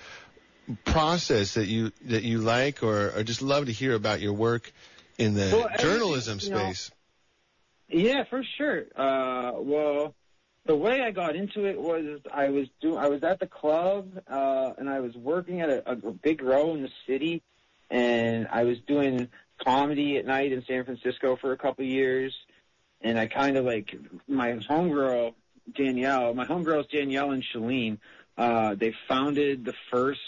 process 0.85 1.55
that 1.55 1.66
you 1.66 1.93
that 2.07 2.23
you 2.23 2.39
like, 2.39 2.83
or, 2.83 3.12
or 3.16 3.23
just 3.23 3.43
love 3.43 3.66
to 3.66 3.73
hear 3.73 3.95
about 3.95 4.21
your 4.21 4.33
work 4.33 4.73
in 5.19 5.35
the 5.35 5.51
Well, 5.53 5.71
journalism 5.79 6.39
you 6.41 6.51
know, 6.51 6.59
space? 6.59 6.91
Yeah, 7.89 8.25
for 8.29 8.43
sure. 8.57 8.85
Uh, 8.95 9.53
well, 9.57 10.14
the 10.66 10.77
way 10.77 11.01
I 11.01 11.11
got 11.11 11.35
into 11.35 11.66
it 11.66 11.81
was 11.81 12.21
I 12.33 12.51
was 12.51 12.69
do 12.81 12.97
I 12.97 13.09
was 13.09 13.23
at 13.23 13.41
the 13.41 13.47
club 13.47 14.21
uh, 14.31 14.73
and 14.79 14.89
I 14.89 15.01
was 15.01 15.14
working 15.16 15.61
at 15.61 15.71
a, 15.71 15.91
a 15.91 16.12
big 16.12 16.43
row 16.43 16.75
in 16.75 16.83
the 16.83 16.91
city, 17.07 17.43
and 17.91 18.47
I 18.51 18.64
was 18.64 18.79
doing 18.87 19.29
comedy 19.64 20.19
at 20.19 20.27
night 20.27 20.53
in 20.53 20.64
San 20.66 20.85
Francisco 20.85 21.37
for 21.37 21.53
a 21.53 21.57
couple 21.57 21.85
of 21.85 21.91
years, 21.91 22.35
and 23.01 23.19
I 23.19 23.27
kind 23.27 23.57
of 23.57 23.64
like 23.64 23.95
my 24.29 24.53
homegirl 24.53 25.35
Danielle, 25.75 26.35
my 26.35 26.47
homegirls 26.47 26.91
Danielle 26.91 27.33
and 27.33 27.45
Shalene, 27.45 27.99
uh, 28.37 28.75
they 28.75 28.95
founded 29.09 29.64
the 29.64 29.75
first 29.91 30.21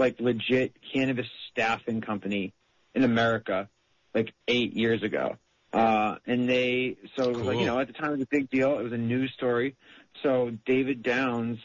like 0.00 0.18
legit 0.18 0.74
cannabis 0.92 1.26
staffing 1.50 2.00
company 2.00 2.54
in 2.94 3.04
America 3.04 3.68
like 4.14 4.32
eight 4.48 4.74
years 4.74 5.02
ago. 5.02 5.36
Uh, 5.72 6.16
and 6.26 6.48
they, 6.48 6.96
so 7.16 7.30
it 7.30 7.36
was 7.36 7.46
like, 7.46 7.58
you 7.60 7.66
know, 7.66 7.78
at 7.78 7.86
the 7.86 7.92
time 7.92 8.08
it 8.08 8.12
was 8.12 8.22
a 8.22 8.28
big 8.28 8.50
deal. 8.50 8.78
It 8.78 8.82
was 8.82 8.92
a 8.92 8.98
news 8.98 9.32
story. 9.34 9.76
So 10.22 10.50
David 10.64 11.02
Downs, 11.02 11.58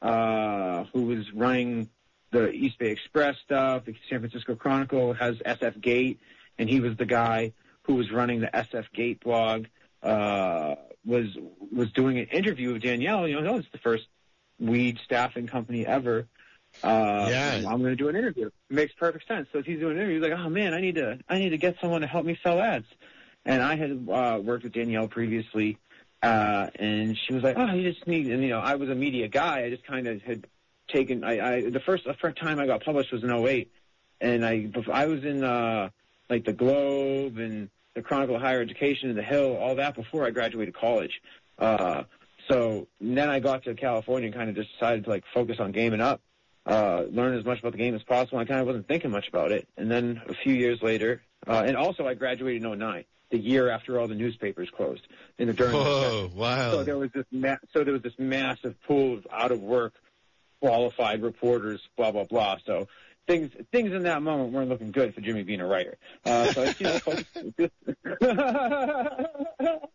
uh, 0.00 0.84
who 0.92 1.06
was 1.06 1.24
running 1.34 1.88
the 2.30 2.50
East 2.50 2.78
Bay 2.78 2.90
Express 2.90 3.36
stuff, 3.44 3.86
the 3.86 3.96
San 4.08 4.20
Francisco 4.20 4.54
Chronicle 4.54 5.14
has 5.14 5.36
SF 5.38 5.80
Gate, 5.80 6.20
and 6.58 6.68
he 6.68 6.78
was 6.80 6.96
the 6.96 7.06
guy 7.06 7.52
who 7.82 7.94
was 7.94 8.12
running 8.12 8.40
the 8.40 8.48
SF 8.48 8.84
Gate 8.94 9.20
blog, 9.24 9.64
uh, 10.02 10.74
was, 11.04 11.26
was 11.74 11.90
doing 11.92 12.18
an 12.18 12.26
interview 12.26 12.74
with 12.74 12.82
Danielle. 12.82 13.26
You 13.26 13.40
know, 13.40 13.56
it's 13.56 13.68
the 13.72 13.78
first 13.78 14.06
weed 14.60 14.98
staffing 15.04 15.46
company 15.46 15.86
ever. 15.86 16.28
Uh, 16.82 17.26
Yeah. 17.30 17.56
I'm 17.56 17.80
going 17.80 17.84
to 17.84 17.96
do 17.96 18.08
an 18.08 18.16
interview. 18.16 18.50
Makes 18.70 18.94
perfect 18.94 19.26
sense. 19.26 19.48
So 19.52 19.62
he's 19.62 19.78
doing 19.80 19.92
an 19.92 19.98
interview. 19.98 20.20
He's 20.20 20.30
like, 20.30 20.38
oh 20.38 20.48
man, 20.48 20.74
I 20.74 20.80
need 20.80 20.94
to, 20.96 21.18
I 21.28 21.38
need 21.38 21.50
to 21.50 21.58
get 21.58 21.76
someone 21.80 22.02
to 22.02 22.06
help 22.06 22.24
me 22.24 22.38
sell 22.42 22.60
ads. 22.60 22.86
And 23.44 23.62
I 23.62 23.76
had 23.76 24.06
uh, 24.10 24.40
worked 24.42 24.64
with 24.64 24.72
Danielle 24.72 25.08
previously, 25.08 25.78
uh, 26.22 26.68
and 26.74 27.16
she 27.16 27.32
was 27.32 27.42
like, 27.42 27.56
"Oh, 27.56 27.72
you 27.72 27.90
just 27.90 28.06
need." 28.06 28.26
And 28.26 28.42
you 28.42 28.50
know, 28.50 28.58
I 28.58 28.74
was 28.74 28.90
a 28.90 28.94
media 28.94 29.28
guy. 29.28 29.64
I 29.64 29.70
just 29.70 29.86
kind 29.86 30.06
of 30.06 30.20
had 30.22 30.46
taken. 30.88 31.24
I, 31.24 31.54
I 31.54 31.70
the 31.70 31.80
first 31.80 32.04
the 32.04 32.14
first 32.14 32.36
time 32.36 32.58
I 32.58 32.66
got 32.66 32.84
published 32.84 33.10
was 33.12 33.22
in 33.22 33.30
'08, 33.30 33.70
and 34.20 34.44
I 34.44 34.70
I 34.92 35.06
was 35.06 35.24
in 35.24 35.44
uh, 35.44 35.88
like 36.28 36.44
the 36.44 36.52
Globe 36.52 37.38
and 37.38 37.70
the 37.94 38.02
Chronicle 38.02 38.36
of 38.36 38.42
Higher 38.42 38.60
Education 38.60 39.08
and 39.08 39.16
the 39.16 39.22
Hill, 39.22 39.56
all 39.56 39.76
that 39.76 39.94
before 39.94 40.26
I 40.26 40.30
graduated 40.30 40.74
college. 40.74 41.22
Uh, 41.58 42.02
so 42.48 42.86
then 43.00 43.30
I 43.30 43.40
got 43.40 43.64
to 43.64 43.74
California 43.74 44.26
and 44.26 44.34
kind 44.34 44.50
of 44.50 44.56
just 44.56 44.72
decided 44.72 45.04
to 45.04 45.10
like 45.10 45.24
focus 45.32 45.58
on 45.58 45.72
gaming 45.72 46.00
up, 46.00 46.20
uh, 46.68 47.04
learn 47.10 47.36
as 47.36 47.44
much 47.44 47.58
about 47.60 47.72
the 47.72 47.78
game 47.78 47.94
as 47.94 48.02
possible. 48.02 48.38
I 48.38 48.44
kind 48.44 48.60
of 48.60 48.66
wasn't 48.66 48.86
thinking 48.86 49.10
much 49.10 49.28
about 49.28 49.52
it. 49.52 49.66
And 49.76 49.90
then 49.90 50.20
a 50.28 50.34
few 50.34 50.54
years 50.54 50.82
later, 50.82 51.22
uh, 51.46 51.64
and 51.66 51.76
also 51.76 52.06
I 52.06 52.14
graduated 52.14 52.62
in 52.62 52.78
'09, 52.78 53.04
the 53.30 53.38
year 53.38 53.70
after 53.70 53.98
all 53.98 54.06
the 54.06 54.14
newspapers 54.14 54.68
closed 54.70 55.06
in 55.38 55.48
the 55.48 55.54
during 55.54 55.72
the 55.72 55.78
Whoa, 55.78 56.30
wow. 56.34 56.70
so 56.70 56.84
there 56.84 56.98
was 56.98 57.10
this 57.12 57.24
ma- 57.32 57.56
so 57.72 57.84
there 57.84 57.94
was 57.94 58.02
this 58.02 58.18
massive 58.18 58.80
pool 58.82 59.14
of 59.14 59.26
out 59.32 59.50
of 59.50 59.60
work 59.60 59.94
qualified 60.60 61.22
reporters, 61.22 61.80
blah 61.96 62.10
blah 62.10 62.24
blah. 62.24 62.58
So 62.66 62.88
things 63.26 63.50
things 63.72 63.92
in 63.92 64.02
that 64.02 64.22
moment 64.22 64.52
weren't 64.52 64.68
looking 64.68 64.90
good 64.90 65.14
for 65.14 65.20
Jimi 65.22 65.46
being 65.46 65.60
a 65.60 65.66
writer. 65.66 65.96
Uh, 66.24 66.52
so 66.52 66.62
I, 66.64 66.74
you 66.78 66.86
know, 66.86 67.00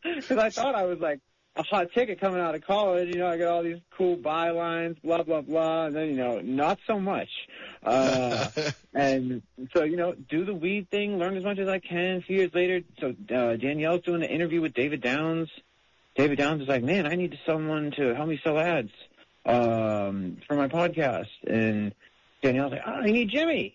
because 0.04 0.38
I 0.38 0.50
thought 0.50 0.76
I 0.76 0.84
was 0.84 1.00
like 1.00 1.20
a 1.56 1.64
hot 1.64 1.92
ticket 1.94 2.20
coming 2.20 2.40
out 2.40 2.56
of 2.56 2.66
college. 2.66 3.10
You 3.10 3.20
know, 3.20 3.28
I 3.28 3.38
got 3.38 3.50
all 3.50 3.64
these 3.64 3.80
cool 3.98 4.18
bylines, 4.18 5.02
blah 5.04 5.24
blah 5.24 5.42
blah, 5.42 5.86
and 5.86 5.96
then 5.96 6.08
you 6.10 6.16
know, 6.16 6.40
not 6.40 6.80
so 6.88 7.00
much. 7.00 7.30
Uh, 7.86 8.48
and 8.94 9.42
so, 9.76 9.84
you 9.84 9.98
know, 9.98 10.14
do 10.14 10.46
the 10.46 10.54
weed 10.54 10.90
thing, 10.90 11.20
learn 11.20 11.36
as 11.36 11.44
much 11.44 11.60
as 11.60 11.68
I 11.68 11.80
can. 11.80 12.16
A 12.16 12.22
few 12.22 12.38
years 12.38 12.52
later, 12.54 12.80
so 12.98 13.10
uh, 13.10 13.58
Danielle's 13.58 14.04
doing 14.04 14.24
an 14.24 14.30
interview 14.30 14.62
with 14.62 14.74
David 14.74 15.02
Downs. 15.02 15.50
David 16.16 16.38
Downs 16.38 16.62
is 16.62 16.70
like, 16.70 16.82
man, 16.82 17.06
I 17.06 17.16
need 17.16 17.38
someone 17.46 17.92
to 17.98 18.16
help 18.16 18.30
me 18.30 18.40
sell 18.42 18.58
ads 18.58 18.92
um, 19.46 20.38
for 20.48 20.56
my 20.56 20.70
podcast. 20.70 21.28
And 21.46 21.94
Danielle's 22.42 22.72
like, 22.72 22.84
oh, 22.86 22.92
I 22.92 23.12
need 23.12 23.32
Jimi. 23.32 23.74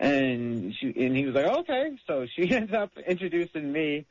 And 0.00 0.74
she, 0.80 0.86
and 0.86 1.14
he 1.14 1.26
was 1.26 1.34
like, 1.34 1.44
okay. 1.44 1.98
So 2.06 2.26
she 2.34 2.50
ends 2.54 2.72
up 2.72 2.96
introducing 3.06 3.70
me 3.70 4.06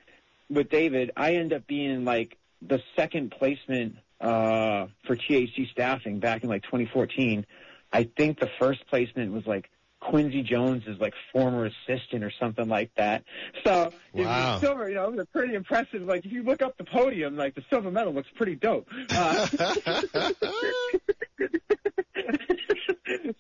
with 0.51 0.69
David. 0.69 1.13
I 1.17 1.35
end 1.35 1.51
up 1.51 1.65
being 1.65 2.05
like 2.05 2.37
the 2.61 2.79
second 2.95 3.31
placement 3.31 3.95
uh, 4.19 4.87
for 5.05 5.15
THC 5.15 5.69
staffing 5.71 6.19
back 6.19 6.43
in 6.43 6.49
like 6.49 6.63
2014. 6.63 7.45
I 7.91 8.03
think 8.17 8.39
the 8.39 8.49
first 8.59 8.85
placement 8.87 9.33
was 9.33 9.45
like 9.47 9.69
Quincy 9.99 10.41
Jones's 10.43 10.99
like 10.99 11.13
former 11.33 11.65
assistant 11.65 12.23
or 12.23 12.31
something 12.39 12.67
like 12.67 12.91
that. 12.97 13.23
So 13.65 13.91
it 14.13 14.25
Wow. 14.25 14.53
was 14.53 14.61
silver, 14.61 14.89
you 14.89 14.95
know, 14.95 15.09
it 15.09 15.15
was 15.15 15.27
pretty 15.33 15.53
impressive. 15.55 16.01
Like 16.03 16.25
if 16.25 16.31
you 16.31 16.43
look 16.43 16.61
up 16.61 16.77
the 16.77 16.83
podium, 16.83 17.35
like 17.35 17.55
the 17.55 17.63
silver 17.69 17.91
medal 17.91 18.13
looks 18.13 18.29
pretty 18.35 18.55
dope. 18.55 18.87
Uh, 19.09 19.47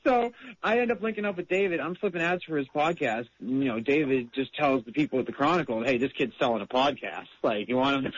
so 0.05 0.31
I 0.63 0.79
end 0.79 0.91
up 0.91 1.01
linking 1.01 1.25
up 1.25 1.37
with 1.37 1.47
David. 1.47 1.79
I'm 1.79 1.95
flipping 1.95 2.21
ads 2.21 2.43
for 2.43 2.57
his 2.57 2.67
podcast. 2.75 3.27
You 3.39 3.65
know, 3.65 3.79
David 3.79 4.29
just 4.33 4.53
tells 4.55 4.83
the 4.85 4.91
people 4.91 5.19
at 5.19 5.25
the 5.25 5.31
Chronicle, 5.31 5.83
"Hey, 5.83 5.97
this 5.97 6.11
kid's 6.11 6.33
selling 6.39 6.61
a 6.61 6.67
podcast. 6.67 7.27
Like, 7.43 7.67
you 7.69 7.77
want 7.77 8.05
him? 8.05 8.13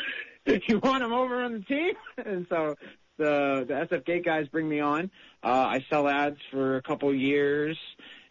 you 0.68 0.80
want 0.80 1.04
him 1.04 1.14
over 1.14 1.42
on 1.44 1.54
the 1.54 1.60
team?" 1.62 1.94
And 2.26 2.46
so 2.50 2.76
the 3.18 3.66
the 3.68 3.74
SF 3.74 4.06
Gate 4.06 4.26
guys 4.26 4.48
bring 4.48 4.68
me 4.68 4.80
on. 4.80 5.12
Uh, 5.44 5.48
I 5.48 5.86
sell 5.90 6.08
ads 6.08 6.40
for 6.52 6.78
a 6.78 6.82
couple 6.82 7.14
years. 7.14 7.78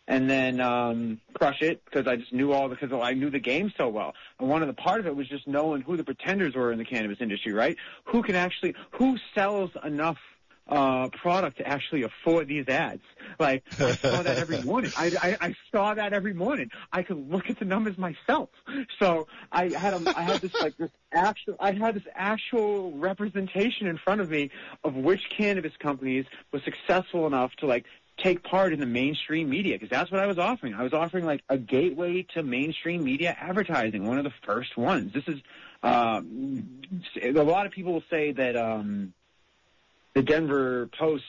And 0.08 0.28
then 0.28 0.60
um, 0.60 1.20
crush 1.32 1.62
it 1.62 1.80
because 1.84 2.08
I 2.08 2.16
just 2.16 2.32
knew 2.32 2.52
all 2.52 2.68
because 2.68 2.92
I 2.92 3.12
knew 3.14 3.30
the 3.30 3.38
game 3.38 3.72
so 3.76 3.88
well. 3.88 4.14
And 4.40 4.48
one 4.48 4.60
of 4.60 4.66
the 4.66 4.74
part 4.74 4.98
of 4.98 5.06
it 5.06 5.14
was 5.14 5.28
just 5.28 5.46
knowing 5.46 5.80
who 5.82 5.96
the 5.96 6.02
pretenders 6.02 6.56
were 6.56 6.72
in 6.72 6.78
the 6.78 6.84
cannabis 6.84 7.18
industry, 7.20 7.52
right? 7.52 7.76
Who 8.06 8.24
can 8.24 8.34
actually 8.34 8.74
who 8.90 9.16
sells 9.32 9.70
enough 9.84 10.18
uh, 10.68 11.08
product 11.08 11.58
to 11.58 11.66
actually 11.66 12.02
afford 12.02 12.48
these 12.48 12.68
ads. 12.68 13.02
Like 13.38 13.64
I 13.78 13.92
saw 13.92 14.22
that 14.22 14.38
every 14.38 14.62
morning. 14.64 14.92
I, 14.96 15.12
I, 15.20 15.46
I 15.48 15.54
saw 15.70 15.94
that 15.94 16.12
every 16.12 16.34
morning. 16.34 16.70
I 16.92 17.02
could 17.02 17.30
look 17.30 17.50
at 17.50 17.58
the 17.58 17.64
numbers 17.64 17.98
myself. 17.98 18.50
So 18.98 19.26
I 19.50 19.70
had 19.70 19.94
a, 19.94 20.16
I 20.16 20.22
had 20.22 20.40
this 20.40 20.54
like 20.60 20.76
this 20.76 20.90
actual 21.12 21.56
I 21.60 21.72
had 21.72 21.94
this 21.94 22.06
actual 22.14 22.92
representation 22.92 23.86
in 23.86 23.98
front 23.98 24.20
of 24.20 24.30
me 24.30 24.50
of 24.84 24.94
which 24.94 25.20
cannabis 25.36 25.72
companies 25.78 26.26
were 26.52 26.60
successful 26.60 27.26
enough 27.26 27.52
to 27.56 27.66
like 27.66 27.84
take 28.18 28.42
part 28.42 28.72
in 28.72 28.80
the 28.80 28.86
mainstream 28.86 29.48
media 29.48 29.74
because 29.74 29.90
that's 29.90 30.10
what 30.10 30.20
I 30.20 30.26
was 30.26 30.38
offering. 30.38 30.74
I 30.74 30.82
was 30.82 30.92
offering 30.92 31.24
like 31.24 31.42
a 31.48 31.58
gateway 31.58 32.26
to 32.34 32.42
mainstream 32.42 33.02
media 33.02 33.36
advertising, 33.38 34.06
one 34.06 34.18
of 34.18 34.24
the 34.24 34.32
first 34.44 34.76
ones. 34.76 35.12
This 35.12 35.24
is 35.26 35.40
um, 35.82 36.82
a 37.20 37.32
lot 37.32 37.66
of 37.66 37.72
people 37.72 37.94
will 37.94 38.04
say 38.08 38.32
that 38.32 38.56
um, 38.56 39.12
the 40.14 40.22
Denver 40.22 40.88
Post's 40.98 41.26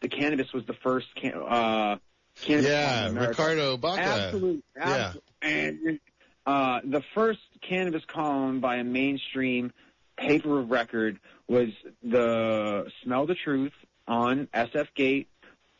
the 0.00 0.08
cannabis 0.08 0.52
was 0.52 0.64
the 0.66 0.74
first 0.74 1.06
can, 1.14 1.32
uh, 1.34 1.96
cannabis 2.42 2.70
yeah. 2.70 3.08
Ricardo 3.08 3.76
Baca. 3.76 4.02
Absolutely. 4.02 4.62
Yeah. 4.76 5.12
And 5.42 6.00
uh, 6.44 6.80
the 6.84 7.02
first 7.14 7.40
cannabis 7.66 8.02
column 8.06 8.60
by 8.60 8.76
a 8.76 8.84
mainstream 8.84 9.72
paper 10.16 10.60
of 10.60 10.70
record 10.70 11.18
was 11.48 11.68
the 12.02 12.90
Smell 13.02 13.26
the 13.26 13.34
Truth 13.34 13.72
on 14.06 14.48
SF 14.54 14.88
Gate 14.94 15.28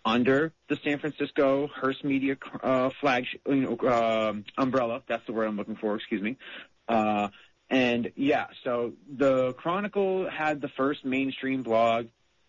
under 0.05 0.53
the 0.69 0.77
San 0.77 0.99
Francisco 0.99 1.69
Hearst 1.69 2.05
Media 2.05 2.37
uh, 2.63 2.91
flag, 3.01 3.27
uh, 3.47 4.33
umbrella. 4.57 5.03
That's 5.09 5.27
the 5.27 5.33
word 5.33 5.49
I'm 5.49 5.57
looking 5.57 5.77
for. 5.77 5.97
Excuse 5.97 6.23
me. 6.23 6.37
Uh, 6.89 7.29
and 7.69 8.13
yeah, 8.15 8.47
so 8.63 8.93
the 9.13 9.53
Chronicle 9.55 10.31
had 10.31 10.61
the 10.61 10.69
first 10.69 11.05
mainstream 11.05 11.65
blog. 11.65 12.07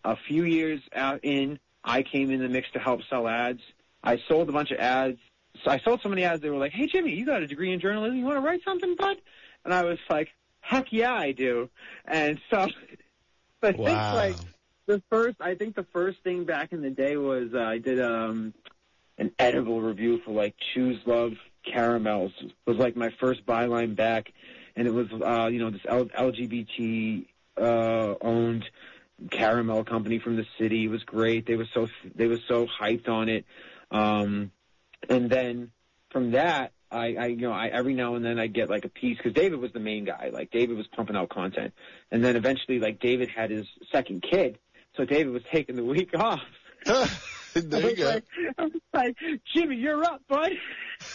A 0.08 0.16
few 0.26 0.44
years 0.44 0.80
out 0.94 1.20
in, 1.22 1.58
I 1.84 2.02
came 2.02 2.30
in 2.30 2.40
the 2.40 2.48
mix 2.48 2.66
to 2.72 2.78
help 2.78 3.02
sell 3.10 3.28
ads. 3.28 3.60
I 4.02 4.16
sold 4.26 4.48
a 4.48 4.52
bunch 4.52 4.70
of 4.70 4.78
ads. 4.78 5.18
So 5.62 5.70
I 5.70 5.78
sold 5.80 6.00
so 6.02 6.08
many 6.08 6.24
ads. 6.24 6.40
They 6.40 6.48
were 6.48 6.56
like, 6.56 6.72
"Hey 6.72 6.86
Jimi, 6.86 7.14
you 7.14 7.26
got 7.26 7.42
a 7.42 7.46
degree 7.46 7.74
in 7.74 7.78
journalism. 7.78 8.16
You 8.16 8.24
want 8.24 8.38
to 8.38 8.40
write 8.40 8.62
something, 8.64 8.96
bud?" 8.96 9.18
And 9.66 9.74
I 9.74 9.84
was 9.84 9.98
like, 10.08 10.28
"Heck 10.60 10.86
yeah, 10.92 11.12
I 11.12 11.32
do." 11.32 11.68
And 12.06 12.40
so, 12.50 12.68
I 13.62 13.72
think 13.72 13.78
Wow. 13.78 14.14
like 14.14 14.38
the 14.86 15.02
first, 15.10 15.36
I 15.40 15.54
think 15.56 15.74
the 15.76 15.86
first 15.92 16.22
thing 16.22 16.44
back 16.44 16.72
in 16.72 16.80
the 16.80 16.90
day 16.90 17.18
was 17.18 17.52
uh, 17.52 17.58
I 17.58 17.76
did 17.76 18.00
um 18.00 18.54
an 19.18 19.30
edible 19.38 19.82
review 19.82 20.20
for 20.24 20.30
like 20.30 20.54
Choose 20.72 21.00
Love 21.04 21.32
caramels. 21.70 22.32
It 22.40 22.52
was 22.66 22.78
like 22.78 22.96
my 22.96 23.10
first 23.20 23.44
byline 23.44 23.94
back, 23.94 24.32
and 24.74 24.86
it 24.86 24.94
was 24.94 25.08
uh, 25.12 25.48
you 25.48 25.58
know 25.58 25.70
this 25.70 25.82
L- 25.86 26.06
LGBT 26.06 27.26
uh, 27.60 28.14
owned 28.22 28.64
caramel 29.30 29.84
company 29.84 30.18
from 30.18 30.36
the 30.36 30.46
city. 30.58 30.84
It 30.84 30.88
was 30.88 31.02
great. 31.04 31.46
They 31.46 31.56
were 31.56 31.66
so 31.74 31.88
they 32.14 32.26
were 32.26 32.38
so 32.48 32.66
hyped 32.66 33.08
on 33.08 33.28
it. 33.28 33.44
Um, 33.90 34.50
and 35.08 35.30
then 35.30 35.70
from 36.10 36.32
that, 36.32 36.72
I, 36.90 37.14
I 37.14 37.26
you 37.26 37.36
know 37.36 37.52
I 37.52 37.68
every 37.68 37.94
now 37.94 38.14
and 38.14 38.24
then 38.24 38.38
I 38.38 38.46
get 38.46 38.68
like 38.70 38.84
a 38.84 38.88
piece 38.88 39.16
because 39.18 39.32
David 39.34 39.58
was 39.60 39.72
the 39.72 39.80
main 39.80 40.04
guy. 40.04 40.30
Like 40.32 40.50
David 40.50 40.76
was 40.76 40.86
pumping 40.88 41.16
out 41.16 41.28
content, 41.30 41.74
and 42.10 42.24
then 42.24 42.36
eventually 42.36 42.78
like 42.78 43.00
David 43.00 43.28
had 43.28 43.50
his 43.50 43.66
second 43.92 44.22
kid, 44.22 44.58
so 44.96 45.04
David 45.04 45.32
was 45.32 45.42
taking 45.52 45.76
the 45.76 45.84
week 45.84 46.10
off. 46.18 46.40
there 46.84 46.94
I 46.94 47.78
you 47.80 47.84
was 47.86 47.94
go. 47.94 48.08
like, 48.08 48.24
I 48.58 48.62
was 48.64 48.72
like, 48.94 49.16
Jimi, 49.54 49.80
you're 49.80 50.04
up, 50.04 50.22
bud. 50.28 50.52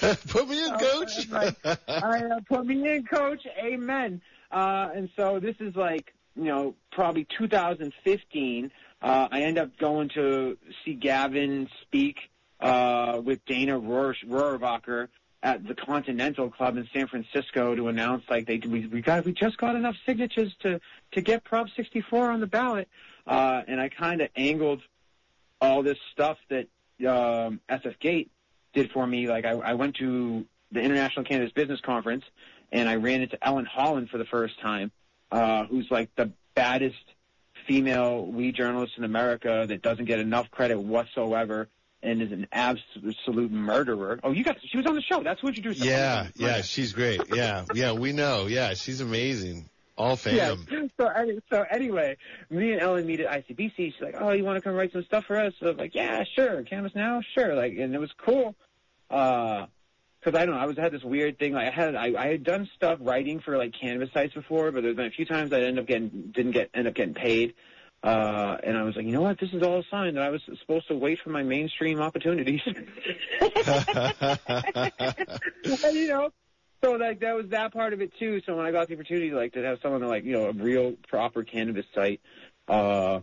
Put 0.28 0.48
me 0.50 0.64
in, 0.64 0.72
Oh, 0.74 0.78
coach. 0.78 1.28
right. 1.30 1.56
I 1.88 2.24
uh, 2.26 2.40
put 2.48 2.66
me 2.66 2.88
in, 2.90 3.04
coach. 3.06 3.46
Amen. 3.58 4.22
Uh, 4.52 4.90
and 4.94 5.10
so 5.16 5.40
this 5.40 5.56
is 5.60 5.76
like, 5.76 6.14
you 6.36 6.46
know, 6.46 6.76
probably 6.92 7.28
2015. 7.38 8.72
Uh, 9.02 9.28
I 9.32 9.42
end 9.42 9.58
up 9.58 9.78
going 9.78 10.10
to 10.10 10.58
see 10.84 10.94
Gavin 10.94 11.70
speak 11.82 12.18
uh, 12.60 13.22
with 13.24 13.44
Dana 13.46 13.80
Rohr- 13.80 14.16
Rohrabacher 14.26 15.10
at 15.44 15.68
the 15.68 15.76
Continental 15.76 16.50
Club 16.50 16.78
in 16.78 16.88
San 16.94 17.08
Francisco 17.08 17.76
to 17.76 17.90
announce 17.90 18.24
like 18.30 18.48
they 18.48 18.60
we, 18.60 18.88
we 18.88 19.02
got 19.02 19.26
we 19.26 19.34
just 19.34 19.58
got 19.58 19.76
enough 19.76 19.96
signatures 20.06 20.54
to 20.62 20.80
to 21.12 21.22
get 21.22 21.44
Prop 21.44 21.68
64 21.76 22.32
on 22.32 22.40
the 22.40 22.48
ballot. 22.48 22.88
Uh, 23.28 23.62
and 23.68 23.80
I 23.80 23.90
kind 23.90 24.22
of 24.22 24.30
angled 24.36 24.82
all 25.60 25.84
this 25.84 25.98
stuff 26.14 26.38
that 26.50 26.68
um, 27.06 27.60
SF 27.70 28.00
Gate 28.00 28.32
did 28.74 28.92
for 28.92 29.06
me. 29.06 29.28
Like 29.28 29.46
I, 29.46 29.52
I 29.52 29.74
went 29.74 29.96
to 29.98 30.46
the 30.72 30.80
International 30.80 31.26
Cannabis 31.26 31.52
Business 31.52 31.82
Conference 31.82 32.24
and 32.72 32.90
I 32.90 32.96
ran 32.96 33.22
into 33.22 33.38
Ellen 33.46 33.66
Holland 33.66 34.10
for 34.10 34.18
the 34.18 34.26
first 34.26 34.60
time, 34.60 34.92
uh, 35.34 35.66
who's 35.66 35.90
like 35.90 36.10
the 36.16 36.32
baddest 36.54 37.04
female 37.68 38.26
weed 38.26 38.56
journalist 38.56 38.94
in 38.98 39.04
America 39.04 39.66
that 39.68 39.82
doesn't 39.82 40.06
get 40.06 40.20
enough 40.20 40.52
credit 40.52 40.80
whatsoever 40.80 41.70
and 42.04 42.22
is 42.22 42.32
an 42.32 42.48
absolute 42.52 43.52
murderer. 43.52 44.20
Oh, 44.24 44.32
you 44.32 44.44
got 44.44 44.58
she 44.64 44.78
was 44.78 44.86
on 44.86 44.96
the 44.96 45.02
show. 45.02 45.24
That's 45.24 45.42
what 45.42 45.58
you 45.58 45.64
do. 45.64 45.72
yeah, 45.72 46.28
yeah, 46.36 46.62
she's 46.62 46.94
great. 46.94 47.22
Yeah, 47.34 47.66
yeah, 47.74 47.94
we 47.94 48.14
know. 48.14 48.46
Yeah, 48.46 48.76
she's 48.76 49.02
amazing. 49.02 49.70
All 49.98 50.20
Yeah. 50.26 50.56
fam. 50.56 50.68
So, 51.00 51.12
so 51.50 51.66
anyway, 51.70 52.18
me 52.52 52.72
and 52.72 52.80
Ellen 52.80 53.06
meet 53.06 53.20
at 53.20 53.46
ICBC. 53.46 53.76
She's 53.76 53.94
like, 54.00 54.16
"Oh, 54.18 54.30
you 54.30 54.44
want 54.44 54.58
to 54.58 54.62
come 54.62 54.76
write 54.76 54.94
some 54.94 55.04
stuff 55.04 55.26
for 55.26 55.38
us?" 55.38 55.54
So 55.60 55.66
I 55.66 55.70
was 55.70 55.78
like, 55.80 55.96
"Yeah, 55.96 56.24
sure. 56.24 56.62
Cannabis 56.64 56.94
Now, 56.96 57.22
sure." 57.34 57.56
Like, 57.56 57.74
and 57.78 57.94
it 57.96 57.98
was 58.00 58.12
cool. 58.24 58.56
Uh, 59.10 59.66
cause 60.24 60.36
I 60.36 60.46
don't 60.46 60.56
know, 60.56 60.62
I 60.62 60.66
was 60.66 60.78
had 60.78 60.92
this 60.92 61.04
weird 61.04 61.38
thing. 61.40 61.54
Like, 61.54 61.68
I 61.68 61.72
had 61.72 61.96
I, 61.96 62.14
I 62.18 62.28
had 62.28 62.44
done 62.44 62.70
stuff 62.76 63.00
writing 63.02 63.40
for 63.40 63.58
like 63.58 63.74
canvas 63.80 64.10
sites 64.14 64.34
before, 64.34 64.72
but 64.72 64.84
there's 64.84 64.96
been 64.96 65.08
a 65.08 65.12
few 65.12 65.26
times 65.26 65.52
I 65.54 65.58
ended 65.62 65.80
up 65.80 65.88
getting 65.88 66.32
didn't 66.34 66.52
get 66.52 66.70
end 66.74 66.88
up 66.88 66.96
getting 66.96 67.14
paid. 67.14 67.56
Uh, 68.04 68.58
and 68.64 68.78
I 68.78 68.84
was 68.84 68.98
like, 68.98 69.06
you 69.06 69.14
know 69.14 69.22
what? 69.22 69.40
This 69.40 69.54
is 69.54 69.64
all 69.64 69.80
a 69.80 69.84
sign 69.90 70.16
that 70.16 70.24
I 70.24 70.30
was 70.30 70.42
supposed 70.60 70.90
to 70.90 70.96
wait 70.96 71.20
for 71.24 71.30
my 71.30 71.42
mainstream 71.42 72.02
opportunities. 72.02 72.60
you 75.94 76.08
know, 76.10 76.30
so 76.84 76.92
like 76.94 77.22
that 77.22 77.34
was 77.34 77.48
that 77.50 77.72
part 77.72 77.94
of 77.94 78.02
it 78.02 78.12
too. 78.20 78.42
So 78.46 78.58
when 78.58 78.66
I 78.66 78.72
got 78.72 78.90
the 78.90 78.96
opportunity, 78.96 79.32
like 79.32 79.54
to 79.54 79.64
have 79.64 79.80
someone 79.82 80.02
like 80.02 80.26
you 80.26 80.34
know 80.34 80.48
a 80.48 80.52
real 80.52 80.96
proper 81.08 81.44
cannabis 81.44 81.86
site 81.96 82.20
uh, 82.68 83.22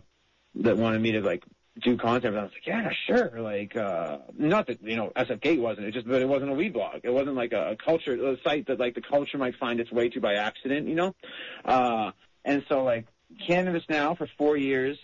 that 0.55 0.77
wanted 0.77 0.99
me 0.99 1.11
to 1.11 1.21
like 1.21 1.43
do 1.81 1.97
content, 1.97 2.35
I 2.35 2.43
was 2.43 2.51
like, 2.53 2.65
yeah, 2.65 2.89
sure. 3.07 3.41
Like, 3.41 3.75
uh, 3.75 4.19
not 4.37 4.67
that 4.67 4.81
you 4.81 4.95
know 4.95 5.11
SF 5.15 5.41
Gate 5.41 5.59
wasn't. 5.59 5.87
It 5.87 5.93
just, 5.93 6.07
but 6.07 6.21
it 6.21 6.27
wasn't 6.27 6.51
a 6.51 6.53
weed 6.53 6.73
blog. 6.73 7.01
It 7.03 7.13
wasn't 7.13 7.35
like 7.35 7.53
a, 7.53 7.71
a 7.71 7.75
culture 7.75 8.13
a 8.13 8.37
site 8.43 8.67
that 8.67 8.79
like 8.79 8.95
the 8.95 9.01
culture 9.01 9.37
might 9.37 9.55
find 9.57 9.79
its 9.79 9.91
way 9.91 10.09
to 10.09 10.19
by 10.19 10.35
accident, 10.35 10.87
you 10.87 10.95
know. 10.95 11.15
Uh, 11.65 12.11
and 12.45 12.63
so 12.69 12.83
like 12.83 13.07
cannabis 13.47 13.83
now 13.89 14.15
for 14.15 14.27
four 14.37 14.57
years 14.57 14.97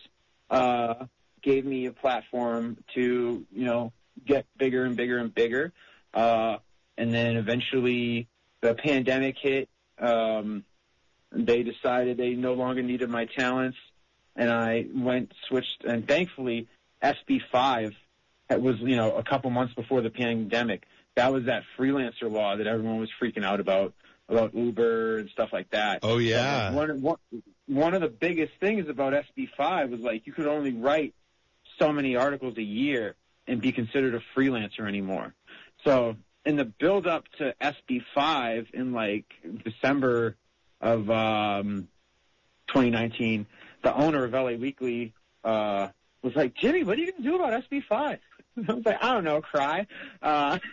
uh, 0.50 1.06
gave 1.42 1.66
me 1.66 1.86
a 1.86 1.92
platform 1.92 2.78
to 2.96 3.46
you 3.52 3.66
know 3.66 3.92
get 4.26 4.46
bigger 4.58 4.86
and 4.86 4.96
bigger 4.96 5.18
and 5.18 5.34
bigger. 5.34 5.74
Uh, 6.14 6.58
and 6.98 7.14
then 7.14 7.38
eventually 7.38 8.28
the 8.62 8.74
pandemic 8.74 9.36
hit. 9.42 9.70
Um, 10.00 10.64
they 11.32 11.64
decided 11.64 12.18
they 12.18 12.36
no 12.36 12.54
longer 12.54 12.82
needed 12.82 13.10
my 13.10 13.26
talents, 13.26 13.78
and 14.38 14.50
I 14.50 14.86
went 14.94 15.34
switched. 15.48 15.84
And 15.84 16.08
thankfully, 16.08 16.68
SB5 17.04 17.96
that 18.48 18.62
was 18.62 18.78
you 18.80 18.96
know 18.96 19.16
a 19.16 19.24
couple 19.24 19.50
months 19.50 19.74
before 19.74 20.02
the 20.02 20.10
pandemic. 20.10 20.84
That 21.16 21.34
was 21.34 21.46
that 21.46 21.64
freelancer 21.78 22.32
law 22.32 22.56
that 22.56 22.68
everyone 22.68 23.00
was 23.00 23.10
freaking 23.22 23.44
out 23.44 23.60
about 23.60 23.94
about 24.30 24.54
Uber 24.56 25.18
and 25.18 25.30
stuff 25.30 25.50
like 25.52 25.70
that. 25.72 26.00
Oh 26.04 26.18
yeah. 26.18 26.72
One, 26.74 27.02
one, 27.02 27.18
one 27.68 27.94
of 27.94 28.02
the 28.02 28.10
biggest 28.10 28.54
things 28.60 28.88
about 28.88 29.14
SB5 29.14 29.90
was 29.90 30.00
like 30.02 30.28
you 30.28 30.34
could 30.34 30.48
only 30.48 30.74
write 30.74 31.14
so 31.80 31.92
many 31.92 32.16
articles 32.16 32.58
a 32.58 32.64
year 32.64 33.16
and 33.48 33.62
be 33.62 33.72
considered 33.72 34.16
a 34.16 34.22
freelancer 34.38 34.88
anymore. 34.88 35.34
So 35.86 36.18
in 36.46 36.56
the 36.56 36.66
build 36.66 37.08
up 37.08 37.26
to 37.38 37.54
SB5 37.62 38.74
in 38.74 38.94
like 38.94 39.26
December 39.64 40.36
of 40.82 41.10
um, 41.10 41.88
2019, 42.68 43.46
the 43.84 43.96
owner 43.96 44.24
of 44.24 44.34
LA 44.34 44.54
Weekly 44.54 45.14
uh, 45.44 45.90
was 46.22 46.36
like, 46.36 46.56
Jimi, 46.56 46.86
what 46.86 46.98
are 46.98 47.02
you 47.02 47.12
going 47.12 47.24
to 47.24 47.30
do 47.30 47.36
about 47.36 47.64
SB5? 47.70 47.92
I 48.70 48.74
was 48.74 48.86
like, 48.86 49.04
I 49.04 49.14
don't 49.14 49.24
know, 49.24 49.42
cry. 49.42 49.88
Uh, 50.22 50.60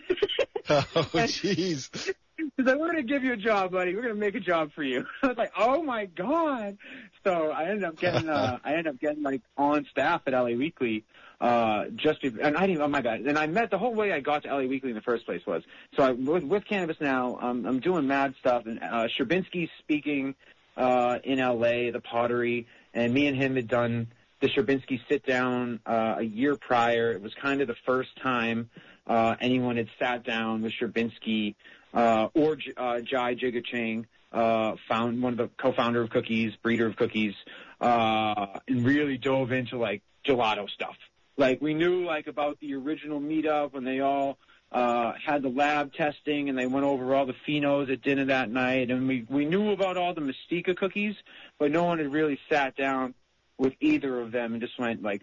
Oh 0.68 0.82
jeez. 1.12 1.90
He's 2.36 2.66
like, 2.66 2.78
we're 2.78 2.90
going 2.90 2.96
to 2.96 3.02
give 3.02 3.22
you 3.22 3.32
a 3.32 3.36
job, 3.36 3.72
buddy. 3.72 3.94
We're 3.94 4.02
going 4.02 4.14
to 4.14 4.20
make 4.20 4.34
a 4.34 4.40
job 4.40 4.72
for 4.72 4.82
you. 4.82 5.06
I 5.22 5.28
was 5.28 5.36
like, 5.36 5.52
oh 5.56 5.82
my 5.82 6.06
God. 6.06 6.78
So 7.22 7.50
I 7.50 7.64
ended 7.64 7.84
up 7.84 7.96
getting, 7.96 8.28
uh, 8.28 8.58
I 8.64 8.70
ended 8.70 8.88
up 8.88 9.00
getting 9.00 9.22
like 9.22 9.42
on 9.56 9.86
staff 9.90 10.22
at 10.26 10.32
LA 10.32 10.56
Weekly, 10.56 11.04
uh, 11.40 11.86
just, 11.94 12.22
be, 12.22 12.32
and 12.40 12.56
I 12.56 12.66
didn't, 12.66 12.82
oh 12.82 12.88
my 12.88 13.02
god. 13.02 13.20
And 13.20 13.38
I 13.38 13.46
met 13.46 13.70
the 13.70 13.78
whole 13.78 13.94
way 13.94 14.12
I 14.12 14.20
got 14.20 14.42
to 14.44 14.54
LA 14.54 14.62
Weekly 14.62 14.90
in 14.90 14.96
the 14.96 15.02
first 15.02 15.26
place 15.26 15.42
was, 15.46 15.62
so 15.96 16.02
I, 16.02 16.10
with, 16.12 16.44
with 16.44 16.64
Cannabis 16.64 16.96
now, 17.00 17.38
um, 17.40 17.66
I'm 17.66 17.80
doing 17.80 18.06
mad 18.06 18.34
stuff 18.40 18.66
and, 18.66 18.82
uh, 18.82 19.06
Sherbinski's 19.06 19.70
speaking, 19.78 20.34
uh, 20.76 21.18
in 21.24 21.38
LA, 21.38 21.90
the 21.90 22.02
pottery, 22.02 22.66
and 22.92 23.12
me 23.12 23.26
and 23.26 23.36
him 23.36 23.56
had 23.56 23.68
done 23.68 24.08
the 24.40 24.48
Sherbinski 24.48 25.00
sit 25.08 25.24
down, 25.24 25.80
uh, 25.86 26.16
a 26.18 26.22
year 26.22 26.56
prior. 26.56 27.12
It 27.12 27.22
was 27.22 27.32
kind 27.40 27.60
of 27.60 27.68
the 27.68 27.76
first 27.86 28.10
time, 28.22 28.68
uh, 29.06 29.36
anyone 29.40 29.76
had 29.76 29.88
sat 29.98 30.24
down 30.24 30.62
with 30.62 30.72
Sherbinski, 30.72 31.54
uh, 31.94 32.28
or 32.34 32.58
uh, 32.76 33.00
Jai 33.00 33.34
Jigachang, 33.34 34.04
uh, 34.32 34.74
found 34.88 35.22
one 35.22 35.32
of 35.32 35.38
the 35.38 35.48
co-founder 35.56 36.02
of 36.02 36.10
Cookies, 36.10 36.54
breeder 36.62 36.86
of 36.86 36.96
Cookies, 36.96 37.34
uh, 37.80 38.58
and 38.68 38.84
really 38.84 39.16
dove 39.16 39.52
into 39.52 39.78
like 39.78 40.02
gelato 40.26 40.68
stuff. 40.68 40.96
Like 41.36 41.60
we 41.60 41.74
knew 41.74 42.04
like 42.04 42.26
about 42.26 42.58
the 42.60 42.74
original 42.74 43.20
meetup 43.20 43.72
when 43.72 43.84
they 43.84 44.00
all 44.00 44.38
uh, 44.74 45.12
had 45.24 45.42
the 45.42 45.48
lab 45.48 45.94
testing 45.94 46.48
and 46.48 46.58
they 46.58 46.66
went 46.66 46.84
over 46.84 47.14
all 47.14 47.26
the 47.26 47.34
phenos 47.46 47.90
at 47.92 48.02
dinner 48.02 48.24
that 48.24 48.50
night, 48.50 48.90
and 48.90 49.06
we 49.06 49.24
we 49.30 49.44
knew 49.44 49.70
about 49.70 49.96
all 49.96 50.12
the 50.14 50.20
Mystica 50.20 50.74
cookies, 50.74 51.14
but 51.60 51.70
no 51.70 51.84
one 51.84 51.98
had 51.98 52.12
really 52.12 52.40
sat 52.50 52.76
down 52.76 53.14
with 53.56 53.72
either 53.80 54.20
of 54.20 54.32
them 54.32 54.52
and 54.52 54.60
just 54.60 54.76
went 54.78 55.00
like 55.00 55.22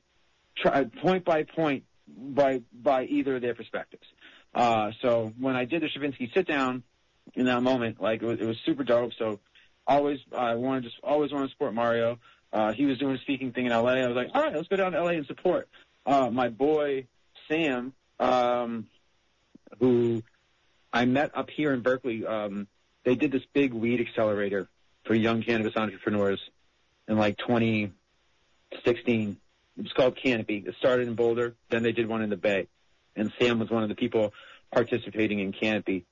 try, 0.58 0.86
point 0.86 1.26
by 1.26 1.44
point 1.44 1.84
by 2.08 2.62
by 2.74 3.04
either 3.04 3.36
of 3.36 3.42
their 3.42 3.54
perspectives. 3.54 4.06
Uh, 4.56 4.92
so 5.02 5.34
when 5.38 5.58
I 5.58 5.66
did 5.66 5.82
the 5.82 5.88
Sherbinski 5.88 6.34
sit 6.34 6.48
down 6.48 6.84
in 7.34 7.46
that 7.46 7.62
moment, 7.62 8.02
like 8.02 8.22
it 8.22 8.26
was, 8.26 8.40
it 8.40 8.46
was 8.46 8.58
super 8.66 8.86
dope. 8.86 9.12
So 9.20 9.42
always 9.86 10.20
I 10.36 10.56
wanted 10.56 10.86
to 10.86 10.90
always 11.04 11.34
wanted 11.34 11.48
to 11.48 11.52
support 11.52 11.74
Mario. 11.74 12.20
Uh, 12.54 12.72
he 12.72 12.86
was 12.86 12.98
doing 13.00 13.16
a 13.16 13.20
speaking 13.20 13.52
thing 13.52 13.66
in 13.66 13.72
LA. 13.74 13.96
I 13.96 14.08
was 14.08 14.16
like, 14.16 14.30
all 14.34 14.42
right, 14.42 14.56
let's 14.56 14.70
go 14.70 14.78
down 14.78 14.94
to 14.94 15.04
LA 15.04 15.12
and 15.12 15.26
support. 15.26 15.68
uh, 16.06 16.30
my 16.30 16.48
boy 16.50 17.08
Sam, 17.50 17.94
um, 18.20 18.88
who 19.80 20.24
I 20.94 21.06
met 21.06 21.36
up 21.36 21.50
here 21.50 21.74
in 21.74 21.82
Berkeley. 21.82 22.26
Um, 22.26 22.68
they 23.04 23.16
did 23.16 23.32
this 23.32 23.44
big 23.54 23.74
weed 23.74 24.02
accelerator 24.02 24.68
for 25.06 25.16
young 25.16 25.42
cannabis 25.42 25.76
entrepreneurs 25.76 26.40
in 27.08 27.18
like 27.18 27.38
2016. 27.38 29.38
It 29.78 29.84
was 29.84 29.94
called 29.94 30.18
Canopy. 30.18 30.64
It 30.66 30.76
started 30.76 31.08
in 31.08 31.16
Boulder, 31.16 31.56
then 31.70 31.84
they 31.84 31.92
did 31.92 32.08
one 32.08 32.22
in 32.22 32.30
the 32.30 32.38
Bay, 32.38 32.68
and 33.16 33.32
Sam 33.40 33.60
was 33.60 33.70
one 33.70 33.84
of 33.84 33.90
the 33.90 33.96
people 33.96 34.34
participating 34.72 35.40
in 35.40 35.54
Canopy. 35.54 36.06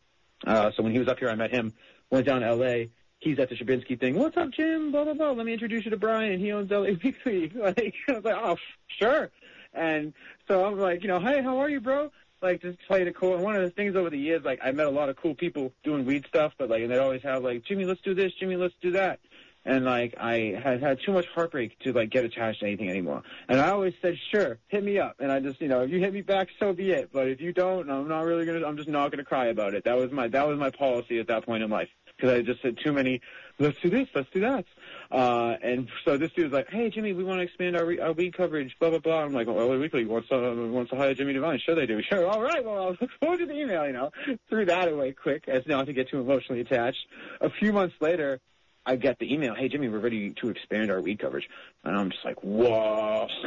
Uh, 0.46 0.72
so 0.76 0.84
when 0.84 0.94
he 0.94 1.00
was 1.00 1.08
up 1.08 1.20
here, 1.20 1.30
I 1.30 1.36
met 1.36 1.52
him. 1.52 1.74
Went 2.10 2.26
down 2.26 2.42
to 2.42 2.48
L.A. 2.48 2.90
He's 3.20 3.38
at 3.38 3.50
the 3.50 3.56
Sherbinski 3.56 4.00
thing. 4.00 4.16
What's 4.16 4.38
up, 4.38 4.50
Jim? 4.52 4.92
Blah 4.92 5.04
blah 5.04 5.14
blah. 5.14 5.32
Let 5.32 5.46
me 5.46 5.54
introduce 5.54 5.84
you 5.84 5.92
to 5.92 5.98
Brian. 5.98 6.40
He 6.40 6.54
owns 6.54 6.72
LA 6.72 6.92
Weekly. 7.04 7.52
Like 7.56 7.94
I 8.08 8.14
was 8.14 8.24
like, 8.24 8.38
oh 8.38 8.58
sure. 8.88 9.30
And 9.74 10.14
so 10.48 10.66
I'm 10.66 10.80
like, 10.80 11.04
you 11.04 11.10
know, 11.10 11.20
hey, 11.20 11.44
how 11.44 11.60
are 11.60 11.70
you, 11.70 11.82
bro? 11.82 12.12
Like 12.42 12.62
just 12.62 12.80
played 12.88 13.08
the 13.08 13.12
cool. 13.12 13.38
One 13.38 13.56
of 13.56 13.64
the 13.64 13.70
things 13.70 13.96
over 13.96 14.10
the 14.10 14.18
years, 14.18 14.44
like 14.44 14.60
I 14.64 14.72
met 14.72 14.88
a 14.88 14.92
lot 14.92 15.10
of 15.10 15.18
cool 15.18 15.36
people 15.36 15.74
doing 15.84 16.06
weed 16.06 16.26
stuff, 16.28 16.54
but 16.58 16.70
like 16.70 16.82
and 16.82 16.92
they 16.92 16.98
always 16.98 17.22
have 17.24 17.44
like, 17.44 17.64
Jimi, 17.66 17.86
let's 17.86 18.02
do 18.02 18.14
this. 18.14 18.32
Jimi, 18.42 18.58
let's 18.58 18.76
do 18.82 18.92
that 18.92 19.20
and 19.66 19.86
like 19.86 20.16
I 20.18 20.60
had 20.64 20.82
had 20.82 21.00
too 21.06 21.12
much 21.12 21.26
heartbreak 21.34 21.78
to 21.80 21.94
like 21.94 22.10
get 22.10 22.26
attached 22.26 22.62
to 22.62 22.66
anything 22.66 22.90
anymore. 22.90 23.24
And 23.48 23.60
I 23.60 23.70
always 23.70 23.94
said, 24.02 24.18
sure, 24.32 24.58
hit 24.68 24.84
me 24.84 25.00
up. 25.00 25.18
And 25.20 25.32
I 25.32 25.40
just, 25.40 25.62
you 25.62 25.68
know, 25.68 25.82
if 25.82 25.90
you 25.90 26.00
hit 26.00 26.14
me 26.14 26.22
back, 26.22 26.48
so 26.60 26.74
be 26.74 26.92
it. 26.92 27.10
But 27.12 27.28
if 27.28 27.42
you 27.42 27.54
don't, 27.54 27.90
I'm 27.90 28.08
not 28.08 28.26
really 28.26 28.46
gonna. 28.46 28.66
I'm 28.66 28.78
just 28.78 28.90
not 28.90 29.12
gonna 29.12 29.24
cry 29.24 29.48
about 29.48 29.74
it. 29.74 29.84
That 29.84 29.98
was 29.98 30.12
my 30.12 30.28
that 30.30 30.48
was 30.48 30.58
my 30.58 30.70
policy 30.70 31.20
at 31.20 31.28
that 31.28 31.46
point 31.46 31.64
in 31.64 31.70
life 31.70 31.90
because 32.16 32.32
I 32.32 32.42
just 32.42 32.62
said 32.62 32.78
too 32.84 32.94
many. 32.94 33.22
Let's 33.60 33.78
do 33.82 33.90
this. 33.90 34.08
Let's 34.16 34.30
do 34.34 34.40
that. 34.40 34.66
Uh, 35.12 35.56
and 35.62 35.90
so 36.06 36.18
this 36.18 36.32
dude 36.32 36.46
was 36.46 36.54
like, 36.54 36.70
hey 36.70 36.90
Jimi, 36.90 37.16
we 37.16 37.24
want 37.24 37.40
to 37.40 37.44
expand 37.44 37.76
our 37.76 37.86
re- 37.86 38.00
our 38.00 38.14
weed 38.14 38.36
coverage. 38.36 38.76
Blah 38.80 38.92
blah 38.92 39.00
blah. 39.00 39.24
I'm 39.24 39.34
like, 39.34 39.48
well, 39.48 39.68
LA 39.68 39.76
Weekly 39.76 40.06
wants 40.06 40.30
to 40.30 40.70
wants 40.72 40.92
to 40.92 40.96
hire 40.98 41.14
Jimi 41.14 41.34
Devine. 41.34 41.60
Sure 41.66 41.76
they 41.76 41.86
do. 41.86 42.02
Sure. 42.02 42.26
All 42.26 42.42
right. 42.42 42.64
Well, 42.64 42.82
I'll 42.82 42.98
look 43.00 43.10
forward 43.20 43.40
to 43.40 43.46
the 43.46 43.54
email. 43.60 43.86
You 43.86 43.94
know, 43.94 44.12
threw 44.50 44.66
that 44.66 44.88
away 44.88 45.12
quick 45.12 45.48
as 45.48 45.64
not 45.68 45.88
to 45.88 45.94
get 45.94 46.10
too 46.10 46.22
emotionally 46.22 46.62
attached. 46.62 47.06
A 47.42 47.50
few 47.50 47.74
months 47.74 47.96
later 48.00 48.40
I 48.86 48.96
get 48.96 49.20
the 49.20 49.32
email, 49.32 49.54
hey 49.56 49.70
Jimi, 49.70 49.92
we're 49.92 50.00
ready 50.00 50.32
to 50.42 50.50
expand 50.50 50.90
our 50.90 51.02
weed 51.02 51.20
coverage, 51.20 51.48
and 51.84 51.96
I'm 51.96 52.10
just 52.10 52.26
like, 52.26 52.42
whoa, 52.44 53.28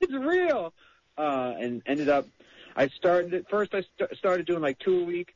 it's 0.00 0.12
real. 0.12 0.72
Uh, 1.18 1.54
and 1.58 1.82
ended 1.84 2.08
up, 2.08 2.26
I 2.76 2.88
started 2.88 3.34
at 3.34 3.50
first. 3.50 3.74
I 3.74 3.82
st- 3.82 4.16
started 4.16 4.46
doing 4.46 4.62
like 4.62 4.78
two 4.78 5.00
a 5.00 5.04
week, 5.04 5.34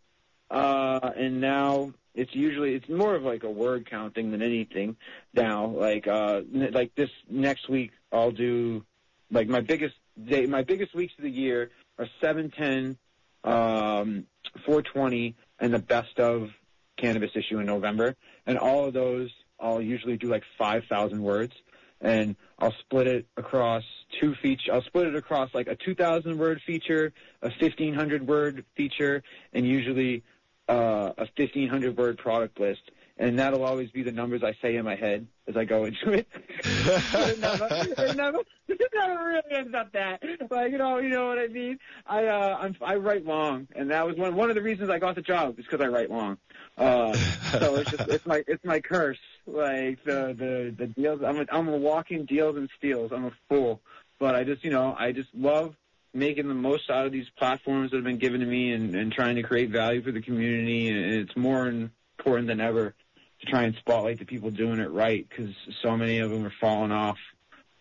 uh, 0.52 1.10
and 1.16 1.40
now 1.40 1.92
it's 2.14 2.34
usually 2.34 2.74
it's 2.74 2.88
more 2.88 3.14
of 3.14 3.22
like 3.22 3.42
a 3.42 3.50
word 3.50 3.88
count 3.90 4.14
thing 4.14 4.30
than 4.30 4.42
anything. 4.42 4.96
Now, 5.34 5.66
like 5.66 6.06
uh, 6.06 6.42
like 6.52 6.94
this 6.94 7.10
next 7.28 7.68
week, 7.68 7.90
I'll 8.12 8.30
do 8.30 8.84
like 9.30 9.48
my 9.48 9.60
biggest 9.60 9.94
day, 10.24 10.46
my 10.46 10.62
biggest 10.62 10.94
weeks 10.94 11.14
of 11.18 11.24
the 11.24 11.30
year 11.30 11.70
are 11.98 12.06
seven 12.20 12.50
ten, 12.50 12.96
um, 13.42 14.26
four 14.64 14.82
twenty, 14.82 15.34
and 15.58 15.74
the 15.74 15.80
best 15.80 16.20
of 16.20 16.50
cannabis 16.96 17.30
issue 17.34 17.58
in 17.58 17.66
November, 17.66 18.14
and 18.46 18.58
all 18.58 18.84
of 18.84 18.94
those 18.94 19.30
I'll 19.62 19.80
usually 19.80 20.16
do 20.16 20.26
like 20.26 20.42
5,000 20.58 21.22
words, 21.22 21.54
and 22.00 22.34
I'll 22.58 22.74
split 22.80 23.06
it 23.06 23.26
across 23.36 23.84
two 24.20 24.34
feature. 24.42 24.72
I'll 24.72 24.82
split 24.82 25.06
it 25.06 25.14
across 25.14 25.54
like 25.54 25.68
a 25.68 25.76
2,000 25.76 26.36
word 26.36 26.60
feature, 26.66 27.12
a 27.42 27.48
1,500 27.48 28.26
word 28.26 28.64
feature, 28.76 29.22
and 29.52 29.66
usually 29.66 30.24
uh, 30.68 31.12
a 31.18 31.28
1,500 31.36 31.96
word 31.96 32.18
product 32.18 32.58
list 32.60 32.90
and 33.22 33.38
that'll 33.38 33.64
always 33.64 33.90
be 33.90 34.02
the 34.02 34.12
numbers 34.12 34.42
I 34.42 34.54
say 34.60 34.76
in 34.76 34.84
my 34.84 34.96
head 34.96 35.26
as 35.46 35.56
I 35.56 35.64
go 35.64 35.84
into 35.84 36.12
it. 36.12 36.26
it, 36.64 37.38
never, 37.38 37.68
it 37.70 38.16
never, 38.16 38.38
it 38.68 38.90
never 38.94 39.24
really 39.24 39.52
ends 39.52 39.74
up 39.74 39.92
that. 39.92 40.22
Like 40.50 40.72
you 40.72 40.78
know, 40.78 40.98
you 40.98 41.10
know 41.10 41.28
what 41.28 41.38
I 41.38 41.46
mean. 41.46 41.78
I 42.06 42.26
uh, 42.26 42.58
I'm, 42.60 42.76
I 42.80 42.96
write 42.96 43.24
long, 43.24 43.68
and 43.76 43.90
that 43.90 44.06
was 44.06 44.16
one 44.16 44.34
one 44.34 44.48
of 44.48 44.56
the 44.56 44.62
reasons 44.62 44.90
I 44.90 44.98
got 44.98 45.14
the 45.14 45.22
job 45.22 45.58
is 45.58 45.66
because 45.66 45.80
I 45.80 45.88
write 45.88 46.10
long. 46.10 46.38
Uh, 46.76 47.12
so 47.12 47.76
it's 47.76 47.90
just 47.90 48.08
it's 48.08 48.26
my 48.26 48.42
it's 48.46 48.64
my 48.64 48.80
curse. 48.80 49.20
Like 49.46 50.02
the 50.04 50.34
the 50.36 50.74
the 50.76 50.86
deals. 50.88 51.22
I'm 51.22 51.40
a, 51.40 51.46
I'm 51.52 51.68
a 51.68 51.76
walking 51.76 52.24
deals 52.24 52.56
and 52.56 52.68
steals. 52.76 53.12
I'm 53.12 53.26
a 53.26 53.32
fool, 53.48 53.80
but 54.18 54.34
I 54.34 54.44
just 54.44 54.64
you 54.64 54.70
know 54.70 54.96
I 54.98 55.12
just 55.12 55.28
love 55.34 55.76
making 56.14 56.48
the 56.48 56.54
most 56.54 56.90
out 56.90 57.06
of 57.06 57.12
these 57.12 57.28
platforms 57.38 57.90
that 57.90 57.96
have 57.98 58.04
been 58.04 58.18
given 58.18 58.40
to 58.40 58.46
me 58.46 58.72
and, 58.72 58.94
and 58.94 59.12
trying 59.12 59.36
to 59.36 59.42
create 59.42 59.70
value 59.70 60.02
for 60.02 60.12
the 60.12 60.20
community. 60.20 60.88
And 60.88 60.98
it's 60.98 61.36
more 61.36 61.66
important 61.68 62.48
than 62.48 62.60
ever 62.60 62.94
to 63.40 63.46
try 63.46 63.64
and 63.64 63.74
spotlight 63.76 64.18
the 64.18 64.24
people 64.24 64.50
doing 64.50 64.78
it 64.78 64.90
right 64.90 65.26
because 65.28 65.54
so 65.82 65.96
many 65.96 66.18
of 66.18 66.30
them 66.30 66.44
are 66.44 66.52
falling 66.60 66.92
off 66.92 67.18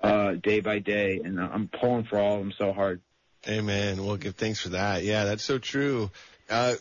uh, 0.02 0.34
day 0.34 0.62
by 0.62 0.80
day, 0.80 1.22
and 1.24 1.40
I'm 1.40 1.68
pulling 1.68 2.06
for 2.06 2.18
all 2.18 2.36
of 2.36 2.40
them 2.40 2.54
so 2.58 2.74
hard. 2.74 3.02
Amen. 3.48 4.06
Well, 4.06 4.18
give 4.18 4.36
thanks 4.36 4.60
for 4.60 4.70
that. 4.70 5.04
Yeah, 5.04 5.26
that's 5.26 5.44
so 5.44 5.58
true. 5.58 6.12
Uh, 6.50 6.76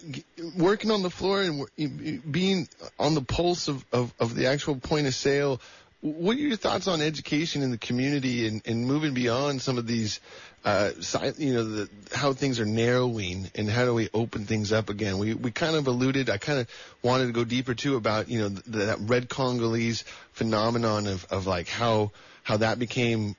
working 0.57 0.91
on 0.91 1.03
the 1.03 1.11
floor 1.11 1.43
and 1.43 2.33
being 2.33 2.69
on 2.99 3.15
the 3.15 3.23
pulse 3.23 3.69
of, 3.69 3.85
of, 3.93 4.13
of 4.19 4.35
the 4.35 4.47
actual 4.47 4.77
point 4.77 5.07
of 5.07 5.15
sale 5.15 5.61
what 6.03 6.37
are 6.37 6.41
your 6.41 6.57
thoughts 6.57 6.89
on 6.89 7.03
education 7.03 7.63
in 7.63 7.71
the 7.71 7.79
community 7.79 8.47
and, 8.47 8.63
and 8.65 8.87
moving 8.87 9.13
beyond 9.13 9.61
some 9.61 9.77
of 9.77 9.87
these, 9.87 10.21
uh, 10.65 10.91
you 11.37 11.53
know, 11.53 11.65
the, 11.65 11.91
how 12.15 12.33
things 12.33 12.59
are 12.59 12.65
narrowing 12.65 13.51
and 13.55 13.69
how 13.69 13.85
do 13.85 13.93
we 13.93 14.09
open 14.15 14.47
things 14.47 14.73
up 14.73 14.89
again? 14.89 15.19
We 15.19 15.35
we 15.35 15.51
kind 15.51 15.77
of 15.77 15.87
alluded. 15.87 16.31
I 16.31 16.39
kind 16.39 16.59
of 16.59 16.69
wanted 17.03 17.27
to 17.27 17.33
go 17.33 17.45
deeper 17.45 17.75
too 17.75 17.97
about 17.97 18.31
you 18.31 18.39
know 18.41 18.49
the, 18.49 18.87
that 18.87 18.99
red 19.01 19.29
Congolese 19.29 20.05
phenomenon 20.33 21.07
of 21.07 21.27
of 21.27 21.47
like 21.47 21.69
how 21.69 22.13
how 22.45 22.57
that 22.59 22.79
became, 22.79 23.37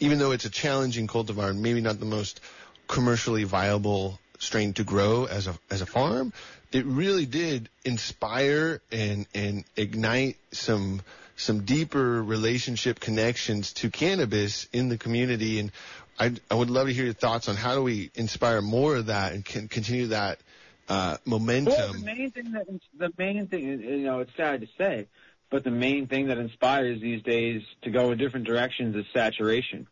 even 0.00 0.18
though 0.18 0.32
it's 0.32 0.46
a 0.46 0.50
challenging 0.50 1.08
cultivar 1.08 1.50
and 1.50 1.62
maybe 1.62 1.82
not 1.82 2.00
the 2.00 2.06
most 2.06 2.40
commercially 2.86 3.44
viable 3.44 4.18
strain 4.38 4.72
to 4.72 4.84
grow 4.84 5.26
as 5.26 5.46
a 5.46 5.58
as 5.68 5.82
a 5.82 5.86
farm, 5.86 6.32
it 6.72 6.86
really 6.86 7.26
did 7.26 7.68
inspire 7.84 8.80
and 8.90 9.26
and 9.34 9.64
ignite 9.76 10.38
some 10.52 11.02
some 11.38 11.64
deeper 11.64 12.22
relationship 12.22 13.00
connections 13.00 13.72
to 13.72 13.90
cannabis 13.90 14.68
in 14.72 14.88
the 14.88 14.98
community. 14.98 15.60
And 15.60 15.72
I, 16.18 16.34
I 16.50 16.54
would 16.54 16.68
love 16.68 16.88
to 16.88 16.92
hear 16.92 17.04
your 17.04 17.14
thoughts 17.14 17.48
on 17.48 17.56
how 17.56 17.74
do 17.74 17.82
we 17.82 18.10
inspire 18.14 18.60
more 18.60 18.96
of 18.96 19.06
that 19.06 19.32
and 19.32 19.44
can 19.44 19.68
continue 19.68 20.08
that 20.08 20.40
uh, 20.88 21.16
momentum. 21.24 21.74
Well, 21.74 21.92
the 21.92 21.98
main 22.00 22.30
thing 22.30 22.52
that 22.52 22.66
the 22.96 23.12
main 23.16 23.46
thing, 23.46 23.80
you 23.80 23.98
know, 23.98 24.20
it's 24.20 24.36
sad 24.36 24.62
to 24.62 24.68
say, 24.76 25.06
but 25.50 25.62
the 25.64 25.70
main 25.70 26.08
thing 26.08 26.26
that 26.28 26.38
inspires 26.38 27.00
these 27.00 27.22
days 27.22 27.62
to 27.82 27.90
go 27.90 28.10
in 28.10 28.18
different 28.18 28.46
directions 28.46 28.96
is 28.96 29.04
saturation. 29.14 29.86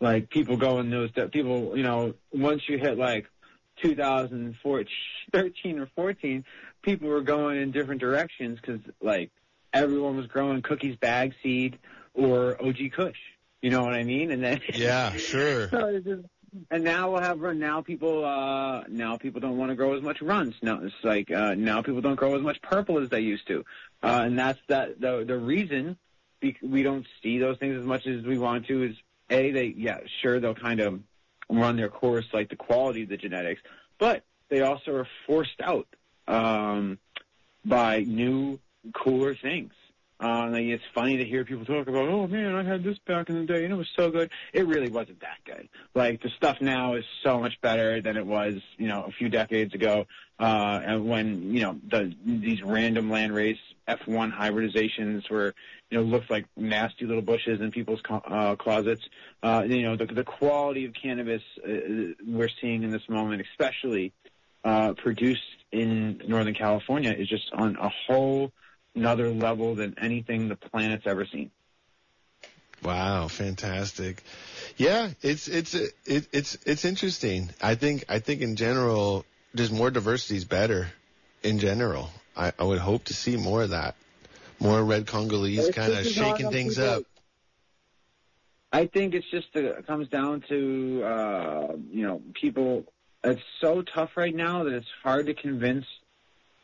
Like 0.00 0.30
people 0.30 0.56
go 0.56 0.80
in 0.80 0.90
those 0.90 1.10
people, 1.32 1.76
you 1.76 1.82
know, 1.82 2.14
once 2.32 2.62
you 2.68 2.78
hit 2.78 2.98
like 2.98 3.26
2013 3.82 5.78
or 5.78 5.86
14, 5.94 6.44
people 6.82 7.08
were 7.08 7.20
going 7.20 7.60
in 7.60 7.70
different 7.70 8.00
directions 8.00 8.58
because 8.60 8.80
like 9.00 9.30
everyone 9.72 10.16
was 10.16 10.26
growing 10.26 10.62
cookies 10.62 10.96
bag 10.96 11.34
seed 11.42 11.78
or 12.14 12.60
OG 12.62 12.92
Kush. 12.94 13.18
You 13.62 13.70
know 13.70 13.82
what 13.82 13.94
I 13.94 14.04
mean? 14.04 14.30
And 14.30 14.42
then 14.42 14.60
yeah, 14.74 15.12
sure. 15.16 15.68
so 15.68 16.00
just, 16.00 16.22
and 16.70 16.84
now 16.84 17.10
we'll 17.10 17.20
have 17.20 17.40
run. 17.40 17.58
now 17.58 17.82
people 17.82 18.24
uh 18.24 18.84
now 18.88 19.16
people 19.16 19.40
don't 19.40 19.56
want 19.56 19.70
to 19.70 19.74
grow 19.74 19.94
as 19.96 20.02
much 20.02 20.22
runs. 20.22 20.54
No, 20.62 20.80
it's 20.82 20.94
like 21.02 21.30
uh 21.30 21.54
now 21.54 21.82
people 21.82 22.00
don't 22.00 22.16
grow 22.16 22.36
as 22.36 22.42
much 22.42 22.60
purple 22.62 22.98
as 22.98 23.08
they 23.08 23.20
used 23.20 23.46
to, 23.48 23.64
uh, 24.02 24.22
and 24.24 24.38
that's 24.38 24.60
that 24.68 25.00
the 25.00 25.24
the 25.26 25.36
reason 25.36 25.96
we 26.62 26.82
don't 26.84 27.06
see 27.22 27.38
those 27.38 27.58
things 27.58 27.76
as 27.76 27.84
much 27.84 28.06
as 28.06 28.24
we 28.24 28.38
want 28.38 28.66
to 28.68 28.84
is 28.84 28.96
a 29.30 29.50
they 29.50 29.74
yeah 29.76 29.98
sure 30.22 30.38
they'll 30.40 30.54
kind 30.54 30.80
of 30.80 31.00
run 31.50 31.76
their 31.76 31.88
course 31.88 32.26
like 32.32 32.48
the 32.48 32.56
quality 32.56 33.02
of 33.02 33.08
the 33.08 33.16
genetics, 33.16 33.60
but 33.98 34.22
they 34.48 34.60
also 34.60 34.92
are 34.94 35.08
forced 35.26 35.60
out 35.62 35.86
um, 36.26 36.98
by 37.64 38.00
new 38.00 38.58
cooler 38.94 39.34
things. 39.34 39.72
Uh, 40.20 40.46
and 40.46 40.56
it's 40.56 40.82
funny 40.94 41.18
to 41.18 41.24
hear 41.24 41.44
people 41.44 41.64
talk 41.64 41.86
about, 41.86 42.08
oh 42.08 42.26
man, 42.26 42.56
I 42.56 42.64
had 42.64 42.82
this 42.82 42.98
back 43.06 43.28
in 43.28 43.38
the 43.38 43.46
day 43.46 43.62
and 43.62 43.72
it 43.72 43.76
was 43.76 43.88
so 43.96 44.10
good. 44.10 44.30
It 44.52 44.66
really 44.66 44.90
wasn't 44.90 45.20
that 45.20 45.38
good. 45.44 45.68
Like 45.94 46.22
the 46.22 46.30
stuff 46.30 46.60
now 46.60 46.94
is 46.94 47.04
so 47.22 47.38
much 47.38 47.60
better 47.60 48.02
than 48.02 48.16
it 48.16 48.26
was, 48.26 48.54
you 48.78 48.88
know, 48.88 49.04
a 49.04 49.12
few 49.12 49.28
decades 49.28 49.74
ago. 49.74 50.06
Uh, 50.40 50.80
and 50.84 51.08
when, 51.08 51.54
you 51.54 51.60
know, 51.60 51.78
the, 51.88 52.12
these 52.24 52.62
random 52.64 53.10
land 53.10 53.32
landrace 53.32 53.58
F1 53.88 54.36
hybridizations 54.36 55.30
were, 55.30 55.54
you 55.88 55.98
know, 55.98 56.04
looked 56.04 56.30
like 56.30 56.46
nasty 56.56 57.06
little 57.06 57.22
bushes 57.22 57.60
in 57.60 57.70
people's 57.70 58.00
uh, 58.10 58.56
closets. 58.56 59.02
Uh, 59.40 59.64
you 59.66 59.82
know, 59.82 59.96
the, 59.96 60.06
the 60.06 60.24
quality 60.24 60.84
of 60.84 60.94
cannabis 61.00 61.42
uh, 61.64 61.70
we're 62.26 62.50
seeing 62.60 62.82
in 62.82 62.90
this 62.90 63.08
moment, 63.08 63.42
especially, 63.52 64.12
uh, 64.64 64.94
produced 64.94 65.40
in 65.70 66.20
Northern 66.26 66.54
California 66.54 67.12
is 67.12 67.28
just 67.28 67.50
on 67.52 67.76
a 67.76 67.88
whole 68.06 68.52
another 68.94 69.30
level 69.30 69.74
than 69.74 69.96
anything 69.98 70.48
the 70.48 70.56
planet's 70.56 71.06
ever 71.06 71.26
seen. 71.26 71.50
Wow, 72.82 73.28
fantastic. 73.28 74.22
Yeah, 74.76 75.10
it's 75.22 75.48
it's 75.48 75.74
it, 75.74 76.28
it's 76.32 76.56
it's 76.64 76.84
interesting. 76.84 77.50
I 77.60 77.74
think 77.74 78.04
I 78.08 78.20
think 78.20 78.40
in 78.40 78.56
general, 78.56 79.24
just 79.54 79.72
more 79.72 79.90
diversity 79.90 80.36
is 80.36 80.44
better. 80.44 80.88
In 81.42 81.58
general, 81.58 82.10
I, 82.36 82.52
I 82.58 82.64
would 82.64 82.78
hope 82.78 83.04
to 83.04 83.14
see 83.14 83.36
more 83.36 83.62
of 83.62 83.70
that, 83.70 83.96
more 84.60 84.82
red 84.82 85.06
Congolese 85.06 85.70
kind 85.70 85.92
of 85.92 86.06
shaking 86.06 86.50
things 86.50 86.78
up. 86.78 87.02
I 88.72 88.86
think 88.86 89.14
it's 89.14 89.28
just 89.30 89.48
uh, 89.56 89.60
it 89.60 89.86
comes 89.86 90.08
down 90.08 90.44
to 90.48 91.02
uh, 91.04 91.76
you 91.90 92.06
know 92.06 92.22
people. 92.34 92.84
It's 93.24 93.42
so 93.60 93.82
tough 93.82 94.16
right 94.16 94.34
now 94.34 94.62
that 94.64 94.72
it's 94.72 94.86
hard 95.02 95.26
to 95.26 95.34
convince 95.34 95.84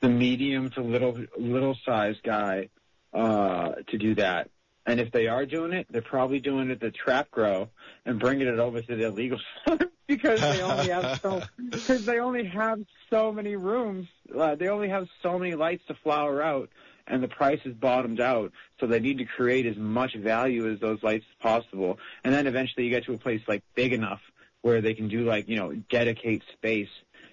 the 0.04 0.10
medium 0.10 0.68
to 0.68 0.82
little 0.82 1.18
little 1.38 1.74
size 1.86 2.16
guy 2.22 2.68
uh, 3.14 3.72
to 3.88 3.96
do 3.96 4.14
that. 4.14 4.50
And 4.84 5.00
if 5.00 5.10
they 5.12 5.28
are 5.28 5.46
doing 5.46 5.72
it, 5.72 5.86
they're 5.88 6.02
probably 6.02 6.40
doing 6.40 6.68
it 6.68 6.78
the 6.78 6.90
trap 6.90 7.30
grow 7.30 7.70
and 8.04 8.20
bringing 8.20 8.46
it 8.46 8.58
over 8.58 8.82
to 8.82 8.96
the 8.96 9.06
illegal 9.06 9.40
farm 9.64 9.78
because 10.06 10.42
they 10.42 10.60
only 10.60 10.88
have 10.88 11.20
so 11.22 11.42
because 11.70 12.04
they 12.04 12.18
only 12.18 12.44
have 12.44 12.80
so 13.08 13.32
many 13.32 13.56
rooms. 13.56 14.06
Uh, 14.38 14.54
they 14.56 14.68
only 14.68 14.90
have 14.90 15.08
so 15.22 15.38
many 15.38 15.54
lights 15.54 15.82
to 15.88 15.94
flower 15.94 16.42
out, 16.42 16.68
and 17.06 17.22
the 17.22 17.28
price 17.28 17.60
is 17.64 17.72
bottomed 17.72 18.20
out. 18.20 18.52
So 18.80 18.86
they 18.86 19.00
need 19.00 19.16
to 19.18 19.24
create 19.24 19.64
as 19.64 19.78
much 19.78 20.14
value 20.16 20.70
as 20.70 20.80
those 20.80 21.02
lights 21.02 21.24
as 21.30 21.42
possible. 21.42 21.98
And 22.24 22.34
then 22.34 22.46
eventually 22.46 22.84
you 22.84 22.90
get 22.90 23.06
to 23.06 23.14
a 23.14 23.18
place 23.18 23.40
like 23.48 23.62
big 23.74 23.94
enough 23.94 24.20
where 24.60 24.82
they 24.82 24.92
can 24.92 25.08
do 25.08 25.24
like 25.24 25.48
you 25.48 25.56
know 25.56 25.72
dedicate 25.88 26.42
space 26.52 26.90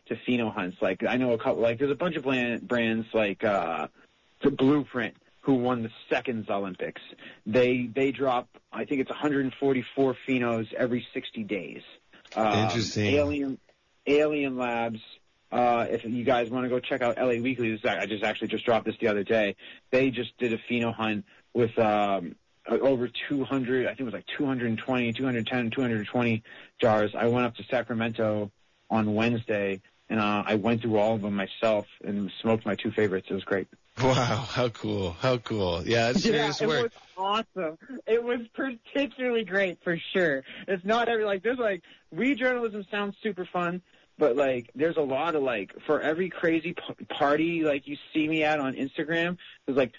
to 0.07 0.15
pheno 0.27 0.53
hunts. 0.53 0.77
Like 0.81 1.03
I 1.07 1.17
know 1.17 1.33
a 1.33 1.37
couple. 1.37 1.61
Like 1.61 1.79
there's 1.79 1.91
a 1.91 1.95
bunch 1.95 2.15
of 2.15 2.23
brands 2.23 3.07
like 3.13 3.43
uh, 3.43 3.87
the 4.43 4.51
Blueprint 4.51 5.15
who 5.41 5.55
won 5.55 5.83
the 5.83 5.91
second 6.09 6.49
Olympics. 6.49 7.01
They 7.45 7.89
they 7.93 8.11
drop 8.11 8.47
I 8.71 8.85
think 8.85 9.01
it's 9.01 9.09
144 9.09 10.15
phenos 10.27 10.73
every 10.73 11.05
60 11.13 11.43
days. 11.43 11.81
Um, 12.35 12.59
Interesting. 12.59 13.05
Alien 13.05 13.57
Alien 14.07 14.57
Labs. 14.57 14.99
Uh, 15.51 15.85
if 15.89 16.05
you 16.05 16.23
guys 16.23 16.49
want 16.49 16.63
to 16.63 16.69
go 16.69 16.79
check 16.79 17.01
out 17.01 17.17
LA 17.17 17.41
Weekly, 17.41 17.71
this, 17.71 17.83
I 17.83 18.05
just 18.05 18.23
actually 18.23 18.47
just 18.47 18.65
dropped 18.65 18.85
this 18.85 18.95
the 19.01 19.09
other 19.09 19.23
day. 19.23 19.57
They 19.89 20.09
just 20.09 20.37
did 20.37 20.53
a 20.53 20.57
pheno 20.57 20.93
hunt 20.93 21.25
with 21.53 21.77
um, 21.77 22.35
over 22.69 23.09
200, 23.29 23.85
I 23.85 23.89
think 23.89 24.01
it 24.01 24.03
was 24.05 24.13
like 24.13 24.27
220, 24.37 25.11
210, 25.11 25.71
220 25.71 26.43
jars. 26.79 27.11
I 27.17 27.27
went 27.27 27.45
up 27.45 27.55
to 27.55 27.63
Sacramento 27.63 28.49
on 28.89 29.13
Wednesday 29.13 29.81
and 30.11 30.19
uh, 30.19 30.43
I 30.45 30.55
went 30.55 30.81
through 30.81 30.97
all 30.97 31.15
of 31.15 31.21
them 31.21 31.35
myself 31.35 31.87
and 32.03 32.29
smoked 32.41 32.65
my 32.65 32.75
two 32.75 32.91
favorites. 32.91 33.27
It 33.29 33.33
was 33.33 33.45
great. 33.45 33.67
Wow, 34.03 34.13
how 34.13 34.67
cool! 34.69 35.13
How 35.13 35.37
cool! 35.37 35.83
Yeah, 35.85 36.09
it's 36.09 36.23
serious 36.23 36.59
yeah, 36.59 36.67
it 36.67 36.69
work. 36.69 36.81
was 36.83 37.45
awesome. 37.55 37.77
It 38.05 38.21
was 38.21 38.39
particularly 38.53 39.45
great 39.45 39.81
for 39.83 39.97
sure. 40.13 40.43
It's 40.67 40.83
not 40.83 41.07
every 41.07 41.23
like 41.23 41.43
there's 41.43 41.57
like 41.57 41.81
weed 42.11 42.39
journalism 42.39 42.85
sounds 42.91 43.15
super 43.23 43.45
fun, 43.45 43.81
but 44.17 44.35
like 44.35 44.69
there's 44.75 44.97
a 44.97 45.01
lot 45.01 45.35
of 45.35 45.43
like 45.43 45.73
for 45.85 46.01
every 46.01 46.29
crazy 46.29 46.73
p- 46.73 47.05
party 47.05 47.63
like 47.63 47.87
you 47.87 47.95
see 48.13 48.27
me 48.27 48.43
at 48.43 48.59
on 48.59 48.75
Instagram, 48.75 49.37
there's 49.65 49.77
like 49.77 49.93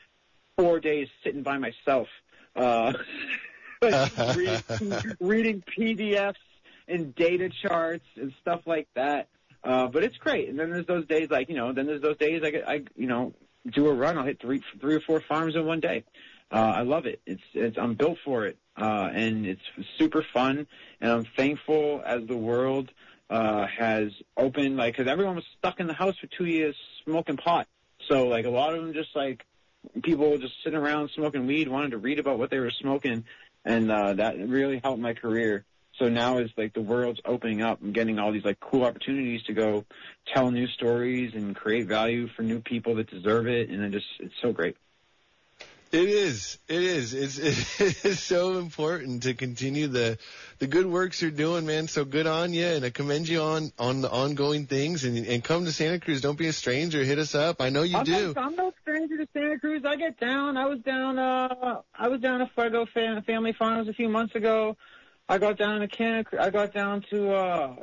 four 0.59 0.79
days 0.79 1.09
sitting 1.25 1.43
by 1.43 1.57
myself, 1.57 2.09
uh, 2.55 2.93
like 3.83 4.17
reading, 4.37 5.03
reading 5.21 5.65
PDFs 5.79 6.35
and 6.89 7.15
data 7.15 7.49
charts 7.49 8.07
and 8.17 8.33
stuff 8.41 8.63
like 8.67 8.89
that. 8.95 9.29
Uh, 9.65 9.87
but 9.87 10.03
it's 10.03 10.17
great. 10.17 10.49
And 10.49 10.59
then 10.59 10.71
there's 10.71 10.87
those 10.87 11.07
days 11.07 11.31
like, 11.31 11.49
you 11.49 11.55
know, 11.55 11.73
then 11.73 11.87
there's 11.87 12.03
those 12.03 12.17
days 12.17 12.43
I 12.43 12.51
get, 12.51 12.69
I, 12.69 12.83
you 12.97 13.07
know, 13.07 13.33
do 13.71 13.87
a 13.87 13.95
run. 13.95 14.19
I'll 14.19 14.25
hit 14.25 14.41
three, 14.41 14.63
three 14.81 14.97
or 14.97 15.01
four 15.01 15.21
farms 15.21 15.55
in 15.55 15.65
one 15.65 15.81
day. 15.81 16.05
Uh, 16.51 16.73
I 16.77 16.83
love 16.83 17.07
it. 17.07 17.21
It's, 17.27 17.43
it's, 17.55 17.79
I'm 17.79 17.95
built 17.95 18.19
for 18.25 18.47
it. 18.47 18.59
Uh, 18.77 19.09
and 19.13 19.47
it's 19.47 19.63
super 19.99 20.25
fun. 20.35 20.67
And 21.01 21.13
I'm 21.13 21.25
thankful 21.37 22.03
as 22.05 22.27
the 22.27 22.37
world, 22.37 22.91
uh, 23.31 23.67
has 23.67 24.13
opened, 24.37 24.77
like, 24.77 24.97
cause 24.97 25.07
everyone 25.07 25.37
was 25.37 25.45
stuck 25.59 25.81
in 25.81 25.87
the 25.87 25.95
house 25.95 26.19
for 26.19 26.27
two 26.27 26.45
years 26.45 26.77
smoking 27.05 27.37
pot. 27.37 27.67
So 28.09 28.27
like 28.27 28.45
a 28.45 28.51
lot 28.51 28.75
of 28.75 28.83
them 28.83 28.93
just 28.93 29.15
like, 29.15 29.47
people 30.03 30.37
just 30.39 30.55
sitting 30.63 30.79
around 30.79 31.11
smoking 31.15 31.47
weed, 31.47 31.69
wanted 31.69 31.93
to 31.93 31.99
read 31.99 32.19
about 32.19 32.39
what 32.39 32.51
they 32.51 32.59
were 32.59 32.71
smoking. 32.71 33.25
And, 33.65 33.91
uh, 33.91 34.15
that 34.15 34.39
really 34.49 34.81
helped 34.83 35.01
my 35.01 35.15
career. 35.15 35.65
So 35.99 36.09
now 36.09 36.39
as 36.39 36.51
like 36.57 36.73
the 36.73 36.81
world's 36.81 37.21
opening 37.25 37.63
up, 37.63 37.81
I'm 37.83 37.93
getting 37.93 38.19
all 38.19 38.33
these 38.33 38.45
like 38.45 38.61
cool 38.61 38.85
opportunities 38.85 39.43
to 39.45 39.53
go 39.53 39.85
tell 40.33 40.51
new 40.51 40.67
stories 40.67 41.35
and 41.35 41.55
create 41.55 41.87
value 41.87 42.29
for 42.29 42.43
new 42.43 42.61
people 42.61 42.97
that 42.97 43.11
deserve 43.11 43.47
it, 43.47 43.69
and 43.69 43.83
it 43.83 43.91
just 43.91 44.07
it's 44.19 44.35
so 44.41 44.53
great. 44.53 44.77
It 45.93 46.09
is. 46.09 46.57
It 46.69 46.83
is. 46.83 47.13
It's 47.13 47.39
it 47.81 48.05
is 48.07 48.21
so 48.21 48.59
important 48.59 49.25
to 49.25 49.35
continue 49.35 49.89
the 49.89 50.19
the 50.59 50.67
good 50.67 50.87
works 50.87 51.21
you're 51.21 51.31
doing, 51.31 51.67
man. 51.67 51.87
So 51.87 52.07
good 52.07 52.27
on 52.27 52.55
you, 52.55 52.67
and 52.67 52.83
I 52.83 52.89
commend 52.89 53.29
you 53.29 53.43
on 53.43 53.73
on 53.79 54.01
the 54.01 54.11
ongoing 54.11 54.65
things. 54.65 55.05
And 55.05 55.27
and 55.27 55.45
come 55.45 55.67
to 55.67 55.73
Santa 55.73 56.01
Cruz. 56.01 56.23
Don't 56.23 56.39
be 56.39 56.47
a 56.47 56.53
stranger. 56.55 57.05
Hit 57.05 57.19
us 57.19 57.35
up. 57.35 57.61
I 57.61 57.69
know 57.69 57.83
you 57.83 57.99
I'm 57.99 58.05
do. 58.05 58.33
No, 58.35 58.41
I'm 58.41 58.57
no 58.57 58.73
stranger 58.81 59.19
to 59.19 59.29
Santa 59.35 59.59
Cruz. 59.59 59.83
I 59.85 59.97
get 59.97 60.19
down. 60.19 60.57
I 60.57 60.65
was 60.65 60.79
down. 60.81 61.19
Uh, 61.19 61.83
I 61.95 62.09
was 62.09 62.23
down 62.23 62.41
at 62.41 62.51
Fuego 62.55 62.87
Family 62.87 63.53
Farms 63.53 63.87
a 63.87 63.93
few 63.93 64.09
months 64.09 64.35
ago. 64.35 64.79
I 65.33 65.39
got 65.39 65.57
down 65.57 65.81
to 65.81 65.89
can. 65.89 66.27
I 66.39 66.51
got 66.51 66.75
down 66.75 67.07
to 67.09 67.33
uh, 67.33 67.77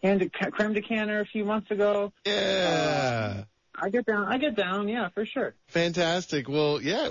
can 0.00 0.30
Creme 0.30 0.72
de 0.72 0.80
Canna 0.80 1.20
a 1.20 1.24
few 1.24 1.44
months 1.44 1.68
ago. 1.72 2.12
Yeah. 2.24 3.38
Uh, 3.38 3.42
I 3.74 3.88
get 3.88 4.06
down. 4.06 4.26
I 4.26 4.38
get 4.38 4.54
down. 4.54 4.86
Yeah, 4.86 5.08
for 5.08 5.26
sure. 5.26 5.54
Fantastic. 5.66 6.48
Well, 6.48 6.80
yeah. 6.80 7.08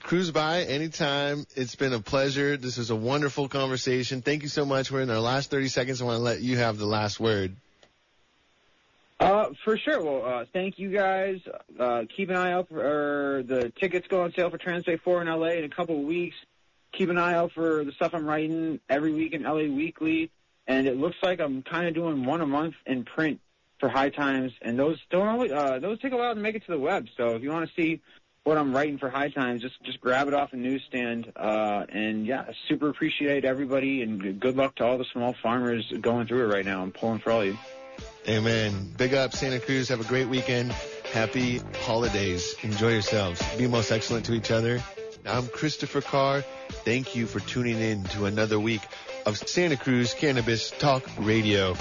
Cruise 0.00 0.30
by 0.30 0.62
anytime. 0.62 1.44
It's 1.54 1.74
been 1.74 1.92
a 1.92 2.00
pleasure. 2.00 2.56
This 2.56 2.78
was 2.78 2.88
a 2.88 2.96
wonderful 2.96 3.46
conversation. 3.46 4.22
Thank 4.22 4.42
you 4.42 4.48
so 4.48 4.64
much. 4.64 4.90
We're 4.90 5.02
in 5.02 5.10
our 5.10 5.20
last 5.20 5.50
30 5.50 5.68
seconds. 5.68 6.00
I 6.00 6.06
want 6.06 6.16
to 6.16 6.22
let 6.22 6.40
you 6.40 6.56
have 6.56 6.78
the 6.78 6.86
last 6.86 7.20
word. 7.20 7.54
Uh, 9.20 9.50
for 9.66 9.76
sure. 9.76 10.02
Well, 10.02 10.24
uh, 10.24 10.44
thank 10.50 10.78
you 10.78 10.88
guys. 10.88 11.40
Uh, 11.78 12.04
keep 12.16 12.30
an 12.30 12.36
eye 12.36 12.52
out 12.52 12.70
for 12.70 13.44
the 13.46 13.70
tickets 13.78 14.08
go 14.08 14.22
on 14.22 14.32
sale 14.32 14.48
for 14.48 14.56
Transbay 14.56 14.98
4 14.98 15.20
in 15.20 15.28
LA 15.28 15.48
in 15.48 15.64
a 15.64 15.68
couple 15.68 15.98
of 15.98 16.06
weeks 16.06 16.36
keep 16.92 17.08
an 17.08 17.18
eye 17.18 17.34
out 17.34 17.52
for 17.52 17.84
the 17.84 17.92
stuff 17.92 18.12
I'm 18.14 18.26
writing 18.26 18.80
every 18.88 19.12
week 19.12 19.32
in 19.32 19.42
LA 19.42 19.74
Weekly. 19.74 20.30
And 20.66 20.86
it 20.86 20.96
looks 20.96 21.16
like 21.22 21.40
I'm 21.40 21.62
kind 21.62 21.88
of 21.88 21.94
doing 21.94 22.24
one 22.24 22.40
a 22.40 22.46
month 22.46 22.74
in 22.86 23.04
print 23.04 23.40
for 23.80 23.88
High 23.88 24.10
Times, 24.10 24.52
and 24.62 24.78
those 24.78 24.96
don't 25.10 25.26
always, 25.26 25.50
uh, 25.50 25.80
those 25.80 26.00
take 26.00 26.12
a 26.12 26.16
while 26.16 26.32
to 26.34 26.40
make 26.40 26.54
it 26.54 26.64
to 26.66 26.70
the 26.70 26.78
web. 26.78 27.08
So 27.16 27.34
if 27.34 27.42
you 27.42 27.50
want 27.50 27.68
to 27.68 27.74
see 27.74 28.00
what 28.44 28.56
I'm 28.56 28.72
writing 28.74 28.96
for 28.98 29.10
High 29.10 29.28
Times, 29.28 29.60
just 29.60 29.74
just 29.82 30.00
grab 30.00 30.28
it 30.28 30.34
off 30.34 30.52
a 30.52 30.56
newsstand. 30.56 31.32
Uh, 31.34 31.84
and 31.88 32.24
yeah, 32.24 32.44
super 32.68 32.88
appreciate 32.88 33.44
everybody, 33.44 34.02
and 34.02 34.40
good 34.40 34.56
luck 34.56 34.76
to 34.76 34.84
all 34.84 34.98
the 34.98 35.04
small 35.12 35.34
farmers 35.42 35.92
going 36.00 36.28
through 36.28 36.44
it 36.48 36.54
right 36.54 36.64
now. 36.64 36.80
I'm 36.80 36.92
pulling 36.92 37.18
for 37.18 37.32
all 37.32 37.44
you. 37.44 37.58
Amen. 38.28 38.94
Big 38.96 39.14
up 39.14 39.32
Santa 39.32 39.58
Cruz. 39.58 39.88
Have 39.88 40.00
a 40.00 40.04
great 40.04 40.28
weekend. 40.28 40.70
Happy 41.12 41.60
holidays. 41.80 42.54
Enjoy 42.62 42.92
yourselves. 42.92 43.42
Be 43.56 43.66
most 43.66 43.90
excellent 43.90 44.26
to 44.26 44.32
each 44.32 44.52
other. 44.52 44.80
I'm 45.24 45.46
Christopher 45.46 46.00
Carr. 46.00 46.42
Thank 46.84 47.14
you 47.14 47.26
for 47.26 47.38
tuning 47.38 47.78
in 47.80 48.02
to 48.04 48.24
another 48.24 48.58
week 48.58 48.82
of 49.24 49.36
Santa 49.38 49.76
Cruz 49.76 50.14
Cannabis 50.14 50.70
Talk 50.72 51.04
Radio. 51.18 51.74